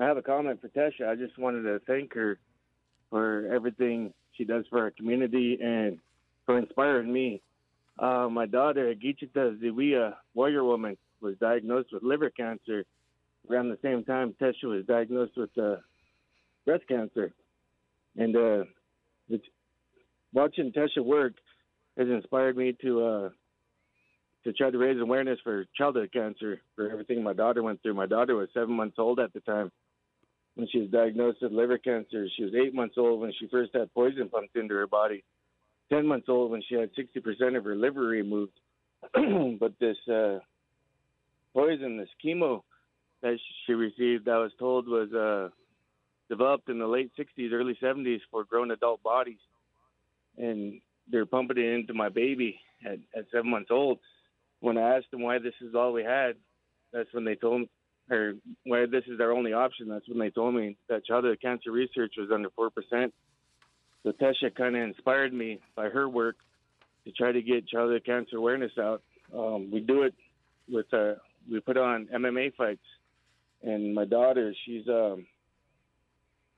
I 0.00 0.04
have 0.04 0.16
a 0.16 0.22
comment 0.22 0.60
for 0.60 0.68
Tescha. 0.68 1.08
I 1.08 1.16
just 1.16 1.36
wanted 1.38 1.62
to 1.62 1.80
thank 1.86 2.14
her 2.14 2.38
for 3.10 3.48
everything 3.52 4.12
she 4.32 4.44
does 4.44 4.64
for 4.70 4.80
our 4.80 4.92
community 4.92 5.58
and 5.60 5.98
for 6.46 6.58
inspiring 6.58 7.12
me. 7.12 7.42
Uh, 7.98 8.28
my 8.30 8.46
daughter, 8.46 8.94
Gichita 8.94 9.58
Ziwia, 9.60 10.14
warrior 10.34 10.62
woman, 10.62 10.96
was 11.20 11.34
diagnosed 11.40 11.88
with 11.92 12.04
liver 12.04 12.30
cancer 12.30 12.84
around 13.50 13.70
the 13.70 13.78
same 13.82 14.04
time 14.04 14.34
Tescha 14.40 14.64
was 14.64 14.84
diagnosed 14.86 15.32
with 15.36 15.50
uh, 15.58 15.76
breast 16.64 16.84
cancer. 16.86 17.32
And 18.16 18.36
uh, 18.36 18.64
watching 20.32 20.70
Tescha 20.70 21.04
work 21.04 21.32
has 21.96 22.06
inspired 22.08 22.56
me 22.56 22.76
to 22.82 23.04
uh, 23.04 23.28
to 24.44 24.52
try 24.52 24.70
to 24.70 24.78
raise 24.78 25.00
awareness 25.00 25.40
for 25.42 25.66
childhood 25.76 26.10
cancer, 26.12 26.60
for 26.76 26.88
everything 26.88 27.24
my 27.24 27.32
daughter 27.32 27.64
went 27.64 27.82
through. 27.82 27.94
My 27.94 28.06
daughter 28.06 28.36
was 28.36 28.48
seven 28.54 28.74
months 28.74 28.96
old 28.96 29.18
at 29.18 29.32
the 29.32 29.40
time 29.40 29.72
when 30.58 30.66
she 30.72 30.80
was 30.80 30.90
diagnosed 30.90 31.38
with 31.40 31.52
liver 31.52 31.78
cancer. 31.78 32.26
She 32.36 32.42
was 32.42 32.52
eight 32.52 32.74
months 32.74 32.96
old 32.98 33.20
when 33.20 33.32
she 33.38 33.46
first 33.46 33.70
had 33.74 33.94
poison 33.94 34.28
pumped 34.28 34.56
into 34.56 34.74
her 34.74 34.88
body. 34.88 35.22
Ten 35.88 36.04
months 36.04 36.26
old 36.28 36.50
when 36.50 36.62
she 36.68 36.74
had 36.74 36.90
60% 36.98 37.56
of 37.56 37.64
her 37.64 37.76
liver 37.76 38.00
removed. 38.00 38.58
but 39.60 39.72
this 39.78 39.96
uh, 40.12 40.40
poison, 41.54 41.96
this 41.96 42.08
chemo 42.24 42.62
that 43.22 43.38
she 43.66 43.72
received, 43.74 44.28
I 44.28 44.38
was 44.38 44.50
told 44.58 44.88
was 44.88 45.12
uh, 45.12 45.50
developed 46.28 46.68
in 46.68 46.80
the 46.80 46.88
late 46.88 47.12
60s, 47.16 47.52
early 47.52 47.78
70s 47.80 48.18
for 48.28 48.42
grown 48.42 48.72
adult 48.72 49.00
bodies. 49.04 49.38
And 50.38 50.80
they're 51.08 51.24
pumping 51.24 51.58
it 51.58 51.72
into 51.72 51.94
my 51.94 52.08
baby 52.08 52.58
at, 52.84 52.98
at 53.16 53.26
seven 53.30 53.48
months 53.48 53.70
old. 53.70 54.00
When 54.58 54.76
I 54.76 54.96
asked 54.96 55.12
them 55.12 55.22
why 55.22 55.38
this 55.38 55.54
is 55.60 55.76
all 55.76 55.92
we 55.92 56.02
had, 56.02 56.34
that's 56.92 57.14
when 57.14 57.24
they 57.24 57.36
told 57.36 57.68
or 58.10 58.34
where 58.64 58.86
this 58.86 59.04
is 59.06 59.18
their 59.18 59.32
only 59.32 59.52
option. 59.52 59.88
That's 59.88 60.08
when 60.08 60.18
they 60.18 60.30
told 60.30 60.54
me 60.54 60.76
that 60.88 61.04
childhood 61.04 61.38
cancer 61.40 61.70
research 61.70 62.14
was 62.16 62.30
under 62.32 62.50
four 62.50 62.70
percent. 62.70 63.12
So 64.02 64.12
Tescha 64.12 64.54
kind 64.54 64.76
of 64.76 64.82
inspired 64.82 65.32
me 65.32 65.60
by 65.74 65.88
her 65.88 66.08
work 66.08 66.36
to 67.04 67.12
try 67.12 67.32
to 67.32 67.42
get 67.42 67.68
childhood 67.68 68.04
cancer 68.04 68.36
awareness 68.36 68.72
out. 68.78 69.02
Um, 69.36 69.70
we 69.70 69.80
do 69.80 70.02
it 70.02 70.14
with 70.68 70.92
uh, 70.92 71.14
we 71.50 71.60
put 71.60 71.76
on 71.76 72.08
MMA 72.14 72.54
fights, 72.54 72.84
and 73.62 73.94
my 73.94 74.04
daughter, 74.04 74.54
she's 74.64 74.86
um, 74.88 75.26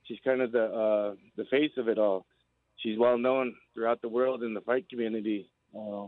she's 0.04 0.18
kind 0.24 0.40
of 0.40 0.52
the 0.52 0.64
uh, 0.64 1.14
the 1.36 1.44
face 1.50 1.72
of 1.76 1.88
it 1.88 1.98
all. 1.98 2.26
She's 2.76 2.98
well 2.98 3.18
known 3.18 3.54
throughout 3.74 4.00
the 4.02 4.08
world 4.08 4.42
in 4.42 4.54
the 4.54 4.60
fight 4.60 4.88
community 4.88 5.50
uh, 5.74 6.06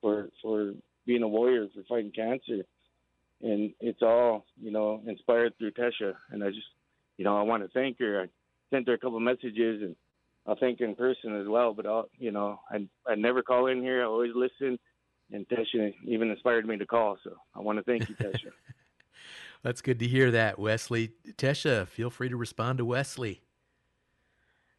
for 0.00 0.28
for 0.42 0.72
being 1.06 1.22
a 1.22 1.28
warrior 1.28 1.66
for 1.74 1.82
fighting 1.88 2.12
cancer 2.12 2.64
and 3.42 3.72
it's 3.80 4.02
all 4.02 4.46
you 4.60 4.70
know 4.70 5.02
inspired 5.06 5.56
through 5.58 5.72
Tescha. 5.72 6.14
And 6.30 6.42
I 6.44 6.48
just, 6.48 6.66
you 7.16 7.24
know, 7.24 7.36
I 7.36 7.42
want 7.42 7.62
to 7.62 7.68
thank 7.70 7.98
her. 8.00 8.22
I 8.22 8.26
sent 8.74 8.88
her 8.88 8.94
a 8.94 8.98
couple 8.98 9.20
messages, 9.20 9.82
and 9.82 9.96
I'll 10.46 10.56
thank 10.56 10.80
her 10.80 10.84
in 10.84 10.94
person 10.94 11.40
as 11.40 11.48
well. 11.48 11.74
But 11.74 11.86
I'll, 11.86 12.08
you 12.18 12.32
know, 12.32 12.60
I 12.70 12.86
I 13.06 13.14
never 13.14 13.42
call 13.42 13.66
in 13.66 13.82
here. 13.82 14.02
I 14.02 14.06
always 14.06 14.32
listen, 14.34 14.78
and 15.32 15.46
Tescha 15.48 15.92
even 16.04 16.30
inspired 16.30 16.66
me 16.66 16.76
to 16.78 16.86
call. 16.86 17.18
So 17.24 17.36
I 17.54 17.60
want 17.60 17.78
to 17.78 17.84
thank 17.84 18.08
you, 18.08 18.14
Tescha. 18.14 18.50
That's 19.62 19.82
good 19.82 19.98
to 19.98 20.06
hear 20.06 20.30
that, 20.30 20.58
Wesley. 20.58 21.12
Tescha, 21.36 21.86
feel 21.86 22.08
free 22.08 22.30
to 22.30 22.36
respond 22.36 22.78
to 22.78 22.84
Wesley. 22.84 23.42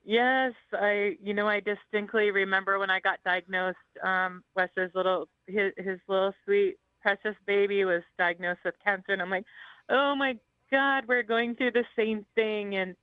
Yes, 0.03 0.53
I 0.73 1.17
you 1.21 1.33
know 1.33 1.47
I 1.47 1.59
distinctly 1.59 2.31
remember 2.31 2.79
when 2.79 2.89
I 2.89 2.99
got 2.99 3.19
diagnosed. 3.23 3.77
Um, 4.03 4.43
Wes's 4.55 4.91
little 4.95 5.27
his 5.45 5.73
his 5.77 5.99
little 6.07 6.33
sweet 6.43 6.77
precious 7.01 7.35
baby 7.45 7.83
was 7.85 8.03
diagnosed 8.17 8.61
with 8.65 8.75
cancer, 8.83 9.13
and 9.13 9.21
I'm 9.21 9.29
like, 9.29 9.45
oh 9.89 10.15
my 10.15 10.37
God, 10.71 11.03
we're 11.07 11.23
going 11.23 11.55
through 11.55 11.71
the 11.71 11.85
same 11.97 12.25
thing. 12.35 12.75
And 12.75 12.95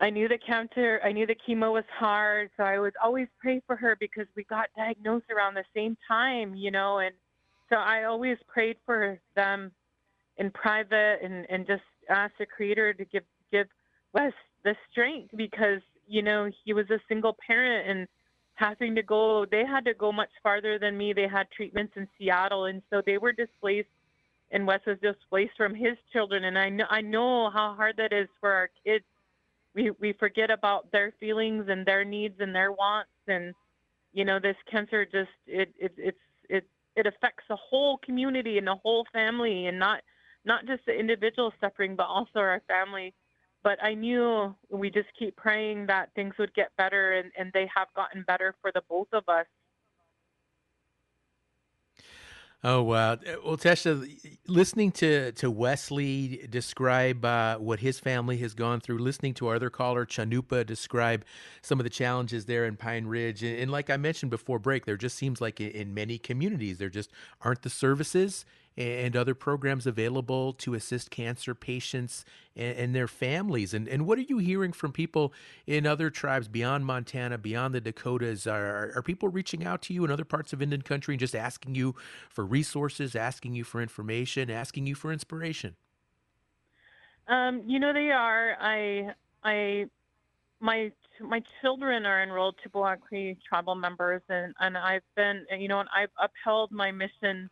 I 0.00 0.10
knew 0.10 0.28
the 0.28 0.38
cancer, 0.38 1.00
I 1.04 1.12
knew 1.12 1.26
the 1.26 1.36
chemo 1.36 1.72
was 1.72 1.84
hard, 1.92 2.50
so 2.56 2.64
I 2.64 2.78
would 2.78 2.94
always 3.02 3.28
pray 3.38 3.62
for 3.66 3.76
her 3.76 3.96
because 3.98 4.26
we 4.36 4.44
got 4.44 4.68
diagnosed 4.76 5.30
around 5.30 5.54
the 5.54 5.64
same 5.74 5.96
time, 6.08 6.54
you 6.54 6.70
know, 6.70 6.98
and 6.98 7.14
so 7.70 7.76
I 7.76 8.04
always 8.04 8.36
prayed 8.48 8.76
for 8.84 9.18
them 9.36 9.72
in 10.38 10.50
private 10.50 11.20
and 11.22 11.46
and 11.50 11.66
just 11.66 11.82
asked 12.08 12.38
the 12.38 12.46
Creator 12.46 12.94
to 12.94 13.04
give 13.04 13.24
give 13.52 13.68
Wes 14.12 14.32
the 14.64 14.74
strength 14.90 15.30
because 15.36 15.80
you 16.08 16.22
know 16.22 16.50
he 16.64 16.72
was 16.72 16.88
a 16.90 16.98
single 17.08 17.36
parent 17.46 17.88
and 17.88 18.08
having 18.60 18.94
to 18.94 19.02
go 19.02 19.46
they 19.50 19.64
had 19.64 19.84
to 19.86 19.94
go 19.94 20.12
much 20.12 20.30
farther 20.42 20.78
than 20.78 20.96
me. 20.96 21.12
They 21.12 21.26
had 21.26 21.50
treatments 21.50 21.94
in 21.96 22.06
seattle 22.18 22.66
and 22.66 22.82
so 22.90 23.02
they 23.04 23.18
were 23.18 23.32
displaced 23.32 23.88
and 24.52 24.66
wes 24.66 24.80
was 24.86 24.98
displaced 25.00 25.56
from 25.56 25.74
his 25.74 25.96
children 26.12 26.44
and 26.44 26.58
i 26.58 26.68
know 26.68 26.84
i 26.90 27.00
know 27.00 27.50
how 27.50 27.74
hard 27.74 27.96
that 27.96 28.12
is 28.12 28.28
for 28.40 28.52
our 28.52 28.70
kids. 28.84 29.04
We 29.74 29.92
we 29.98 30.12
forget 30.12 30.50
about 30.50 30.90
their 30.92 31.12
feelings 31.18 31.66
and 31.68 31.86
their 31.86 32.04
needs 32.04 32.34
and 32.40 32.54
their 32.54 32.72
wants 32.72 33.10
and 33.26 33.54
you 34.12 34.24
know 34.24 34.38
this 34.38 34.56
cancer 34.70 35.04
just 35.04 35.30
it 35.46 35.72
it 35.78 35.94
it's 35.96 36.18
it 36.48 36.64
it 36.96 37.06
affects 37.06 37.44
the 37.48 37.56
whole 37.56 37.98
community 37.98 38.58
and 38.58 38.66
the 38.66 38.74
whole 38.74 39.06
family 39.12 39.66
and 39.68 39.78
not 39.78 40.02
not 40.44 40.66
just 40.66 40.84
the 40.86 40.92
individual 40.92 41.52
suffering 41.60 41.96
but 41.96 42.06
also 42.06 42.40
our 42.40 42.60
family 42.66 43.14
but 43.62 43.82
I 43.82 43.94
knew 43.94 44.54
we 44.70 44.90
just 44.90 45.08
keep 45.18 45.36
praying 45.36 45.86
that 45.86 46.10
things 46.14 46.34
would 46.38 46.54
get 46.54 46.70
better, 46.76 47.12
and, 47.12 47.30
and 47.38 47.52
they 47.52 47.68
have 47.74 47.88
gotten 47.94 48.24
better 48.26 48.54
for 48.60 48.70
the 48.72 48.82
both 48.88 49.08
of 49.12 49.24
us. 49.28 49.46
Oh 52.62 52.82
wow! 52.82 53.16
Well, 53.42 53.56
Tescha, 53.56 54.06
listening 54.46 54.92
to 54.92 55.32
to 55.32 55.50
Wesley 55.50 56.46
describe 56.50 57.24
uh, 57.24 57.56
what 57.56 57.80
his 57.80 57.98
family 57.98 58.36
has 58.38 58.52
gone 58.52 58.80
through, 58.80 58.98
listening 58.98 59.32
to 59.34 59.46
our 59.46 59.54
other 59.54 59.70
caller 59.70 60.04
Chanupa 60.04 60.66
describe 60.66 61.24
some 61.62 61.80
of 61.80 61.84
the 61.84 61.90
challenges 61.90 62.44
there 62.44 62.66
in 62.66 62.76
Pine 62.76 63.06
Ridge, 63.06 63.42
and, 63.42 63.58
and 63.58 63.70
like 63.70 63.88
I 63.88 63.96
mentioned 63.96 64.28
before 64.28 64.58
break, 64.58 64.84
there 64.84 64.98
just 64.98 65.16
seems 65.16 65.40
like 65.40 65.58
in 65.58 65.94
many 65.94 66.18
communities 66.18 66.76
there 66.76 66.90
just 66.90 67.10
aren't 67.40 67.62
the 67.62 67.70
services 67.70 68.44
and 68.80 69.14
other 69.14 69.34
programs 69.34 69.86
available 69.86 70.54
to 70.54 70.72
assist 70.72 71.10
cancer 71.10 71.54
patients 71.54 72.24
and, 72.56 72.78
and, 72.78 72.94
their 72.94 73.06
families. 73.06 73.74
And, 73.74 73.86
and 73.86 74.06
what 74.06 74.16
are 74.18 74.22
you 74.22 74.38
hearing 74.38 74.72
from 74.72 74.90
people 74.90 75.34
in 75.66 75.86
other 75.86 76.08
tribes 76.08 76.48
beyond 76.48 76.86
Montana, 76.86 77.36
beyond 77.36 77.74
the 77.74 77.80
Dakotas? 77.82 78.46
Are, 78.46 78.92
are 78.96 79.02
people 79.02 79.28
reaching 79.28 79.64
out 79.64 79.82
to 79.82 79.92
you 79.92 80.04
in 80.04 80.10
other 80.10 80.24
parts 80.24 80.54
of 80.54 80.62
Indian 80.62 80.80
country 80.80 81.14
and 81.14 81.20
just 81.20 81.34
asking 81.36 81.74
you 81.74 81.94
for 82.30 82.44
resources, 82.44 83.14
asking 83.14 83.54
you 83.54 83.64
for 83.64 83.82
information, 83.82 84.50
asking 84.50 84.86
you 84.86 84.94
for 84.94 85.12
inspiration? 85.12 85.76
Um, 87.28 87.62
you 87.66 87.78
know, 87.78 87.92
they 87.92 88.10
are. 88.10 88.56
I, 88.60 89.10
I, 89.44 89.86
my 90.60 90.90
my 91.20 91.42
children 91.60 92.06
are 92.06 92.22
enrolled 92.22 92.56
Chippewa 92.62 92.96
Cree 92.96 93.36
tribal 93.46 93.74
members, 93.74 94.22
and, 94.30 94.54
and 94.58 94.76
I've 94.76 95.02
been, 95.16 95.44
you 95.58 95.68
know, 95.68 95.80
and 95.80 95.88
I've 95.94 96.08
upheld 96.18 96.72
my 96.72 96.90
mission 96.90 97.50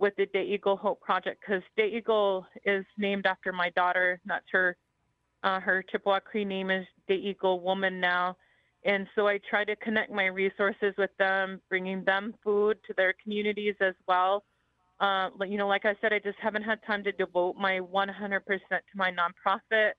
with 0.00 0.14
the 0.16 0.26
Day 0.26 0.44
Eagle 0.44 0.76
Hope 0.76 1.00
Project 1.00 1.42
because 1.46 1.62
Day 1.76 1.92
Eagle 1.96 2.46
is 2.64 2.84
named 2.98 3.26
after 3.26 3.52
my 3.52 3.70
daughter. 3.70 4.20
That's 4.24 4.46
her 4.50 4.76
uh, 5.42 5.60
her 5.60 5.82
Chippewa 5.90 6.20
Cree 6.20 6.44
name 6.44 6.70
is 6.70 6.86
Day 7.06 7.16
Eagle 7.16 7.60
Woman 7.60 8.00
now, 8.00 8.36
and 8.84 9.06
so 9.14 9.28
I 9.28 9.38
try 9.48 9.64
to 9.64 9.76
connect 9.76 10.10
my 10.10 10.26
resources 10.26 10.94
with 10.98 11.10
them, 11.18 11.60
bringing 11.68 12.04
them 12.04 12.34
food 12.42 12.78
to 12.86 12.94
their 12.96 13.14
communities 13.22 13.74
as 13.80 13.94
well. 14.08 14.44
Uh, 15.00 15.30
you 15.46 15.56
know, 15.56 15.66
like 15.66 15.86
I 15.86 15.94
said, 16.00 16.12
I 16.12 16.18
just 16.18 16.38
haven't 16.40 16.62
had 16.62 16.78
time 16.86 17.02
to 17.04 17.12
devote 17.12 17.56
my 17.56 17.80
100% 17.80 18.42
to 18.50 18.78
my 18.94 19.10
nonprofit, 19.10 19.92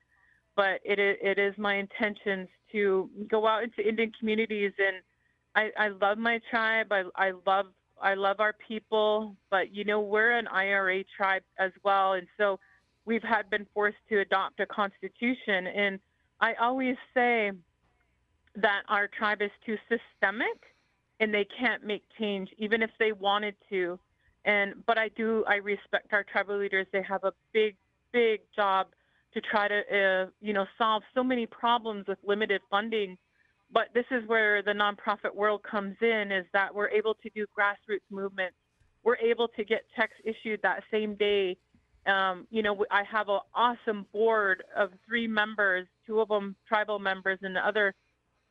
but 0.55 0.79
it 0.83 0.99
is, 0.99 1.17
it 1.23 1.39
is 1.39 1.55
my 1.57 1.75
intentions 1.77 2.47
to 2.71 3.09
go 3.27 3.47
out 3.47 3.63
into 3.63 3.87
Indian 3.87 4.11
communities 4.19 4.73
and 4.77 4.97
I, 5.55 5.71
I 5.77 5.87
love 5.89 6.17
my 6.17 6.39
tribe. 6.49 6.87
I, 6.91 7.03
I 7.15 7.31
love 7.45 7.67
I 8.01 8.15
love 8.15 8.39
our 8.39 8.53
people, 8.53 9.35
but 9.49 9.73
you 9.73 9.83
know 9.83 10.01
we're 10.01 10.31
an 10.31 10.47
IRA 10.47 11.03
tribe 11.15 11.43
as 11.59 11.71
well, 11.83 12.13
and 12.13 12.27
so 12.37 12.59
we've 13.05 13.23
had 13.23 13.49
been 13.49 13.65
forced 13.73 13.97
to 14.09 14.19
adopt 14.19 14.59
a 14.59 14.65
constitution. 14.65 15.67
And 15.67 15.99
I 16.39 16.53
always 16.55 16.95
say 17.13 17.51
that 18.55 18.81
our 18.89 19.07
tribe 19.07 19.41
is 19.41 19.51
too 19.65 19.77
systemic, 19.89 20.75
and 21.19 21.33
they 21.33 21.45
can't 21.59 21.85
make 21.85 22.03
change 22.19 22.49
even 22.57 22.81
if 22.81 22.89
they 22.99 23.11
wanted 23.11 23.55
to. 23.69 23.99
And 24.45 24.83
but 24.85 24.97
I 24.97 25.09
do 25.09 25.43
I 25.47 25.55
respect 25.55 26.13
our 26.13 26.23
tribal 26.23 26.57
leaders. 26.57 26.87
They 26.91 27.03
have 27.03 27.23
a 27.23 27.33
big 27.53 27.75
big 28.11 28.41
job 28.55 28.87
to 29.33 29.41
try 29.41 29.67
to 29.67 29.79
uh, 29.79 30.29
you 30.41 30.53
know 30.53 30.65
solve 30.77 31.03
so 31.13 31.23
many 31.23 31.45
problems 31.45 32.07
with 32.07 32.17
limited 32.25 32.61
funding 32.69 33.17
but 33.73 33.87
this 33.93 34.05
is 34.11 34.27
where 34.27 34.61
the 34.61 34.71
nonprofit 34.71 35.33
world 35.33 35.63
comes 35.63 35.95
in 36.01 36.31
is 36.31 36.45
that 36.53 36.73
we're 36.73 36.89
able 36.89 37.15
to 37.15 37.29
do 37.33 37.45
grassroots 37.57 38.01
movements. 38.09 38.55
We're 39.03 39.17
able 39.17 39.47
to 39.49 39.63
get 39.63 39.83
checks 39.95 40.13
issued 40.23 40.61
that 40.63 40.83
same 40.91 41.15
day. 41.15 41.57
Um, 42.05 42.47
you 42.49 42.63
know, 42.63 42.85
I 42.91 43.03
have 43.03 43.29
an 43.29 43.39
awesome 43.53 44.05
board 44.11 44.63
of 44.75 44.91
three 45.07 45.27
members, 45.27 45.87
two 46.05 46.19
of 46.19 46.29
them 46.29 46.55
tribal 46.67 46.99
members, 46.99 47.39
and 47.41 47.55
the 47.55 47.65
other 47.65 47.93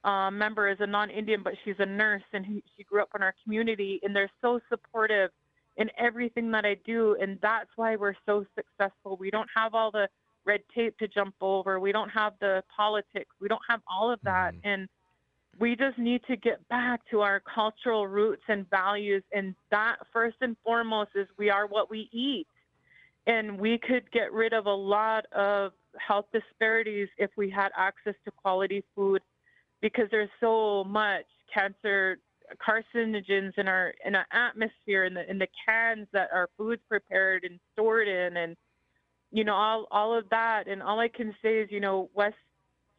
uh, 0.05 0.31
member 0.31 0.69
is 0.69 0.79
a 0.81 0.87
non-Indian, 0.87 1.43
but 1.43 1.55
she's 1.65 1.75
a 1.79 1.87
nurse 1.87 2.23
and 2.33 2.47
he, 2.47 2.63
she 2.77 2.85
grew 2.85 3.03
up 3.03 3.11
in 3.15 3.23
our 3.23 3.35
community, 3.45 4.01
and 4.03 4.15
they're 4.15 4.31
so 4.41 4.61
supportive 4.69 5.31
in 5.77 5.91
everything 5.99 6.51
that 6.53 6.65
I 6.65 6.77
do, 6.87 7.17
and 7.21 7.39
that's 7.43 7.69
why 7.77 7.97
we're 7.97 8.15
so 8.27 8.45
successful. 8.55 9.17
We 9.19 9.31
don't 9.31 9.49
have 9.55 9.75
all 9.75 9.91
the 9.91 10.09
red 10.45 10.61
tape 10.75 10.97
to 10.99 11.09
jump 11.09 11.35
over. 11.41 11.79
We 11.79 11.93
don't 11.93 12.09
have 12.09 12.35
the 12.41 12.63
politics. 12.75 13.31
We 13.41 13.49
don't 13.49 13.63
have 13.69 13.81
all 13.87 14.11
of 14.11 14.21
that, 14.23 14.55
mm-hmm. 14.55 14.69
and 14.69 14.89
we 15.61 15.77
just 15.77 15.99
need 15.99 16.23
to 16.27 16.37
get 16.37 16.67
back 16.69 17.03
to 17.11 17.21
our 17.21 17.41
cultural 17.41 18.09
roots 18.09 18.43
and 18.49 18.69
values. 18.71 19.23
And 19.33 19.55
that, 19.71 19.97
first 20.11 20.39
and 20.41 20.57
foremost, 20.65 21.11
is 21.15 21.29
we 21.39 21.51
are 21.51 21.67
what 21.67 21.91
we 21.91 22.09
eat. 22.13 22.47
And 23.27 23.61
we 23.61 23.79
could 23.79 24.11
get 24.11 24.33
rid 24.33 24.55
of 24.55 24.65
a 24.65 24.75
lot 24.75 25.27
of 25.33 25.73
health 25.99 26.25
disparities 26.33 27.09
if 27.19 27.31
we 27.37 27.51
had 27.51 27.71
access 27.77 28.15
to 28.25 28.31
quality 28.31 28.83
food 28.97 29.21
because 29.83 30.07
there's 30.11 30.31
so 30.41 30.85
much 30.85 31.27
cancer 31.53 32.19
carcinogens 32.67 33.53
in 33.59 33.69
our 33.69 33.95
in 34.05 34.15
our 34.15 34.27
atmosphere 34.33 35.05
in 35.05 35.15
the 35.15 35.29
in 35.31 35.39
the 35.39 35.47
cans 35.67 36.07
that 36.13 36.29
our 36.33 36.49
food's 36.57 36.83
prepared 36.89 37.45
and 37.45 37.61
stored 37.73 38.09
in 38.09 38.37
and 38.37 38.57
you 39.31 39.45
know 39.45 39.55
all 39.55 39.87
all 39.91 40.17
of 40.17 40.29
that 40.31 40.67
and 40.67 40.83
all 40.83 40.99
I 40.99 41.09
can 41.09 41.35
say 41.43 41.59
is 41.59 41.71
you 41.71 41.81
know 41.81 42.11
Wes 42.15 42.33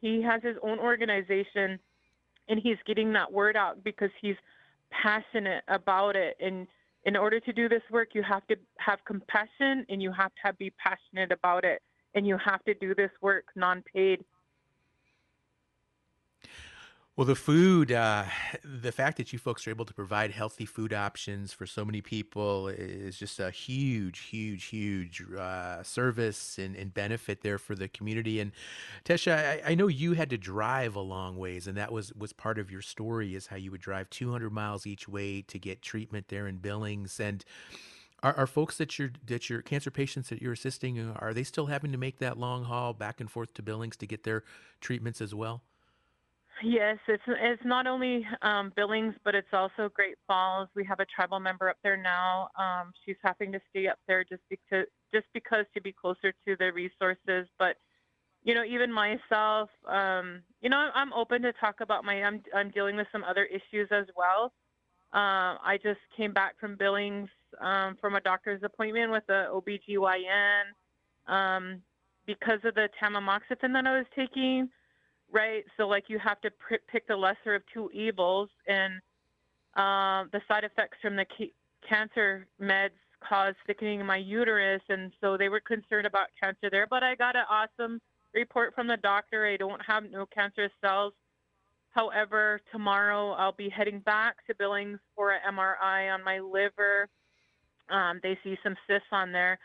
he 0.00 0.22
has 0.22 0.42
his 0.42 0.56
own 0.62 0.78
organization 0.78 1.78
and 2.48 2.60
he's 2.62 2.76
getting 2.86 3.12
that 3.12 3.30
word 3.30 3.56
out 3.56 3.82
because 3.84 4.10
he's 4.20 4.36
passionate 4.90 5.64
about 5.68 6.16
it. 6.16 6.36
And 6.40 6.66
in 7.04 7.16
order 7.16 7.40
to 7.40 7.52
do 7.52 7.68
this 7.68 7.82
work 7.90 8.10
you 8.14 8.22
have 8.22 8.46
to 8.48 8.56
have 8.78 8.98
compassion 9.06 9.86
and 9.88 10.02
you 10.02 10.12
have 10.12 10.32
to 10.44 10.52
be 10.54 10.70
passionate 10.70 11.32
about 11.32 11.64
it. 11.64 11.82
And 12.14 12.26
you 12.26 12.36
have 12.44 12.62
to 12.64 12.74
do 12.74 12.94
this 12.94 13.10
work 13.22 13.44
non-paid 13.56 14.22
well, 17.14 17.26
the 17.26 17.34
food, 17.34 17.92
uh, 17.92 18.24
the 18.64 18.90
fact 18.90 19.18
that 19.18 19.34
you 19.34 19.38
folks 19.38 19.66
are 19.66 19.70
able 19.70 19.84
to 19.84 19.92
provide 19.92 20.30
healthy 20.30 20.64
food 20.64 20.94
options 20.94 21.52
for 21.52 21.66
so 21.66 21.84
many 21.84 22.00
people 22.00 22.68
is 22.68 23.18
just 23.18 23.38
a 23.38 23.50
huge, 23.50 24.20
huge, 24.20 24.64
huge 24.64 25.22
uh, 25.38 25.82
service 25.82 26.56
and, 26.56 26.74
and, 26.74 26.94
benefit 26.94 27.42
there 27.42 27.58
for 27.58 27.74
the 27.74 27.86
community. 27.86 28.40
And 28.40 28.52
Tescha, 29.04 29.62
I, 29.62 29.72
I, 29.72 29.74
know 29.74 29.88
you 29.88 30.14
had 30.14 30.30
to 30.30 30.38
drive 30.38 30.96
a 30.96 31.00
long 31.00 31.36
ways, 31.36 31.66
and 31.66 31.76
that 31.76 31.92
was 31.92 32.14
was 32.14 32.32
part 32.32 32.58
of 32.58 32.70
your 32.70 32.80
story 32.80 33.34
is 33.34 33.46
how 33.46 33.56
you 33.56 33.70
would 33.70 33.82
drive 33.82 34.08
200 34.08 34.50
miles 34.50 34.86
each 34.86 35.06
way 35.06 35.42
to 35.42 35.58
get 35.58 35.82
treatment 35.82 36.28
there 36.28 36.46
in 36.46 36.56
Billings. 36.56 37.20
And 37.20 37.44
are, 38.22 38.34
are 38.38 38.46
folks 38.46 38.78
that 38.78 38.98
you're 38.98 39.12
that 39.26 39.50
your 39.50 39.60
cancer 39.60 39.90
patients 39.90 40.30
that 40.30 40.40
you're 40.40 40.54
assisting 40.54 40.98
are 41.16 41.34
they 41.34 41.44
still 41.44 41.66
having 41.66 41.92
to 41.92 41.98
make 41.98 42.20
that 42.20 42.38
long 42.38 42.64
haul 42.64 42.94
back 42.94 43.20
and 43.20 43.30
forth 43.30 43.52
to 43.54 43.62
Billings 43.62 43.98
to 43.98 44.06
get 44.06 44.24
their 44.24 44.44
treatments 44.80 45.20
as 45.20 45.34
well? 45.34 45.62
Yes, 46.62 46.98
it's 47.08 47.22
it's 47.26 47.62
not 47.64 47.86
only 47.88 48.26
um, 48.42 48.72
Billings, 48.76 49.14
but 49.24 49.34
it's 49.34 49.52
also 49.52 49.90
Great 49.92 50.16
Falls. 50.28 50.68
We 50.76 50.84
have 50.84 51.00
a 51.00 51.06
tribal 51.06 51.40
member 51.40 51.68
up 51.68 51.78
there 51.82 51.96
now. 51.96 52.50
Um, 52.58 52.92
she's 53.04 53.16
having 53.24 53.52
to 53.52 53.60
stay 53.70 53.88
up 53.88 53.98
there 54.06 54.24
just 54.24 54.42
because 54.48 54.86
just 55.12 55.26
because 55.34 55.66
to 55.74 55.80
be 55.82 55.92
closer 55.92 56.32
to 56.46 56.56
the 56.56 56.72
resources. 56.72 57.48
But 57.58 57.76
you 58.44 58.54
know, 58.54 58.64
even 58.64 58.92
myself, 58.92 59.70
um, 59.88 60.42
you 60.60 60.70
know, 60.70 60.90
I'm 60.94 61.12
open 61.14 61.42
to 61.42 61.52
talk 61.54 61.80
about 61.80 62.04
my. 62.04 62.22
I'm 62.22 62.42
I'm 62.54 62.70
dealing 62.70 62.96
with 62.96 63.08
some 63.12 63.24
other 63.24 63.44
issues 63.44 63.88
as 63.90 64.06
well. 64.16 64.52
Uh, 65.12 65.58
I 65.62 65.78
just 65.82 66.00
came 66.16 66.32
back 66.32 66.58
from 66.60 66.76
Billings 66.76 67.28
um, 67.60 67.96
from 68.00 68.14
a 68.16 68.20
doctor's 68.20 68.62
appointment 68.62 69.10
with 69.12 69.24
a 69.28 69.48
OBGYN 69.52 70.62
um, 71.26 71.82
because 72.26 72.60
of 72.64 72.74
the 72.74 72.88
tamoxifen 73.02 73.72
that 73.74 73.86
I 73.86 73.96
was 73.98 74.06
taking, 74.16 74.68
right? 75.32 75.64
So 75.76 75.88
like 75.88 76.04
you 76.08 76.18
have 76.18 76.40
to 76.42 76.50
pr- 76.50 76.84
pick 76.90 77.08
the 77.08 77.16
lesser 77.16 77.54
of 77.54 77.62
two 77.72 77.90
evils, 77.92 78.50
and 78.68 78.94
uh, 79.76 80.28
the 80.32 80.40
side 80.46 80.64
effects 80.64 80.98
from 81.00 81.16
the 81.16 81.26
ca- 81.36 81.52
cancer 81.88 82.46
meds 82.60 82.90
caused 83.26 83.56
thickening 83.66 84.00
in 84.00 84.06
my 84.06 84.16
uterus, 84.16 84.82
and 84.88 85.12
so 85.20 85.36
they 85.36 85.48
were 85.48 85.60
concerned 85.60 86.06
about 86.06 86.28
cancer 86.40 86.68
there. 86.70 86.86
But 86.88 87.02
I 87.02 87.14
got 87.14 87.36
an 87.36 87.44
awesome 87.48 88.00
report 88.34 88.74
from 88.74 88.86
the 88.86 88.96
doctor. 88.98 89.46
I 89.46 89.56
don't 89.56 89.80
have 89.86 90.04
no 90.10 90.26
cancerous 90.26 90.72
cells. 90.84 91.14
However, 91.90 92.60
tomorrow 92.70 93.32
I'll 93.32 93.52
be 93.52 93.68
heading 93.68 94.00
back 94.00 94.36
to 94.46 94.54
Billings 94.54 94.98
for 95.14 95.32
an 95.32 95.40
MRI 95.46 96.12
on 96.12 96.24
my 96.24 96.38
liver. 96.38 97.08
Um, 97.90 98.20
they 98.22 98.38
see 98.42 98.56
some 98.62 98.76
cysts 98.86 99.08
on 99.12 99.32
there, 99.32 99.58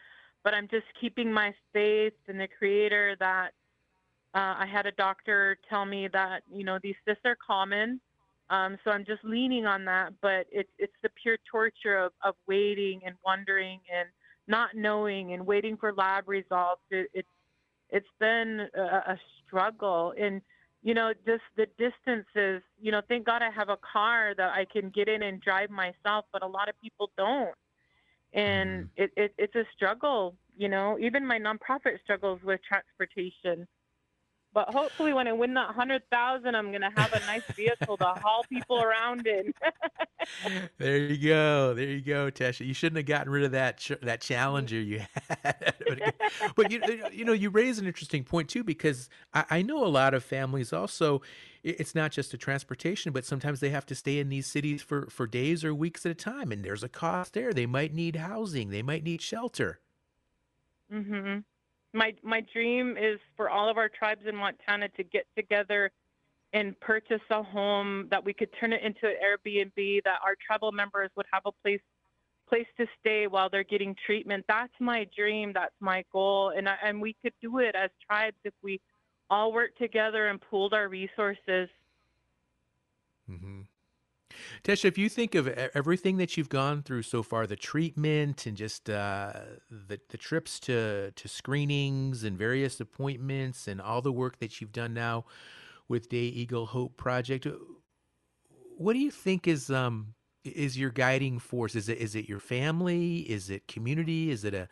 but 0.43 0.53
I'm 0.53 0.67
just 0.67 0.85
keeping 0.99 1.31
my 1.31 1.53
faith 1.71 2.13
in 2.27 2.37
the 2.37 2.47
Creator 2.59 3.15
that 3.19 3.51
uh, 4.33 4.55
I 4.59 4.65
had 4.65 4.85
a 4.85 4.91
doctor 4.91 5.57
tell 5.69 5.85
me 5.85 6.07
that 6.13 6.43
you 6.51 6.63
know 6.63 6.79
these 6.81 6.95
cysts 7.05 7.25
are 7.25 7.37
common, 7.45 7.99
um, 8.49 8.77
so 8.83 8.91
I'm 8.91 9.05
just 9.05 9.23
leaning 9.23 9.65
on 9.65 9.85
that. 9.85 10.13
But 10.21 10.47
it's 10.51 10.69
it's 10.77 10.93
the 11.01 11.09
pure 11.21 11.37
torture 11.49 11.97
of, 11.97 12.11
of 12.23 12.35
waiting 12.47 13.01
and 13.05 13.15
wondering 13.25 13.79
and 13.93 14.09
not 14.47 14.75
knowing 14.75 15.33
and 15.33 15.45
waiting 15.45 15.77
for 15.77 15.93
lab 15.93 16.27
results. 16.27 16.81
It, 16.91 17.09
it's 17.13 17.27
it's 17.89 18.07
been 18.19 18.67
a, 18.75 18.81
a 18.81 19.19
struggle 19.45 20.13
and 20.19 20.41
you 20.83 20.93
know 20.93 21.13
just 21.25 21.43
the 21.55 21.67
distances 21.77 22.61
you 22.81 22.91
know 22.91 23.01
thank 23.07 23.25
god 23.25 23.41
i 23.41 23.49
have 23.49 23.69
a 23.69 23.77
car 23.77 24.33
that 24.35 24.51
i 24.53 24.65
can 24.65 24.89
get 24.89 25.07
in 25.07 25.23
and 25.23 25.41
drive 25.41 25.69
myself 25.69 26.25
but 26.31 26.43
a 26.43 26.47
lot 26.47 26.69
of 26.69 26.79
people 26.81 27.11
don't 27.17 27.55
and 28.33 28.83
mm. 28.83 28.89
it, 28.97 29.11
it, 29.15 29.33
it's 29.37 29.55
a 29.55 29.63
struggle 29.75 30.35
you 30.57 30.69
know 30.69 30.97
even 30.99 31.25
my 31.25 31.39
nonprofit 31.39 32.01
struggles 32.03 32.39
with 32.43 32.59
transportation 32.67 33.67
but 34.57 34.73
hopefully, 34.73 35.13
when 35.13 35.27
I 35.27 35.33
win 35.33 35.53
that 35.53 35.69
hundred 35.75 36.01
thousand, 36.09 36.55
I'm 36.55 36.71
gonna 36.71 36.89
have 36.97 37.13
a 37.13 37.19
nice 37.27 37.43
vehicle 37.55 37.95
to 37.97 38.05
haul 38.05 38.43
people 38.49 38.81
around 38.81 39.27
in. 39.27 39.53
there 40.79 40.97
you 40.97 41.29
go, 41.29 41.75
there 41.75 41.85
you 41.85 42.01
go, 42.01 42.31
Tescha. 42.31 42.65
You 42.65 42.73
shouldn't 42.73 42.97
have 42.97 43.05
gotten 43.05 43.31
rid 43.31 43.43
of 43.43 43.51
that 43.51 43.77
ch- 43.77 44.01
that 44.01 44.19
Challenger 44.19 44.81
you 44.81 45.03
had. 45.43 45.75
but 46.55 46.71
you 46.71 46.81
you 47.11 47.23
know 47.23 47.33
you 47.33 47.51
raise 47.51 47.77
an 47.77 47.85
interesting 47.85 48.23
point 48.23 48.49
too 48.49 48.63
because 48.63 49.09
I, 49.31 49.45
I 49.51 49.61
know 49.61 49.85
a 49.85 49.89
lot 49.89 50.15
of 50.15 50.23
families 50.23 50.73
also. 50.73 51.21
It's 51.63 51.93
not 51.93 52.11
just 52.11 52.33
a 52.33 52.37
transportation, 52.37 53.11
but 53.11 53.25
sometimes 53.25 53.59
they 53.59 53.69
have 53.69 53.85
to 53.87 53.93
stay 53.95 54.17
in 54.17 54.29
these 54.29 54.47
cities 54.47 54.81
for 54.81 55.05
for 55.11 55.27
days 55.27 55.63
or 55.63 55.75
weeks 55.75 56.03
at 56.03 56.11
a 56.11 56.15
time, 56.15 56.51
and 56.51 56.65
there's 56.65 56.83
a 56.83 56.89
cost 56.89 57.33
there. 57.33 57.53
They 57.53 57.67
might 57.67 57.93
need 57.93 58.15
housing. 58.15 58.71
They 58.71 58.81
might 58.81 59.03
need 59.03 59.21
shelter. 59.21 59.81
Mm-hmm 60.91 61.41
my 61.93 62.13
my 62.23 62.41
dream 62.53 62.97
is 62.97 63.19
for 63.35 63.49
all 63.49 63.69
of 63.69 63.77
our 63.77 63.89
tribes 63.89 64.21
in 64.27 64.35
Montana 64.35 64.89
to 64.89 65.03
get 65.03 65.25
together 65.35 65.91
and 66.53 66.79
purchase 66.79 67.21
a 67.29 67.43
home 67.43 68.07
that 68.09 68.23
we 68.23 68.33
could 68.33 68.49
turn 68.59 68.73
it 68.73 68.81
into 68.81 69.07
an 69.07 69.15
Airbnb 69.23 70.03
that 70.03 70.19
our 70.23 70.35
tribal 70.45 70.71
members 70.71 71.09
would 71.15 71.25
have 71.31 71.43
a 71.45 71.51
place 71.51 71.81
place 72.49 72.67
to 72.77 72.85
stay 72.99 73.27
while 73.27 73.49
they're 73.49 73.63
getting 73.63 73.95
treatment. 74.05 74.45
That's 74.47 74.73
my 74.79 75.05
dream. 75.15 75.51
That's 75.53 75.75
my 75.81 76.05
goal, 76.11 76.53
and 76.55 76.69
I, 76.69 76.75
and 76.83 77.01
we 77.01 77.15
could 77.21 77.33
do 77.41 77.59
it 77.59 77.75
as 77.75 77.89
tribes 78.09 78.37
if 78.45 78.53
we 78.61 78.79
all 79.29 79.51
work 79.51 79.75
together 79.77 80.27
and 80.27 80.39
pooled 80.39 80.73
our 80.73 80.87
resources. 80.87 81.67
Mm-hmm. 83.29 83.61
Tescha, 84.63 84.85
if 84.85 84.97
you 84.97 85.09
think 85.09 85.35
of 85.35 85.47
everything 85.47 86.17
that 86.17 86.37
you've 86.37 86.49
gone 86.49 86.83
through 86.83 87.03
so 87.03 87.23
far, 87.23 87.47
the 87.47 87.55
treatment 87.55 88.45
and 88.45 88.57
just 88.57 88.89
uh, 88.89 89.33
the 89.69 89.99
the 90.09 90.17
trips 90.17 90.59
to 90.61 91.11
to 91.11 91.27
screenings 91.27 92.23
and 92.23 92.37
various 92.37 92.79
appointments 92.79 93.67
and 93.67 93.81
all 93.81 94.01
the 94.01 94.11
work 94.11 94.39
that 94.39 94.61
you've 94.61 94.71
done 94.71 94.93
now 94.93 95.25
with 95.87 96.09
Day 96.09 96.17
Eagle 96.17 96.67
Hope 96.67 96.97
Project, 96.97 97.47
what 98.77 98.93
do 98.93 98.99
you 98.99 99.11
think 99.11 99.47
is 99.47 99.69
um 99.69 100.13
is 100.43 100.77
your 100.77 100.91
guiding 100.91 101.39
force? 101.39 101.75
Is 101.75 101.89
it 101.89 101.97
is 101.97 102.15
it 102.15 102.29
your 102.29 102.39
family? 102.39 103.19
Is 103.19 103.49
it 103.49 103.67
community? 103.67 104.29
Is 104.31 104.43
it 104.43 104.53
a 104.53 104.67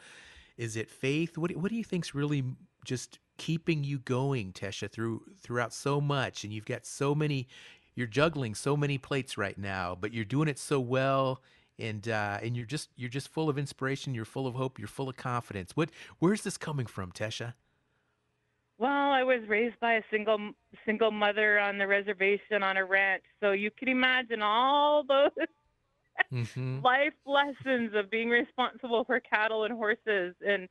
is 0.57 0.75
it 0.75 0.89
faith? 0.89 1.37
What 1.37 1.55
what 1.55 1.69
do 1.69 1.75
you 1.75 1.83
think's 1.83 2.15
really 2.15 2.43
just 2.85 3.19
keeping 3.37 3.83
you 3.83 3.99
going, 3.99 4.53
Tescha, 4.53 4.89
through 4.89 5.23
throughout 5.41 5.73
so 5.73 5.99
much, 5.99 6.43
and 6.43 6.53
you've 6.53 6.65
got 6.65 6.85
so 6.85 7.13
many 7.15 7.47
you're 7.95 8.07
juggling 8.07 8.53
so 8.55 8.75
many 8.75 8.97
plates 8.97 9.37
right 9.37 9.57
now, 9.57 9.97
but 9.99 10.13
you're 10.13 10.25
doing 10.25 10.47
it 10.47 10.59
so 10.59 10.79
well 10.79 11.41
and 11.79 12.07
uh, 12.07 12.39
and 12.41 12.55
you're 12.55 12.65
just 12.65 12.89
you're 12.95 13.09
just 13.09 13.29
full 13.29 13.49
of 13.49 13.57
inspiration, 13.57 14.13
you're 14.13 14.25
full 14.25 14.47
of 14.47 14.55
hope, 14.55 14.79
you're 14.79 14.87
full 14.87 15.09
of 15.09 15.17
confidence. 15.17 15.75
What 15.75 15.89
where's 16.19 16.41
this 16.41 16.57
coming 16.57 16.85
from, 16.85 17.11
Tescha? 17.11 17.53
Well, 18.77 19.11
I 19.11 19.23
was 19.23 19.39
raised 19.47 19.79
by 19.79 19.93
a 19.93 20.01
single 20.11 20.51
single 20.85 21.11
mother 21.11 21.59
on 21.59 21.77
the 21.77 21.87
reservation 21.87 22.63
on 22.63 22.77
a 22.77 22.85
ranch, 22.85 23.23
so 23.41 23.51
you 23.51 23.71
can 23.71 23.87
imagine 23.87 24.41
all 24.41 25.03
those 25.03 25.47
mm-hmm. 26.31 26.81
life 26.83 27.13
lessons 27.25 27.91
of 27.95 28.09
being 28.09 28.29
responsible 28.29 29.03
for 29.05 29.19
cattle 29.19 29.65
and 29.65 29.73
horses. 29.73 30.35
And 30.45 30.67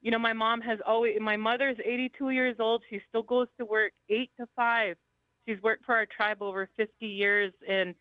you 0.00 0.10
know, 0.10 0.18
my 0.18 0.32
mom 0.32 0.60
has 0.60 0.78
always. 0.86 1.18
My 1.20 1.36
mother's 1.36 1.76
82 1.84 2.30
years 2.30 2.56
old. 2.58 2.82
She 2.90 3.00
still 3.08 3.22
goes 3.22 3.48
to 3.58 3.64
work 3.64 3.92
eight 4.08 4.30
to 4.38 4.46
five 4.54 4.96
she's 5.48 5.62
worked 5.62 5.84
for 5.84 5.94
our 5.94 6.06
tribe 6.06 6.42
over 6.42 6.68
50 6.76 7.06
years 7.06 7.52
and 7.68 7.94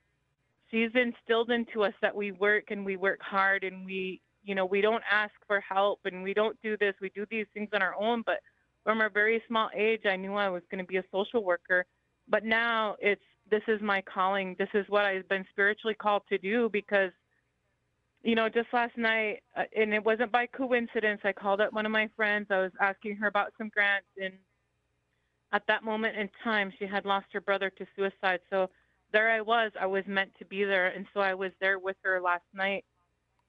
she's 0.70 0.90
instilled 0.94 1.50
into 1.50 1.84
us 1.84 1.94
that 2.02 2.16
we 2.16 2.32
work 2.34 2.66
and 2.72 2.86
we 2.86 2.98
work 2.98 3.22
hard 3.22 3.64
and 3.64 3.86
we 3.86 4.22
you 4.44 4.54
know 4.54 4.66
we 4.66 4.82
don't 4.82 5.04
ask 5.10 5.32
for 5.46 5.62
help 5.62 6.00
and 6.06 6.24
we 6.24 6.34
don't 6.34 6.62
do 6.62 6.78
this. 6.78 6.94
We 7.02 7.10
do 7.10 7.26
these 7.30 7.48
things 7.54 7.70
on 7.74 7.82
our 7.82 7.96
own 8.00 8.24
but 8.26 8.40
from 8.84 9.02
a 9.02 9.10
very 9.10 9.42
small 9.48 9.70
age 9.76 10.02
i 10.06 10.16
knew 10.16 10.34
i 10.34 10.50
was 10.50 10.64
going 10.70 10.84
to 10.84 10.88
be 10.88 10.98
a 10.98 11.04
social 11.12 11.44
worker. 11.44 11.86
But 12.28 12.44
now 12.44 12.98
it's 13.00 13.22
this 13.50 13.64
is 13.70 13.82
my 13.82 14.02
calling. 14.02 14.56
This 14.60 14.70
is 14.74 14.86
what 14.90 15.06
i've 15.06 15.28
been 15.30 15.46
spiritually 15.52 15.96
called 15.96 16.24
to 16.30 16.38
do 16.38 16.70
because 16.72 17.12
you 18.24 18.36
know 18.36 18.50
just 18.50 18.68
last 18.74 18.98
night 18.98 19.44
uh, 19.56 19.64
and 19.76 19.94
it 19.94 20.04
wasn't 20.04 20.32
by 20.32 20.48
coincidence 20.48 21.22
i 21.24 21.32
called 21.32 21.62
up 21.62 21.72
one 21.72 21.86
of 21.86 21.94
my 21.94 22.10
friends. 22.16 22.48
I 22.50 22.60
was 22.60 22.72
asking 22.82 23.16
her 23.18 23.28
about 23.28 23.54
some 23.58 23.70
grants 23.70 24.08
and 24.22 24.34
at 25.52 25.64
that 25.68 25.84
moment 25.84 26.18
in 26.18 26.30
time, 26.44 26.72
she 26.78 26.86
had 26.86 27.06
lost 27.06 27.28
her 27.34 27.42
brother 27.42 27.70
to 27.70 27.86
suicide. 27.96 28.40
So 28.50 28.70
there 29.14 29.32
I 29.32 29.42
was. 29.42 29.72
I 29.80 29.86
was 29.86 30.04
meant 30.08 30.32
to 30.40 30.46
be 30.46 30.64
there. 30.64 30.88
And 30.88 31.06
so 31.14 31.22
I 31.22 31.34
was 31.34 31.52
there 31.60 31.80
with 31.80 31.96
her 32.04 32.20
last 32.22 32.44
night. 32.54 32.86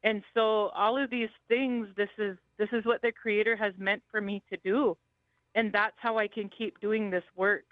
And 0.04 0.22
so 0.32 0.68
all 0.68 0.96
of 0.96 1.10
these 1.10 1.30
things, 1.48 1.88
this 1.96 2.10
is 2.18 2.36
this 2.56 2.68
is 2.72 2.84
what 2.84 3.02
the 3.02 3.12
creator 3.12 3.56
has 3.56 3.72
meant 3.78 4.02
for 4.10 4.20
me 4.20 4.42
to 4.50 4.56
do. 4.64 4.96
And 5.54 5.72
that's 5.72 5.96
how 5.96 6.18
I 6.18 6.28
can 6.28 6.48
keep 6.48 6.80
doing 6.80 7.10
this 7.10 7.24
work. 7.34 7.64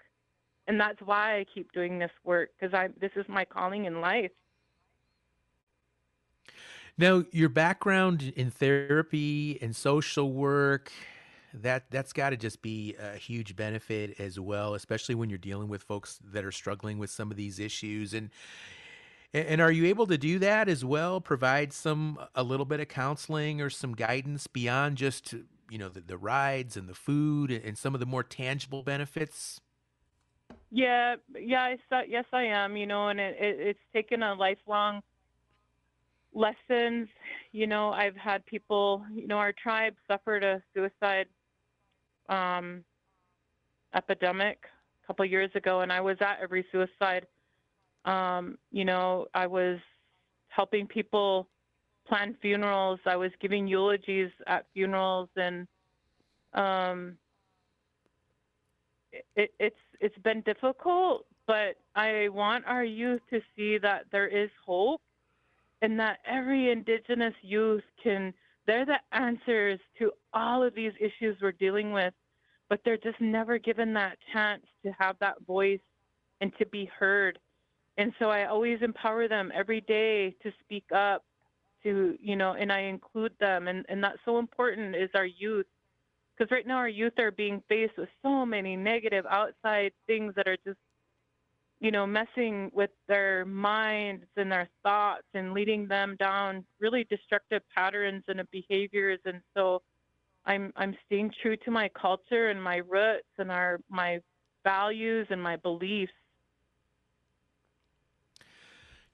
And 0.67 0.79
that's 0.79 0.99
why 1.01 1.39
I 1.39 1.45
keep 1.53 1.71
doing 1.71 1.99
this 1.99 2.11
work 2.25 2.49
because 2.59 2.73
I 2.73 2.89
this 2.99 3.11
is 3.15 3.25
my 3.29 3.45
calling 3.45 3.85
in 3.85 4.01
life. 4.01 4.31
Now, 6.97 7.23
your 7.31 7.49
background 7.49 8.33
in 8.35 8.49
therapy 8.49 9.59
and 9.61 9.75
social 9.75 10.31
work 10.31 10.91
that 11.53 11.89
that's 11.89 12.13
got 12.13 12.31
to 12.31 12.37
just 12.37 12.61
be 12.61 12.95
a 12.99 13.17
huge 13.17 13.55
benefit 13.55 14.19
as 14.19 14.39
well, 14.39 14.73
especially 14.73 15.15
when 15.15 15.29
you're 15.29 15.37
dealing 15.37 15.67
with 15.67 15.83
folks 15.83 16.19
that 16.23 16.43
are 16.45 16.51
struggling 16.51 16.99
with 16.99 17.09
some 17.09 17.31
of 17.31 17.37
these 17.37 17.59
issues. 17.59 18.13
And 18.13 18.29
and 19.33 19.61
are 19.61 19.71
you 19.71 19.85
able 19.85 20.07
to 20.07 20.17
do 20.17 20.39
that 20.39 20.69
as 20.69 20.85
well? 20.85 21.19
Provide 21.19 21.73
some 21.73 22.19
a 22.33 22.43
little 22.43 22.65
bit 22.65 22.79
of 22.79 22.87
counseling 22.87 23.61
or 23.61 23.69
some 23.69 23.93
guidance 23.93 24.47
beyond 24.47 24.97
just 24.97 25.33
you 25.69 25.77
know 25.77 25.89
the, 25.89 26.01
the 26.01 26.17
rides 26.17 26.77
and 26.77 26.87
the 26.87 26.95
food 26.95 27.51
and 27.51 27.77
some 27.77 27.93
of 27.93 27.99
the 27.99 28.05
more 28.05 28.23
tangible 28.23 28.83
benefits. 28.83 29.61
Yeah, 30.71 31.15
yeah, 31.39 31.75
I, 31.91 32.03
yes, 32.07 32.25
I 32.33 32.43
am. 32.43 32.77
You 32.77 32.87
know, 32.87 33.09
and 33.09 33.19
it, 33.19 33.37
it, 33.39 33.59
it's 33.59 33.79
taken 33.93 34.23
a 34.23 34.33
lifelong 34.33 35.01
lessons. 36.33 37.07
You 37.51 37.67
know, 37.67 37.91
I've 37.91 38.15
had 38.15 38.45
people. 38.45 39.03
You 39.13 39.27
know, 39.27 39.37
our 39.37 39.53
tribe 39.53 39.95
suffered 40.07 40.43
a 40.43 40.61
suicide 40.73 41.27
um, 42.29 42.83
epidemic 43.93 44.59
a 45.03 45.07
couple 45.07 45.25
years 45.25 45.51
ago, 45.55 45.81
and 45.81 45.91
I 45.91 46.01
was 46.01 46.17
at 46.21 46.39
every 46.41 46.65
suicide. 46.71 47.25
Um, 48.05 48.57
you 48.71 48.85
know, 48.85 49.27
I 49.33 49.47
was 49.47 49.79
helping 50.49 50.87
people 50.87 51.47
plan 52.07 52.35
funerals. 52.41 52.99
I 53.05 53.15
was 53.15 53.31
giving 53.41 53.67
eulogies 53.67 54.31
at 54.47 54.65
funerals, 54.73 55.29
and 55.35 55.67
um, 56.53 57.17
it, 59.35 59.51
it's 59.59 59.75
it's 59.99 60.17
been 60.19 60.41
difficult. 60.41 61.25
But 61.45 61.77
I 61.95 62.27
want 62.29 62.65
our 62.65 62.83
youth 62.83 63.21
to 63.29 63.39
see 63.55 63.77
that 63.77 64.05
there 64.11 64.27
is 64.27 64.49
hope, 64.65 65.01
and 65.81 65.99
that 65.99 66.19
every 66.25 66.71
Indigenous 66.71 67.33
youth 67.41 67.83
can 68.03 68.33
they're 68.67 68.85
the 68.85 68.99
answers 69.11 69.79
to 69.97 70.11
all 70.33 70.61
of 70.61 70.75
these 70.75 70.91
issues 70.99 71.37
we're 71.41 71.53
dealing 71.53 71.93
with, 71.93 72.13
but 72.69 72.81
they're 72.83 72.97
just 72.97 73.19
never 73.21 73.57
given 73.57 73.93
that 73.93 74.17
chance 74.33 74.63
to 74.85 74.91
have 74.99 75.15
that 75.19 75.35
voice 75.47 75.79
and 76.41 76.51
to 76.59 76.65
be 76.65 76.85
heard. 76.99 77.39
And 77.97 78.13
so 78.19 78.29
I 78.29 78.45
always 78.45 78.79
empower 78.81 79.27
them 79.27 79.51
every 79.55 79.81
day 79.81 80.35
to 80.43 80.51
speak 80.59 80.85
up, 80.93 81.23
to, 81.83 82.15
you 82.21 82.35
know, 82.35 82.53
and 82.53 82.71
I 82.71 82.81
include 82.81 83.33
them. 83.39 83.67
And, 83.67 83.85
and 83.89 84.03
that's 84.03 84.19
so 84.25 84.37
important 84.37 84.95
is 84.95 85.09
our 85.15 85.25
youth. 85.25 85.65
Because 86.37 86.51
right 86.51 86.67
now 86.67 86.77
our 86.77 86.89
youth 86.89 87.17
are 87.17 87.31
being 87.31 87.63
faced 87.67 87.97
with 87.97 88.09
so 88.21 88.45
many 88.45 88.75
negative 88.75 89.25
outside 89.27 89.93
things 90.05 90.35
that 90.35 90.47
are 90.47 90.57
just, 90.63 90.77
you 91.79 91.91
know, 91.91 92.07
messing 92.07 92.71
with 92.73 92.89
their 93.07 93.45
minds 93.45 94.25
and 94.35 94.51
their 94.51 94.67
thoughts 94.83 95.27
and 95.33 95.53
leading 95.53 95.87
them 95.87 96.15
down 96.19 96.65
really 96.79 97.05
destructive 97.09 97.61
patterns 97.75 98.23
and 98.27 98.41
behaviors. 98.51 99.19
And 99.25 99.41
so 99.55 99.81
I'm 100.45 100.73
I'm 100.75 100.95
staying 101.05 101.33
true 101.41 101.57
to 101.57 101.71
my 101.71 101.89
culture 101.89 102.49
and 102.49 102.61
my 102.61 102.77
roots 102.77 103.27
and 103.37 103.51
our 103.51 103.79
my 103.89 104.19
values 104.63 105.27
and 105.29 105.41
my 105.41 105.55
beliefs 105.57 106.11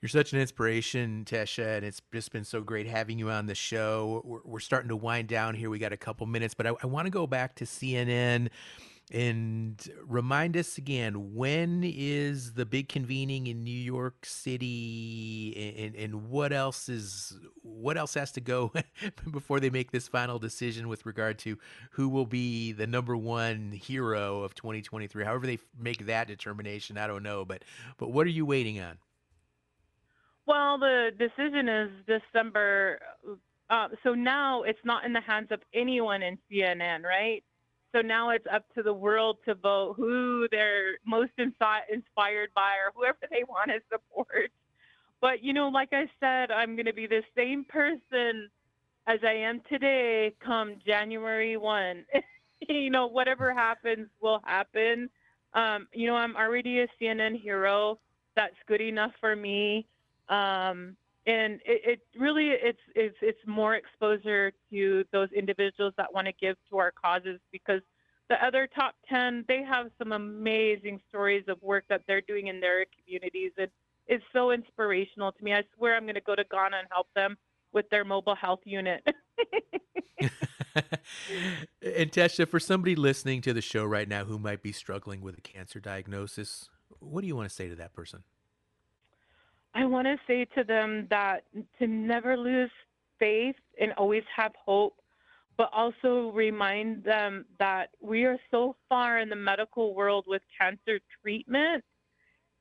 you're 0.03 0.09
such 0.09 0.33
an 0.33 0.41
inspiration, 0.41 1.23
Tescha, 1.25 1.77
and 1.77 1.85
it's 1.85 2.01
just 2.11 2.33
been 2.33 2.43
so 2.43 2.59
great 2.59 2.87
having 2.87 3.17
you 3.17 3.29
on 3.29 3.45
the 3.45 3.55
show. 3.55 4.21
We're, 4.25 4.41
we're 4.43 4.59
starting 4.59 4.89
to 4.89 4.97
wind 4.97 5.29
down 5.29 5.55
here. 5.55 5.69
We 5.69 5.79
got 5.79 5.93
a 5.93 5.97
couple 5.97 6.27
minutes, 6.27 6.53
but 6.53 6.67
I, 6.67 6.73
I 6.83 6.87
want 6.87 7.05
to 7.05 7.09
go 7.09 7.25
back 7.25 7.55
to 7.55 7.63
CNN 7.63 8.49
and 9.11 9.91
remind 10.07 10.55
us 10.55 10.77
again 10.77 11.33
when 11.35 11.83
is 11.83 12.53
the 12.53 12.65
big 12.65 12.87
convening 12.87 13.47
in 13.47 13.63
New 13.63 13.71
York 13.71 14.25
City, 14.25 15.75
and, 15.77 15.95
and 15.95 16.29
what 16.29 16.53
else 16.53 16.89
is 16.89 17.37
what 17.61 17.97
else 17.97 18.13
has 18.13 18.31
to 18.33 18.41
go 18.41 18.71
before 19.31 19.59
they 19.59 19.69
make 19.69 19.91
this 19.91 20.07
final 20.07 20.39
decision 20.39 20.87
with 20.87 21.05
regard 21.05 21.37
to 21.39 21.57
who 21.91 22.07
will 22.07 22.25
be 22.25 22.71
the 22.71 22.87
number 22.87 23.15
one 23.17 23.71
hero 23.71 24.41
of 24.41 24.55
2023. 24.55 25.23
However 25.23 25.45
they 25.45 25.59
make 25.77 26.05
that 26.05 26.27
determination, 26.27 26.97
I 26.97 27.07
don't 27.07 27.23
know, 27.23 27.45
but 27.45 27.63
but 27.97 28.11
what 28.11 28.25
are 28.25 28.31
you 28.31 28.45
waiting 28.45 28.79
on? 28.79 28.97
Well, 30.45 30.77
the 30.77 31.11
decision 31.17 31.69
is 31.69 31.89
December. 32.05 32.99
Uh, 33.69 33.87
so 34.03 34.13
now 34.13 34.63
it's 34.63 34.79
not 34.83 35.05
in 35.05 35.13
the 35.13 35.21
hands 35.21 35.47
of 35.51 35.61
anyone 35.73 36.21
in 36.21 36.37
CNN, 36.51 37.03
right? 37.03 37.43
So 37.93 38.01
now 38.01 38.29
it's 38.31 38.45
up 38.51 38.65
to 38.75 38.83
the 38.83 38.93
world 38.93 39.37
to 39.45 39.55
vote 39.55 39.95
who 39.97 40.47
they're 40.51 40.97
most 41.05 41.31
insi- 41.39 41.87
inspired 41.91 42.49
by 42.55 42.73
or 42.83 42.91
whoever 42.95 43.19
they 43.29 43.43
want 43.43 43.69
to 43.69 43.79
support. 43.91 44.51
But, 45.21 45.43
you 45.43 45.53
know, 45.53 45.69
like 45.69 45.93
I 45.93 46.07
said, 46.19 46.51
I'm 46.51 46.75
going 46.75 46.87
to 46.87 46.93
be 46.93 47.07
the 47.07 47.23
same 47.37 47.65
person 47.65 48.49
as 49.07 49.19
I 49.23 49.33
am 49.33 49.61
today 49.69 50.33
come 50.43 50.75
January 50.85 51.55
1. 51.57 52.05
you 52.69 52.89
know, 52.89 53.07
whatever 53.07 53.53
happens 53.53 54.07
will 54.21 54.41
happen. 54.45 55.09
Um, 55.53 55.87
you 55.93 56.07
know, 56.07 56.15
I'm 56.15 56.35
already 56.35 56.79
a 56.79 56.87
CNN 56.99 57.39
hero. 57.39 57.99
That's 58.35 58.55
good 58.67 58.81
enough 58.81 59.11
for 59.19 59.35
me 59.35 59.87
um, 60.29 60.95
and 61.25 61.55
it, 61.65 61.81
it, 61.85 61.99
really 62.19 62.49
it's, 62.49 62.79
it's 62.95 63.15
it's 63.21 63.39
more 63.47 63.75
exposure 63.75 64.51
to 64.69 65.03
those 65.11 65.29
individuals 65.31 65.93
that 65.97 66.13
want 66.13 66.27
to 66.27 66.33
give 66.33 66.57
to 66.69 66.77
our 66.77 66.91
causes 66.91 67.39
because 67.51 67.81
the 68.29 68.45
other 68.45 68.67
top 68.67 68.95
10 69.09 69.45
they 69.47 69.63
have 69.63 69.89
some 69.97 70.11
amazing 70.11 70.99
stories 71.09 71.45
of 71.47 71.61
work 71.61 71.85
that 71.89 72.01
they're 72.07 72.21
doing 72.21 72.47
in 72.47 72.59
their 72.59 72.85
communities 72.97 73.51
and 73.57 73.69
it's 74.05 74.23
so 74.33 74.51
inspirational 74.51 75.31
to 75.31 75.43
me. 75.43 75.53
I 75.53 75.63
swear 75.77 75.95
i'm 75.95 76.03
going 76.03 76.15
to 76.15 76.21
go 76.21 76.35
to 76.35 76.43
ghana 76.51 76.77
and 76.77 76.87
help 76.91 77.07
them 77.15 77.37
with 77.71 77.89
their 77.89 78.03
mobile 78.03 78.35
health 78.35 78.61
unit. 78.65 79.05
And 81.81 82.11
tescha 82.11 82.47
for 82.47 82.59
somebody 82.59 82.95
listening 82.95 83.41
to 83.41 83.53
the 83.53 83.61
show 83.61 83.85
right 83.85 84.07
now 84.07 84.25
who 84.25 84.39
might 84.39 84.63
be 84.63 84.71
struggling 84.71 85.21
with 85.21 85.37
a 85.37 85.41
cancer 85.41 85.79
diagnosis 85.79 86.69
what 86.99 87.21
do 87.21 87.27
you 87.27 87.35
want 87.35 87.49
to 87.49 87.53
say 87.53 87.69
to 87.69 87.75
that 87.75 87.93
person 87.93 88.23
I 89.75 89.85
want 89.85 90.07
to 90.07 90.17
say 90.27 90.45
to 90.55 90.63
them 90.63 91.07
that 91.09 91.43
to 91.79 91.87
never 91.87 92.37
lose 92.37 92.71
faith 93.19 93.55
and 93.79 93.91
always 93.93 94.23
have 94.35 94.51
hope, 94.63 94.95
but 95.57 95.69
also 95.73 96.31
remind 96.33 97.03
them 97.03 97.45
that 97.59 97.89
we 98.01 98.25
are 98.25 98.37
so 98.51 98.75
far 98.89 99.19
in 99.19 99.29
the 99.29 99.35
medical 99.35 99.95
world 99.95 100.25
with 100.27 100.41
cancer 100.59 100.99
treatment. 101.21 101.83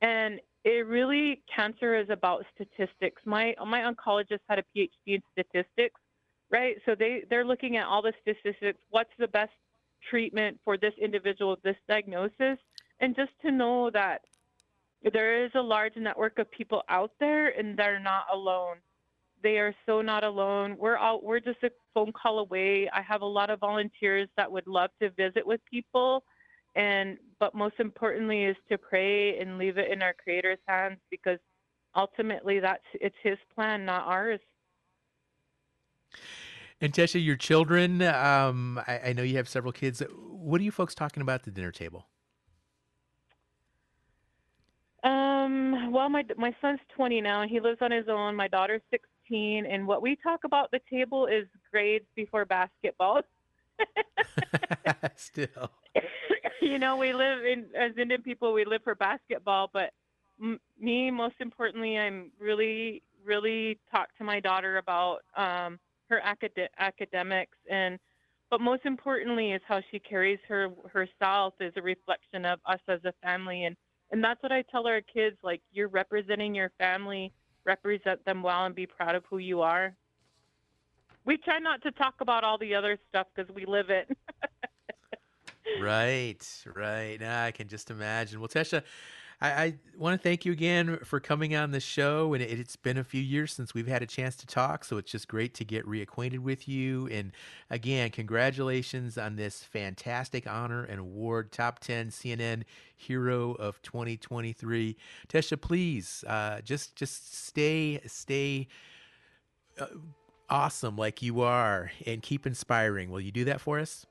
And 0.01 0.39
it 0.63 0.87
really, 0.87 1.43
cancer 1.53 1.95
is 1.95 2.09
about 2.09 2.45
statistics. 2.55 3.21
My, 3.25 3.53
my 3.65 3.81
oncologist 3.81 4.39
had 4.49 4.59
a 4.59 4.63
PhD 4.75 4.89
in 5.05 5.21
statistics, 5.33 5.99
right? 6.51 6.77
So 6.85 6.95
they, 6.97 7.23
they're 7.29 7.45
looking 7.45 7.77
at 7.77 7.85
all 7.85 8.01
the 8.01 8.13
statistics. 8.21 8.79
What's 8.89 9.11
the 9.19 9.27
best 9.27 9.51
treatment 10.09 10.59
for 10.63 10.77
this 10.77 10.93
individual 11.01 11.51
with 11.51 11.61
this 11.61 11.77
diagnosis? 11.87 12.57
And 12.99 13.15
just 13.15 13.31
to 13.43 13.51
know 13.51 13.89
that 13.91 14.21
there 15.11 15.43
is 15.43 15.51
a 15.55 15.61
large 15.61 15.95
network 15.97 16.39
of 16.39 16.49
people 16.51 16.81
out 16.89 17.11
there 17.19 17.49
and 17.57 17.77
they're 17.77 17.99
not 17.99 18.25
alone 18.33 18.77
they 19.41 19.57
are 19.57 19.75
so 19.85 20.01
not 20.01 20.23
alone 20.23 20.75
we're 20.79 20.97
all 20.97 21.19
we're 21.21 21.39
just 21.39 21.61
a 21.63 21.69
phone 21.93 22.11
call 22.11 22.39
away 22.39 22.89
i 22.93 23.01
have 23.01 23.21
a 23.21 23.25
lot 23.25 23.49
of 23.49 23.59
volunteers 23.59 24.29
that 24.37 24.49
would 24.49 24.67
love 24.67 24.89
to 25.01 25.09
visit 25.11 25.45
with 25.45 25.59
people 25.69 26.23
and 26.75 27.17
but 27.39 27.53
most 27.53 27.75
importantly 27.79 28.45
is 28.45 28.55
to 28.69 28.77
pray 28.77 29.37
and 29.39 29.57
leave 29.57 29.77
it 29.77 29.91
in 29.91 30.01
our 30.01 30.13
creator's 30.13 30.59
hands 30.67 30.97
because 31.11 31.39
ultimately 31.95 32.59
that's 32.59 32.83
it's 32.93 33.15
his 33.21 33.37
plan 33.53 33.85
not 33.85 34.07
ours 34.07 34.39
and 36.81 36.91
Tescha, 36.91 37.23
your 37.23 37.37
children, 37.37 38.01
um, 38.01 38.77
I, 38.85 38.99
I 39.05 39.13
know 39.13 39.23
you 39.23 39.37
have 39.37 39.47
several 39.47 39.71
kids. 39.71 40.03
What 40.11 40.59
are 40.59 40.65
you 40.65 40.71
folks 40.71 40.93
talking 40.93 41.21
about 41.21 41.35
at 41.35 41.43
the 41.43 41.51
dinner 41.51 41.71
table? 41.71 42.07
Um, 45.43 45.91
well, 45.91 46.09
my 46.09 46.23
my 46.37 46.55
son's 46.61 46.79
20 46.95 47.21
now, 47.21 47.41
and 47.41 47.51
he 47.51 47.59
lives 47.59 47.79
on 47.81 47.91
his 47.91 48.07
own. 48.07 48.35
My 48.35 48.47
daughter's 48.47 48.81
16, 48.91 49.65
and 49.65 49.87
what 49.87 50.01
we 50.01 50.17
talk 50.21 50.41
about 50.43 50.71
the 50.71 50.79
table 50.89 51.27
is 51.27 51.45
grades 51.71 52.05
before 52.15 52.45
basketball. 52.45 53.21
Still, 55.15 55.71
you 56.61 56.79
know, 56.79 56.95
we 56.97 57.13
live 57.13 57.45
in 57.45 57.65
as 57.77 57.91
Indian 57.97 58.21
people, 58.21 58.53
we 58.53 58.65
live 58.65 58.81
for 58.83 58.95
basketball, 58.95 59.69
but 59.73 59.91
m- 60.41 60.59
me, 60.79 61.11
most 61.11 61.35
importantly, 61.39 61.97
I'm 61.97 62.31
really, 62.39 63.03
really 63.23 63.79
talk 63.91 64.09
to 64.17 64.23
my 64.23 64.39
daughter 64.39 64.77
about 64.77 65.19
um, 65.35 65.79
her 66.09 66.21
acad- 66.23 66.69
academics 66.79 67.57
and. 67.69 67.99
But 68.51 68.61
most 68.61 68.85
importantly, 68.85 69.51
is 69.53 69.63
how 69.67 69.81
she 69.89 69.97
carries 69.97 70.37
her 70.47 70.69
herself 70.91 71.55
is 71.59 71.73
a 71.75 71.81
reflection 71.81 72.45
of 72.45 72.59
us 72.67 72.81
as 72.87 72.99
a 73.03 73.11
family 73.23 73.63
and 73.63 73.75
and 74.13 74.23
that's 74.23 74.41
what 74.43 74.51
I 74.51 74.61
tell 74.61 74.85
our 74.85 75.01
kids 75.01 75.37
like, 75.43 75.61
you're 75.71 75.87
representing 75.87 76.53
your 76.53 76.71
family, 76.77 77.33
represent 77.65 78.23
them 78.25 78.43
well, 78.43 78.65
and 78.65 78.75
be 78.75 78.85
proud 78.85 79.15
of 79.15 79.23
who 79.27 79.39
you 79.39 79.61
are. 79.61 79.95
We 81.25 81.37
try 81.37 81.57
not 81.57 81.81
to 81.81 81.91
talk 81.91 82.15
about 82.21 82.43
all 82.43 82.59
the 82.59 82.75
other 82.75 82.99
stuff 83.09 83.25
because 83.35 83.53
we 83.55 83.65
live 83.65 83.89
it. 83.89 84.15
right, 85.81 86.63
right. 86.75 87.17
Now 87.19 87.43
I 87.43 87.49
can 87.49 87.67
just 87.67 87.89
imagine. 87.89 88.39
Well, 88.39 88.49
Tescha, 88.49 88.83
I, 89.43 89.63
I 89.63 89.73
want 89.97 90.19
to 90.19 90.23
thank 90.23 90.45
you 90.45 90.53
again 90.53 90.99
for 91.03 91.19
coming 91.19 91.53
on 91.53 91.71
the 91.71 91.81
show. 91.81 92.33
And 92.33 92.41
it, 92.41 92.57
it's 92.59 92.77
been 92.77 92.97
a 92.97 93.03
few 93.03 93.21
years 93.21 93.51
since 93.51 93.73
we've 93.73 93.87
had 93.87 94.01
a 94.01 94.05
chance 94.05 94.37
to 94.37 94.47
talk. 94.47 94.85
So 94.85 94.97
it's 94.97 95.11
just 95.11 95.27
great 95.27 95.53
to 95.55 95.65
get 95.65 95.85
reacquainted 95.85 96.39
with 96.39 96.67
you. 96.67 97.07
And 97.07 97.33
again, 97.69 98.09
congratulations 98.11 99.17
on 99.17 99.35
this 99.35 99.61
fantastic 99.61 100.47
honor 100.47 100.85
and 100.85 100.99
award 100.99 101.51
Top 101.51 101.79
10 101.79 102.09
CNN 102.09 102.63
Hero 102.95 103.51
of 103.55 103.81
2023. 103.81 104.95
Tescha, 105.27 105.59
please 105.59 106.23
uh, 106.25 106.61
just, 106.61 106.95
just 106.95 107.35
stay, 107.35 107.99
stay. 108.07 108.67
Uh, 109.77 109.87
awesome 110.49 110.95
like 110.95 111.21
you 111.21 111.41
are 111.41 111.91
and 112.05 112.21
keep 112.21 112.45
inspiring. 112.45 113.09
Will 113.09 113.19
you 113.19 113.31
do 113.31 113.43
that 113.45 113.59
for 113.59 113.79
us? 113.79 114.05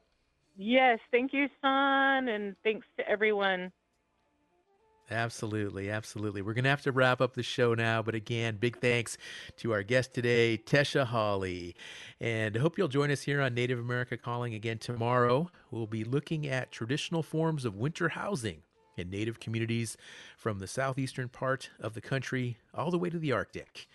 Yes, 0.57 0.99
thank 1.11 1.33
you, 1.33 1.49
son, 1.63 2.29
and 2.29 2.57
thanks 2.65 2.87
to 2.99 3.09
everyone. 3.09 3.73
Absolutely, 5.13 5.91
absolutely. 5.91 6.43
We're 6.43 6.55
going 6.55 6.65
to 6.65 6.71
have 6.71 6.83
to 6.83 6.93
wrap 6.93 7.21
up 7.21 7.35
the 7.35 7.43
show 7.43 7.75
now, 7.75 8.03
but 8.03 8.15
again, 8.15 8.57
big 8.57 8.79
thanks 8.79 9.19
to 9.59 9.73
our 9.73 9.83
guest 9.83 10.15
today, 10.15 10.59
Tescha 10.59 11.05
Hawley. 11.07 11.77
And 12.21 12.57
I 12.57 12.61
hope 12.61 12.79
you'll 12.79 12.89
join 12.89 13.11
us 13.11 13.23
here 13.23 13.41
on 13.41 13.55
Native 13.55 13.79
America 13.79 14.17
Calling 14.17 14.55
again 14.55 14.79
tomorrow. 14.79 15.51
We'll 15.71 15.87
be 15.87 16.05
looking 16.05 16.47
at 16.47 16.73
traditional 16.73 17.23
forms 17.23 17.65
of 17.65 17.77
winter 17.77 18.09
housing 18.11 18.63
in 18.97 19.11
Native 19.11 19.39
communities 19.39 19.97
from 20.37 20.59
the 20.59 20.67
southeastern 20.67 21.29
part 21.29 21.71
of 21.79 21.95
the 21.95 22.01
country 22.01 22.57
all 22.75 22.91
the 22.91 22.99
way 22.99 23.11
to 23.11 23.19
the 23.19 23.33
Arctic. 23.33 23.89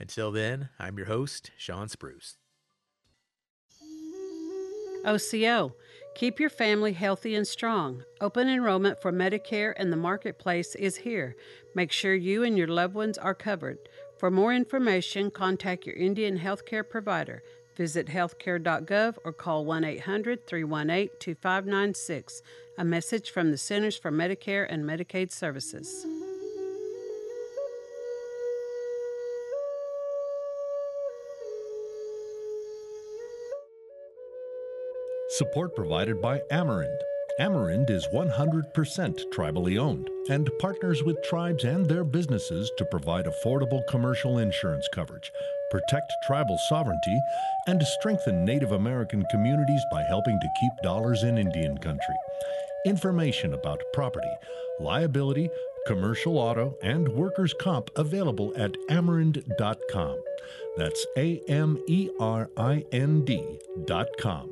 Until 0.00 0.32
then, 0.32 0.70
I'm 0.78 0.96
your 0.96 1.06
host, 1.06 1.50
Shawn 1.56 1.88
Spruce. 1.88 2.38
OCO. 5.04 5.72
Keep 6.14 6.38
your 6.38 6.50
family 6.50 6.92
healthy 6.92 7.34
and 7.34 7.46
strong. 7.46 8.04
Open 8.20 8.48
enrollment 8.48 9.00
for 9.00 9.12
Medicare 9.12 9.72
and 9.76 9.92
the 9.92 9.96
Marketplace 9.96 10.74
is 10.74 10.96
here. 10.96 11.36
Make 11.74 11.90
sure 11.90 12.14
you 12.14 12.42
and 12.42 12.58
your 12.58 12.68
loved 12.68 12.94
ones 12.94 13.16
are 13.18 13.34
covered. 13.34 13.78
For 14.18 14.30
more 14.30 14.52
information, 14.52 15.30
contact 15.30 15.86
your 15.86 15.96
Indian 15.96 16.38
healthcare 16.38 16.88
provider. 16.88 17.42
Visit 17.76 18.08
healthcare.gov 18.08 19.16
or 19.24 19.32
call 19.32 19.64
1 19.64 19.84
800 19.84 20.46
318 20.46 21.10
2596. 21.18 22.42
A 22.78 22.84
message 22.84 23.30
from 23.30 23.50
the 23.50 23.58
Centers 23.58 23.96
for 23.96 24.12
Medicare 24.12 24.66
and 24.68 24.84
Medicaid 24.84 25.32
Services. 25.32 26.06
Support 35.38 35.74
provided 35.74 36.20
by 36.20 36.40
Amerind. 36.50 36.98
Amerind 37.40 37.88
is 37.88 38.06
100% 38.08 38.74
tribally 39.34 39.78
owned 39.78 40.10
and 40.28 40.50
partners 40.58 41.02
with 41.02 41.22
tribes 41.22 41.64
and 41.64 41.86
their 41.86 42.04
businesses 42.04 42.70
to 42.76 42.84
provide 42.84 43.24
affordable 43.24 43.80
commercial 43.88 44.40
insurance 44.40 44.86
coverage, 44.94 45.32
protect 45.70 46.12
tribal 46.26 46.58
sovereignty, 46.68 47.18
and 47.66 47.82
strengthen 47.82 48.44
Native 48.44 48.72
American 48.72 49.24
communities 49.30 49.82
by 49.90 50.02
helping 50.02 50.38
to 50.38 50.52
keep 50.60 50.72
dollars 50.82 51.22
in 51.22 51.38
Indian 51.38 51.78
country. 51.78 52.16
Information 52.84 53.54
about 53.54 53.82
property, 53.94 54.34
liability, 54.80 55.48
commercial 55.86 56.36
auto, 56.36 56.76
and 56.82 57.08
workers' 57.08 57.54
comp 57.58 57.90
available 57.96 58.52
at 58.54 58.72
amerind.com. 58.90 60.22
That's 60.76 61.06
A 61.16 61.40
M 61.48 61.82
E 61.88 62.10
R 62.20 62.50
I 62.54 62.84
N 62.92 63.24
D.com. 63.24 64.51